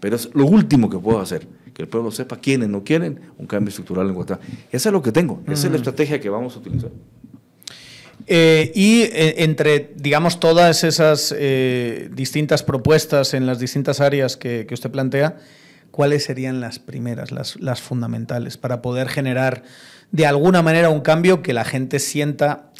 [0.00, 1.46] Pero es lo último que puedo hacer.
[1.74, 4.44] Que el pueblo sepa quiénes no quieren un cambio estructural en Guatemala.
[4.70, 5.40] Esa es lo que tengo.
[5.46, 6.90] Esa es la estrategia que vamos a utilizar.
[8.30, 14.66] Eh, y eh, entre, digamos, todas esas eh, distintas propuestas en las distintas áreas que,
[14.70, 15.38] usted plantea,
[15.90, 19.62] ¿cuáles serían las primeras, las, fundamentales, para poder generar
[20.12, 22.70] de alguna manera un cambio que la gente sienta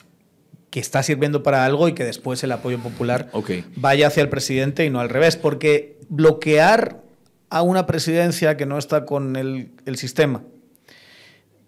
[0.69, 3.31] que está sirviendo para algo y que después el apoyo popular
[3.75, 5.39] vaya hacia el presidente y no al revés?
[5.39, 7.01] Porque bloquear
[7.49, 10.43] a una presidencia que no está con el, el sistema,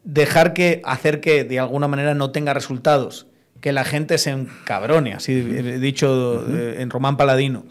[0.04, 3.29] dejar que, hacer que de alguna manera no tenga resultados
[3.60, 7.64] que la gente se encabrone, así dicho eh, en Román Paladino.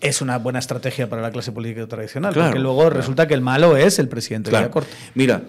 [0.00, 3.76] Es una buena estrategia para la clase política tradicional, porque luego resulta que el malo
[3.76, 4.90] es el presidente de la Corte.
[5.14, 5.42] Mira,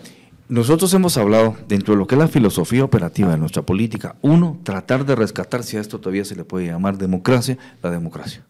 [0.50, 4.60] nosotros hemos hablado dentro de lo que es la filosofía operativa de nuestra política, uno,
[4.64, 8.46] tratar de rescatar, si a esto todavía se le puede llamar democracia, la democracia.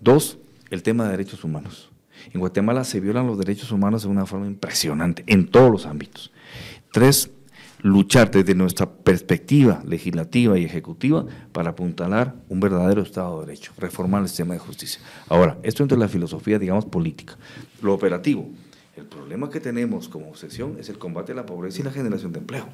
[0.00, 0.38] Dos,
[0.70, 1.90] el tema de derechos humanos.
[2.32, 6.32] En Guatemala se violan los derechos humanos de una forma impresionante, en todos los ámbitos.
[6.90, 7.30] Tres,
[7.86, 14.22] luchar desde nuestra perspectiva legislativa y ejecutiva para apuntalar un verdadero Estado de Derecho, reformar
[14.22, 15.00] el sistema de justicia.
[15.28, 17.36] Ahora, esto entre la filosofía, digamos, política.
[17.82, 18.48] Lo operativo,
[18.96, 22.32] el problema que tenemos como obsesión es el combate a la pobreza y la generación
[22.32, 22.66] de empleo.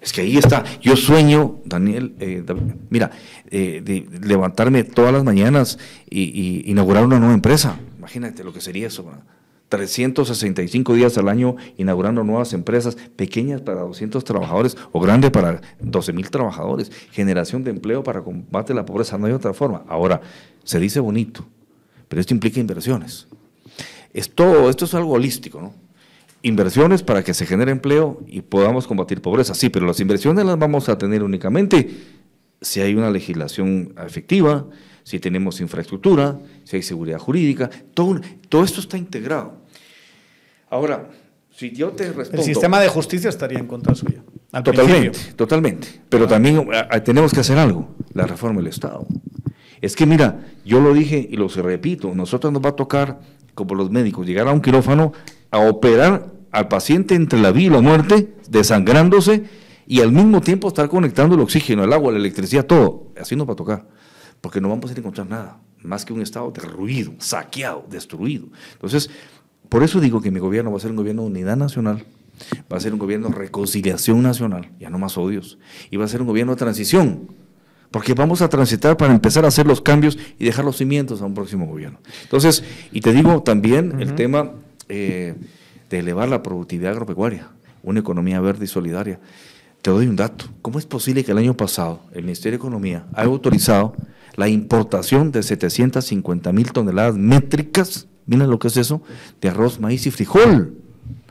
[0.00, 0.64] Es que ahí está.
[0.80, 2.44] Yo sueño, Daniel, eh,
[2.90, 3.12] mira,
[3.50, 5.78] eh, de levantarme todas las mañanas
[6.10, 7.78] y, inaugurar una nueva empresa.
[7.98, 9.04] Imagínate lo que sería eso.
[9.72, 16.12] 365 días al año inaugurando nuevas empresas, pequeñas para 200 trabajadores o grandes para 12
[16.12, 19.82] mil trabajadores, generación de empleo para combate la pobreza, no hay otra forma.
[19.88, 20.20] Ahora,
[20.62, 21.46] se dice bonito,
[22.06, 23.28] pero esto implica inversiones.
[24.12, 25.72] Esto, esto es algo holístico, ¿no?
[26.42, 29.54] inversiones para que se genere empleo y podamos combatir pobreza.
[29.54, 31.88] Sí, pero las inversiones las vamos a tener únicamente
[32.60, 34.66] si hay una legislación efectiva,
[35.02, 38.20] si tenemos infraestructura, si hay seguridad jurídica, todo,
[38.50, 39.61] todo esto está integrado.
[40.72, 41.10] Ahora,
[41.50, 42.38] si yo te respondo...
[42.38, 44.24] El sistema de justicia estaría en contra suya.
[44.64, 46.00] Totalmente, totalmente.
[46.08, 46.66] Pero también
[47.04, 49.06] tenemos que hacer algo, la reforma del Estado.
[49.82, 53.20] Es que mira, yo lo dije y lo repito, nosotros nos va a tocar,
[53.54, 55.12] como los médicos, llegar a un quirófano
[55.50, 59.44] a operar al paciente entre la vida y la muerte, desangrándose,
[59.86, 63.12] y al mismo tiempo estar conectando el oxígeno, el agua, la electricidad, todo.
[63.20, 63.86] Así nos va a tocar,
[64.40, 68.46] porque no vamos a encontrar nada, más que un estado derruido, saqueado, destruido.
[68.72, 69.10] Entonces,
[69.72, 72.04] por eso digo que mi gobierno va a ser un gobierno de unidad nacional,
[72.70, 75.56] va a ser un gobierno de reconciliación nacional, ya no más odios,
[75.90, 77.28] y va a ser un gobierno de transición,
[77.90, 81.24] porque vamos a transitar para empezar a hacer los cambios y dejar los cimientos a
[81.24, 82.00] un próximo gobierno.
[82.22, 82.62] Entonces,
[82.92, 84.50] y te digo también el tema
[84.90, 85.36] eh,
[85.88, 87.48] de elevar la productividad agropecuaria,
[87.82, 89.20] una economía verde y solidaria.
[89.80, 90.50] Te doy un dato.
[90.60, 93.94] ¿Cómo es posible que el año pasado el Ministerio de Economía haya autorizado
[94.36, 99.02] la importación de 750 mil toneladas métricas, miren lo que es eso,
[99.40, 100.76] de arroz, maíz y frijol,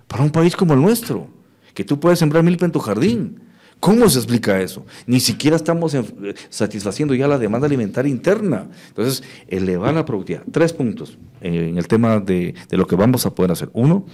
[0.08, 1.28] para un país como el nuestro,
[1.74, 3.40] que tú puedes sembrar milpa en tu jardín?
[3.80, 4.86] ¿Cómo se explica eso?
[5.08, 6.04] Ni siquiera estamos eh,
[6.50, 8.68] satisfaciendo ya la demanda alimentaria interna.
[8.90, 10.44] Entonces, elevar la productividad.
[10.52, 13.72] Tres puntos en el tema de lo que vamos a poder hacer.
[13.74, 14.06] Uno,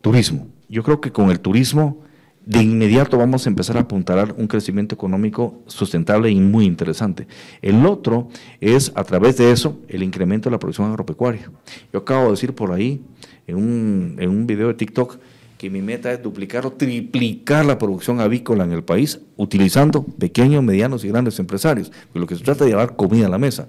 [0.00, 0.48] turismo.
[0.68, 2.02] Yo creo que con el turismo
[2.46, 7.26] de inmediato vamos a empezar a apuntalar un crecimiento económico sustentable y muy interesante.
[7.60, 8.28] El otro
[8.60, 11.50] es, a través de eso, el incremento de la producción agropecuaria.
[11.92, 13.02] Yo acabo de decir por ahí,
[13.48, 15.18] en un, en un video de TikTok,
[15.58, 20.62] que mi meta es duplicar o triplicar la producción avícola en el país, utilizando pequeños,
[20.62, 23.66] medianos y grandes empresarios, lo que se trata de llevar comida a la mesa.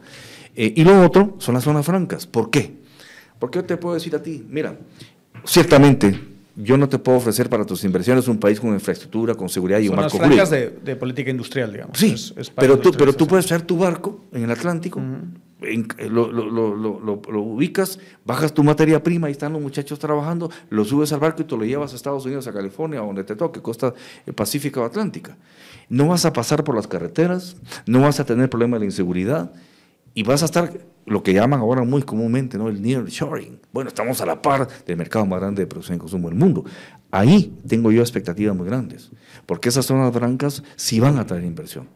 [0.55, 2.27] Eh, y lo otro son las zonas francas.
[2.27, 2.73] ¿Por qué?
[3.39, 4.77] Porque yo te puedo decir a ti, mira,
[5.45, 9.79] ciertamente yo no te puedo ofrecer para tus inversiones un país con infraestructura, con seguridad
[9.79, 10.45] y un marco jurídico.
[10.47, 11.97] De, de política industrial, digamos.
[11.97, 12.15] Sí,
[12.55, 14.99] pero, tú, pero tú puedes traer tu barco en el Atlántico,
[15.61, 21.13] eh, lo, lo, ubicas, bajas tu materia prima, ahí están los muchachos trabajando, lo subes
[21.13, 23.61] al barco y tú lo llevas a Estados Unidos, a California, a donde te toque,
[23.61, 23.93] costa
[24.25, 25.37] eh, pacífica o atlántica.
[25.89, 27.55] No vas a pasar por las carreteras,
[27.85, 29.51] no vas a tener problema de inseguridad
[30.15, 30.71] y vas a estar
[31.07, 32.67] lo que llaman ahora muy comúnmente ¿no?
[32.67, 33.59] el nearshoring.
[33.71, 36.65] Bueno, estamos a la par del mercado más grande de producción y consumo del mundo.
[37.09, 39.11] Ahí tengo yo expectativas muy grandes,
[39.45, 41.87] porque esas zonas francas sí van a traer inversión.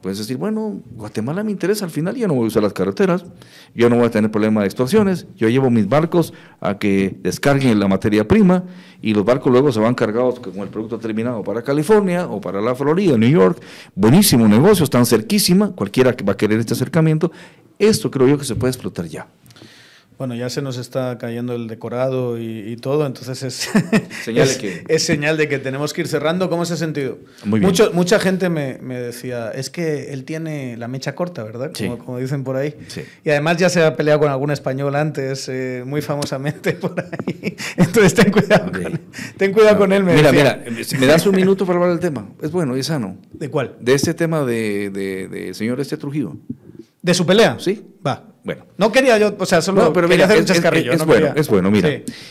[0.00, 3.24] Puedes decir, bueno, Guatemala me interesa, al final ya no voy a usar las carreteras,
[3.74, 7.78] yo no voy a tener problema de extorsiones, yo llevo mis barcos a que descarguen
[7.78, 8.64] la materia prima
[9.00, 12.60] y los barcos luego se van cargados con el producto terminado para California o para
[12.60, 13.60] la Florida, New York.
[13.94, 17.30] Buenísimo negocio, están cerquísima, cualquiera que va a querer este acercamiento
[17.86, 19.26] esto creo yo que se puede explotar ya.
[20.22, 23.68] Bueno, ya se nos está cayendo el decorado y, todo, entonces es
[24.24, 24.84] señal, de que...
[24.86, 26.48] es señal de que tenemos que ir cerrando.
[26.48, 27.18] ¿Cómo se ha sentido?
[27.44, 27.72] Muy bien.
[27.92, 31.72] mucha gente me, decía, es que él tiene la mecha corta, ¿verdad?
[32.04, 32.76] Como, dicen por ahí.
[32.86, 33.02] Sí.
[33.24, 37.56] Y además ya se ha peleado con algún español antes, eh, muy famosamente por ahí.
[37.76, 39.00] Entonces ten cuidado, con, él.
[39.36, 40.04] ten cuidado con él.
[40.04, 40.62] Me mira, mira,
[41.00, 42.28] ¿me das un minuto para hablar del tema?
[42.40, 43.16] Es bueno y sano.
[43.32, 43.74] ¿De cuál?
[43.80, 46.36] De este tema de, de señor este Trujillo.
[47.02, 47.56] ¿De su pelea?
[47.58, 47.84] Sí.
[48.06, 48.32] Va.
[48.44, 48.66] Bueno.
[48.76, 50.92] No quería yo, o sea, solo pero quería hacer un chascarrillo.
[50.92, 51.88] Es, bueno, es bueno, mira.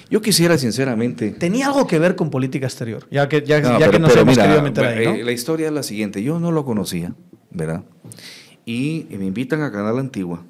[0.09, 1.31] Yo quisiera sinceramente...
[1.31, 4.61] Tenía algo que ver con política exterior, ya que, ya, ya que nos hemos querido
[4.61, 5.13] meter ahí, ¿no?
[5.13, 7.13] Eh, la historia es la siguiente, yo no lo conocía,
[7.49, 7.83] ¿verdad?
[8.65, 10.43] Y, me invitan a Canal Antigua,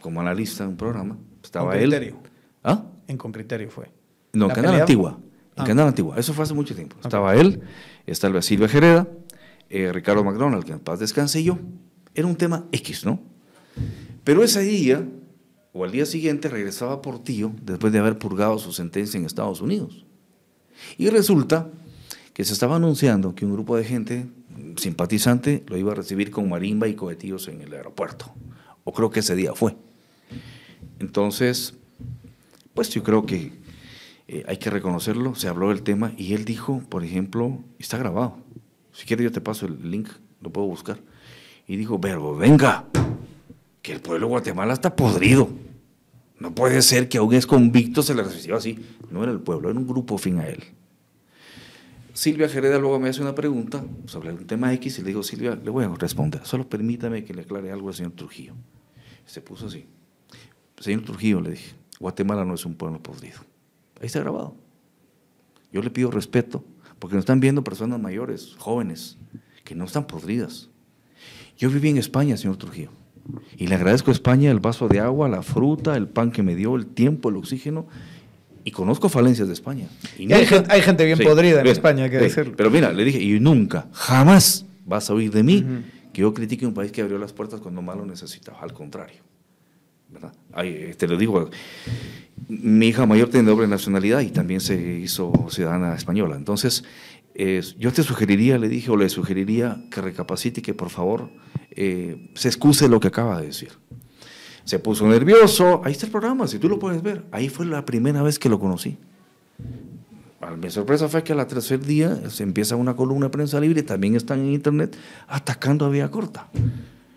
[0.00, 1.18] como analista en un programa.
[1.42, 2.16] Estaba con criterio.
[2.64, 2.84] ¿Ah?
[3.06, 3.90] En Con Criterio fue.
[4.32, 5.18] No, Canal Antigua.
[5.56, 5.64] En ah.
[5.64, 6.16] Canal Antigua.
[6.18, 6.96] Eso fue hace mucho tiempo.
[7.02, 7.62] Estaba él,
[8.06, 9.06] estaba Silvia Jereda,
[9.70, 11.58] eh, Ricardo McDonald, que en paz descanse, y yo.
[12.14, 13.20] Era un tema X, ¿no?
[14.24, 15.06] Pero ese día,
[15.72, 19.60] o al día siguiente, regresaba por tío después de haber purgado su sentencia en Estados
[19.60, 20.04] Unidos.
[20.96, 21.70] Y resulta
[22.32, 24.26] que se estaba anunciando que un grupo de gente
[24.76, 28.32] simpatizante lo iba a recibir con marimba y cohetillos en el aeropuerto.
[28.84, 29.76] O creo que ese día fue.
[30.98, 31.74] Entonces,
[32.74, 33.52] pues yo creo que
[34.28, 38.38] eh, hay que reconocerlo, se habló del tema y él dijo, por ejemplo, está grabado.
[38.92, 40.08] Si quieres yo te paso el link,
[40.40, 40.98] lo puedo buscar.
[41.66, 42.86] Y dijo, verbo, venga,
[43.88, 45.48] que el pueblo de Guatemala está podrido.
[46.38, 48.78] No puede ser que a un convicto se le reciba así.
[49.10, 50.62] No era el pueblo, era un grupo fin a él.
[52.12, 55.54] Silvia Jereda luego me hace una pregunta sobre un tema X y le digo, Silvia,
[55.54, 56.44] le voy a responder.
[56.44, 58.52] Solo permítame que le aclare algo al señor Trujillo.
[59.24, 59.86] Se puso así.
[60.78, 63.38] Señor Trujillo, le dije, Guatemala no es un pueblo podrido.
[64.02, 64.54] Ahí está grabado.
[65.72, 66.62] Yo le pido respeto
[66.98, 69.16] porque nos están viendo personas mayores, jóvenes,
[69.64, 70.68] que no están podridas.
[71.56, 72.97] Yo viví en España, señor Trujillo.
[73.56, 76.54] Y le agradezco a España el vaso de agua, la fruta, el pan que me
[76.54, 77.86] dio, el tiempo, el oxígeno
[78.64, 79.86] Y conozco falencias de España.
[80.18, 82.54] Y, hay, gente, bien podrida en España, hay que decirlo.
[82.56, 85.64] Pero mira, le dije, y nunca, jamás vas a oír de mí
[86.12, 88.60] que yo critique un país que abrió las puertas cuando más lo necesitaba.
[88.60, 89.28] Al contrario.
[90.08, 90.32] ¿verdad?
[90.96, 91.50] te lo digo,
[92.48, 96.36] mi hija mayor tiene doble nacionalidad y también se hizo ciudadana española.
[96.36, 96.84] Entonces,
[97.78, 101.30] yo te sugeriría, le dije, o le sugeriría que recapacite y que por favor
[101.70, 103.70] eh, se excuse lo que acaba de decir.
[104.64, 107.24] Se puso nervioso, ahí está el programa, si tú lo puedes ver.
[107.30, 108.98] Ahí fue la primera vez que lo conocí.
[110.60, 114.16] Mi sorpresa fue que al tercer día se empieza una columna de prensa libre, también
[114.16, 114.96] están en internet,
[115.26, 116.48] atacando a Vía Corta.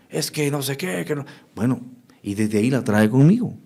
[0.08, 1.24] Es que no sé qué, que no.
[1.54, 1.80] Bueno,
[2.22, 3.56] y desde ahí la trae conmigo.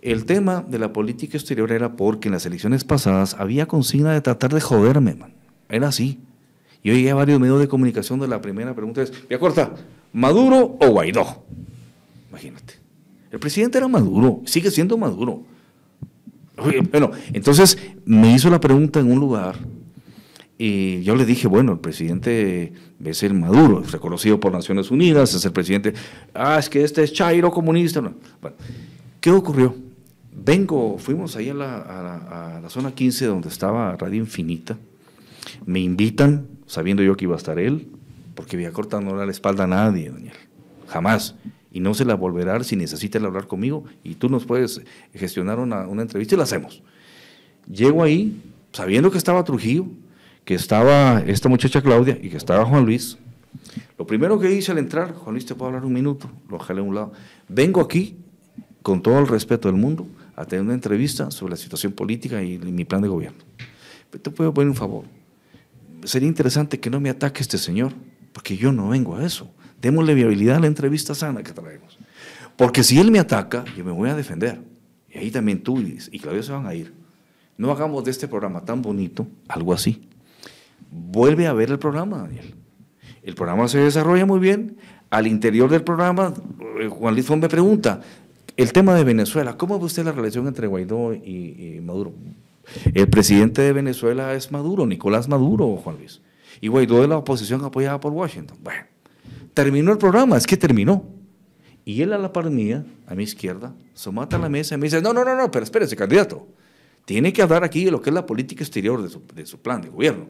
[0.00, 4.20] El tema de la política exterior era porque en las elecciones pasadas había consigna de
[4.20, 5.41] tratar de joderme, man.
[5.72, 6.20] Era así.
[6.84, 9.74] Yo llegué a varios medios de comunicación de la primera pregunta es, Vía Corta,
[10.12, 11.44] ¿Maduro o Guaidó?
[12.28, 12.74] Imagínate.
[13.30, 15.44] El presidente era Maduro, sigue siendo Maduro.
[16.90, 19.56] Bueno, entonces me hizo la pregunta en un lugar
[20.58, 25.34] y yo le dije, bueno, el presidente es el Maduro, es reconocido por Naciones Unidas,
[25.34, 25.94] es el presidente,
[26.34, 28.00] ah, es que este es Chairo comunista.
[28.00, 28.56] Bueno,
[29.20, 29.74] ¿qué ocurrió?
[30.34, 34.76] Vengo, fuimos ahí a la, a la zona 15 donde estaba Radio Infinita,
[35.66, 37.88] me invitan, sabiendo yo que iba a estar él,
[38.34, 40.34] porque Villacorta no da la espalda a nadie, Daniel,
[40.88, 41.34] jamás.
[41.70, 44.82] Y no se la volverá si necesita hablar conmigo y tú nos puedes
[45.14, 46.82] gestionar una, entrevista y la hacemos.
[47.66, 48.42] Llego ahí
[48.72, 49.86] sabiendo que estaba Trujillo,
[50.44, 53.16] que estaba esta muchacha Claudia y que estaba Juan Luis.
[53.98, 56.30] Lo primero que hice al entrar, Juan Luis, ¿te puedo hablar un minuto?
[56.50, 57.12] Lo jalé a un lado.
[57.48, 58.16] Vengo aquí,
[58.82, 60.06] con todo el respeto del mundo,
[60.36, 63.38] a tener una entrevista sobre la situación política y mi plan de gobierno.
[64.10, 65.04] Te puedo poner un favor.
[66.04, 67.92] Sería interesante que no me ataque este señor
[68.32, 69.52] porque yo no vengo a eso.
[69.80, 71.98] Démosle viabilidad a la entrevista sana que traemos.
[72.56, 74.60] Porque si él me ataca, yo me voy a defender.
[75.10, 76.94] Y ahí también tú y Claudio se van a ir.
[77.56, 80.08] No hagamos de este programa tan bonito algo así.
[80.90, 82.54] Vuelve a ver el programa, Daniel.
[83.22, 84.76] El programa se desarrolla muy bien.
[85.10, 86.32] Al interior del programa,
[86.80, 88.00] eh, Juan Luis me pregunta,
[88.56, 92.14] el tema de Venezuela, ¿cómo ve usted la relación entre Guaidó y Maduro?
[92.94, 96.20] El presidente de Venezuela es Maduro, Nicolás Maduro, Juan Luis
[96.62, 98.56] y Guaidó de la oposición apoyada por Washington.
[98.62, 98.86] Bueno,
[99.52, 101.04] terminó el programa, es que terminó.
[101.84, 104.78] Y él a la par mía, a mi izquierda, se mata a la mesa y
[104.78, 106.46] me dice, no, no, no, no, pero espérese, candidato.
[107.04, 109.88] Tiene que hablar aquí de lo que es la política exterior de su, plan de
[109.88, 110.28] gobierno.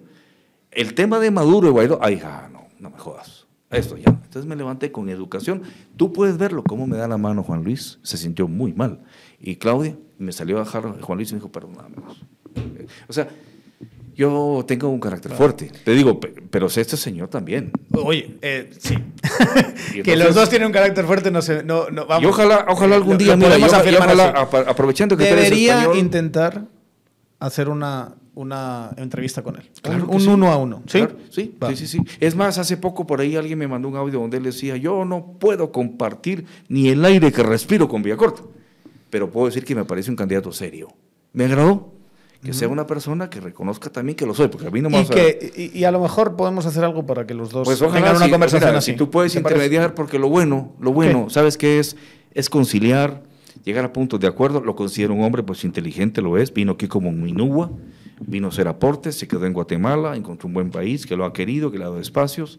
[0.70, 3.46] El tema de Maduro y Guaidó, ay, ja, no, no me jodas.
[3.70, 4.08] Esto ya.
[4.08, 5.62] Entonces me levanté con educación.
[5.98, 7.98] Tú puedes verlo, cómo me da la mano Juan Luis.
[8.02, 9.02] Se sintió muy mal.
[9.38, 11.96] Y Claudia me salió a bajar Juan Luis me dijo, perdóname.
[13.08, 13.28] O sea,
[14.14, 15.70] yo tengo un carácter fuerte.
[15.84, 17.72] Te digo, pero este señor también.
[17.92, 18.96] Oye, eh, sí.
[20.04, 21.62] que los dos tienen un carácter fuerte, no sé.
[21.62, 22.24] No, no, vamos.
[22.24, 26.66] Y ojalá, ojalá algún día, mira, yo, ojalá, aprovechando que Debería intentar
[27.38, 29.62] hacer una, una entrevista con él.
[30.06, 30.82] un uno a uno.
[30.86, 31.04] ¿Sí?
[31.30, 34.36] sí, sí, sí, Es más, hace poco por ahí alguien me mandó un audio donde
[34.36, 38.42] él decía: Yo no puedo compartir ni el aire que respiro con Villacorta,
[39.08, 40.88] pero puedo decir que me parece un candidato serio.
[41.32, 41.91] Me agradó
[42.42, 45.00] que sea una persona que reconozca también que lo soy, porque a mí no me
[45.00, 48.16] y, que, y, a lo mejor podemos hacer algo para que los dos pues tengan
[48.16, 48.92] una conversación así.
[48.92, 51.96] Si tú puedes intermediar, porque lo bueno, lo bueno, ¿sabes qué es?
[52.34, 53.22] Es conciliar,
[53.64, 54.60] llegar a puntos de acuerdo.
[54.60, 56.52] Lo considero un hombre pues inteligente, lo es.
[56.52, 57.70] Vino aquí como Minúa,
[58.20, 61.32] vino a hacer aportes, se quedó en Guatemala, encontró un buen país, que lo ha
[61.32, 62.58] querido, que le ha dado espacios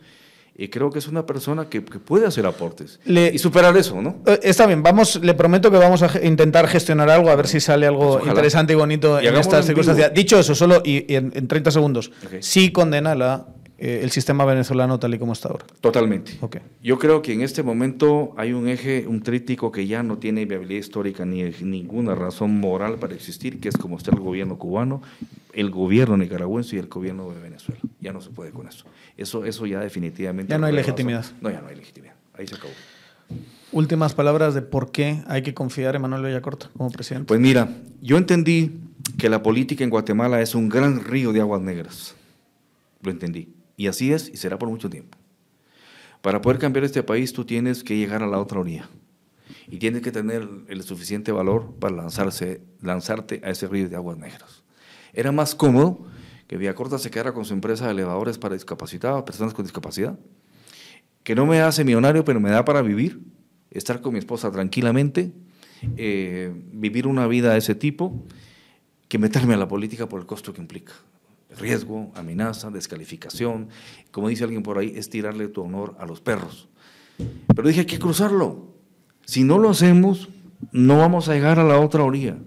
[0.56, 4.22] y creo que es una persona que, puede hacer aportes y superar eso, ¿no?
[4.26, 7.60] Eh, está bien, vamos, le prometo que vamos a intentar gestionar algo, a ver si
[7.60, 10.14] sale algo interesante y bonito en estas circunstancias.
[10.14, 13.48] Dicho eso, solo y, en, 30 segundos, sí condena la
[13.78, 15.66] eh, el sistema venezolano tal y como está ahora.
[15.82, 16.38] Totalmente.
[16.40, 16.62] Okay.
[16.82, 20.46] Yo creo que en este momento hay un eje, un trítico que ya no tiene
[20.46, 25.02] viabilidad histórica ni ninguna razón moral para existir, que es como está el gobierno cubano,
[25.54, 27.82] el gobierno nicaragüense y el gobierno de Venezuela.
[28.00, 28.86] Ya no se puede con eso.
[29.18, 30.52] Eso, eso ya definitivamente...
[30.52, 31.26] Ya no hay legitimidad.
[31.42, 32.14] No, ya no hay legitimidad.
[32.36, 32.74] Ahí se acabó.
[33.72, 37.28] Últimas palabras de por qué hay que confiar en Manuel Bellacorta como presidente.
[37.28, 37.70] Pues mira,
[38.02, 38.72] yo entendí
[39.18, 42.16] que la política en Guatemala es un gran río de aguas negras.
[43.02, 43.50] Lo entendí.
[43.76, 45.18] Y así es y será por mucho tiempo.
[46.22, 48.90] Para poder cambiar este país tú tienes que llegar a la otra orilla
[49.68, 54.18] y tienes que tener el suficiente valor para lanzarse, lanzarte a ese río de aguas
[54.18, 54.64] negras.
[55.12, 56.06] Era más cómodo
[56.48, 60.18] que Vía Corta se quedara con su empresa de elevadores para discapacitados, personas con discapacidad,
[61.24, 63.22] que no me hace millonario, pero me da para vivir,
[63.72, 65.34] estar con mi esposa tranquilamente,
[65.98, 68.26] eh, vivir una vida de ese tipo,
[69.08, 70.94] que meterme a la política por el costo que implica
[71.60, 73.70] riesgo, amenaza, descalificación.
[74.12, 76.70] Como dice alguien por ahí, es tirarle tu honor a los perros.
[77.56, 78.74] Pero dije, hay que cruzarlo.
[79.26, 80.30] Si no lo hacemos,
[80.72, 82.38] no vamos a llegar a la otra orilla.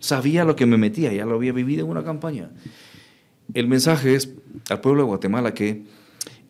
[0.00, 2.50] sabía lo que me metía, ya lo había vivido en una campaña.
[3.54, 4.34] El mensaje es
[4.68, 5.84] al pueblo de Guatemala que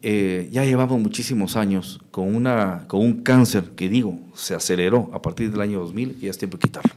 [0.03, 5.23] eh, ya llevamos muchísimos años con, una, con un cáncer que digo, se aceleró a
[5.23, 6.93] partir del año 2000 y es tiempo de quitarlo.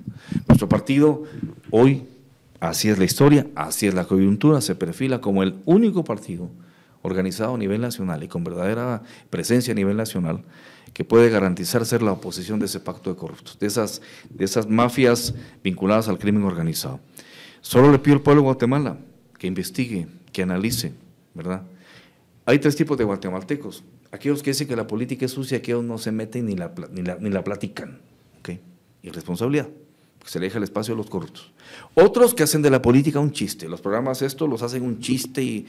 [0.48, 1.23] Nuestro partido
[1.72, 2.03] hoy,
[2.60, 6.50] así es la historia, así es la coyuntura, se perfila como el único partido
[7.02, 10.44] organizado a nivel nacional y con verdadera presencia a nivel nacional
[10.94, 14.68] que puede garantizar ser la oposición de ese pacto de corruptos, de esas, de esas
[14.68, 17.00] mafias vinculadas al crimen organizado.
[17.62, 18.98] Solo le pido al pueblo de Guatemala
[19.38, 20.94] que investigue, que analice,
[21.34, 21.64] ¿verdad?
[22.46, 23.84] Hay tres tipos de guatemaltecos.
[24.12, 27.02] Aquellos que dicen que la política es sucia, aquellos no se meten ni la, ni
[27.02, 28.00] la, ni la platican.
[28.40, 28.62] ¿okay?
[29.04, 29.68] Irresponsabilidad,
[30.26, 31.53] se le deja el espacio a los corruptos.
[31.94, 33.68] Otros que hacen de la política un chiste.
[33.68, 35.65] Los programas estos los hacen un chiste y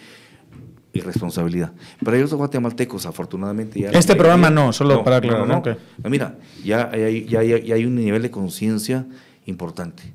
[0.92, 1.72] irresponsabilidad.
[2.00, 3.80] Pero hay otros guatemaltecos, afortunadamente.
[3.80, 5.46] Ya este programa no, solo para aclarar.
[5.46, 5.62] No,
[6.08, 9.06] Mira, ya hay, ya, ya hay un nivel de conciencia
[9.46, 10.14] importante.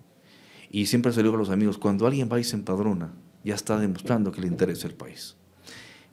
[0.70, 3.56] Y siempre se lo digo a los amigos, cuando alguien va y se empadrona, ya
[3.56, 5.36] está demostrando que le interesa el país.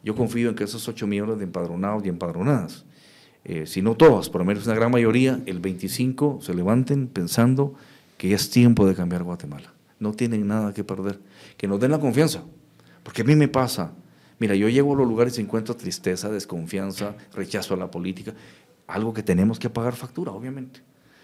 [0.03, 2.85] Yo confío en que esos 8 millones de empadronados y empadronadas,
[3.45, 7.75] eh, si no todas, por lo menos una gran mayoría, el 25 se levanten pensando
[8.21, 9.73] que ya es tiempo de cambiar Guatemala.
[9.99, 11.19] No tienen nada que perder.
[11.57, 12.43] Que nos den la confianza.
[13.03, 13.93] Porque a mí me pasa.
[14.39, 18.35] Mira, yo llego a los lugares y encuentro tristeza, desconfianza, rechazo a la política.
[18.87, 20.83] Algo que tenemos que pagar factura, obviamente.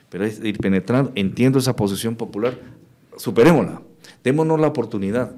[0.08, 2.58] Pero es ir penetrando, entiendo esa posición popular,
[3.18, 3.82] superémosla.
[4.24, 5.36] Démonos la oportunidad.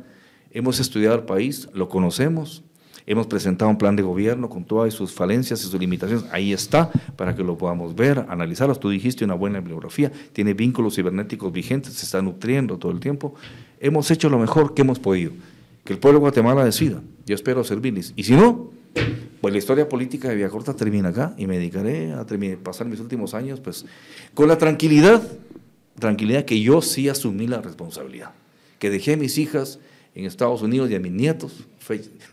[0.53, 2.63] Hemos estudiado el país, lo conocemos,
[3.11, 6.27] Hemos presentado un plan de gobierno con todas sus falencias y sus limitaciones.
[6.31, 8.79] Ahí está para que lo podamos ver, analizarlos.
[8.79, 13.35] Tú dijiste una buena bibliografía, tiene vínculos cibernéticos vigentes, se está nutriendo todo el tiempo.
[13.81, 15.33] Hemos hecho lo mejor que hemos podido.
[15.85, 17.01] Que el pueblo de Guatemala decida.
[17.25, 18.13] Yo espero servirles.
[18.15, 18.73] Y si no,
[19.41, 22.27] pues la historia política de Villacorta termina acá y me dedicaré a
[22.63, 23.87] pasar mis últimos años pues
[24.35, 25.23] con la tranquilidad,
[25.99, 28.33] tranquilidad que yo sí asumí la responsabilidad.
[28.79, 29.79] Que dejé a mis hijas
[30.15, 31.67] en Estados Unidos y a mis nietos,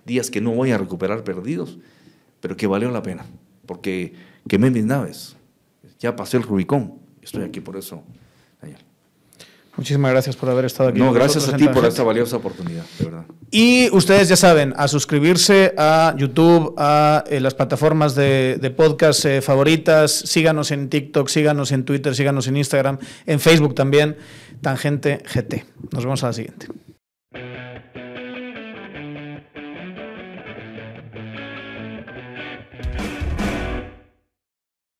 [0.05, 1.77] días que no voy a recuperar perdidos,
[2.41, 3.25] pero que valió la pena,
[3.65, 4.13] porque
[4.47, 5.35] quemé mis naves,
[5.99, 8.03] ya pasé el Rubicón, estoy aquí por eso,
[8.61, 8.79] Daniel.
[9.77, 10.99] Muchísimas gracias por haber estado aquí.
[10.99, 13.25] No, gracias a ti por esta valiosa oportunidad, de verdad.
[13.51, 19.41] Y ustedes ya saben, a suscribirse a YouTube, a eh, las plataformas de, podcast eh,
[19.41, 24.15] favoritas, síganos en TikTok, síganos en Twitter, síganos en Instagram, en Facebook también,
[24.61, 25.65] Tangente GT.
[25.91, 26.67] Nos vemos a la siguiente.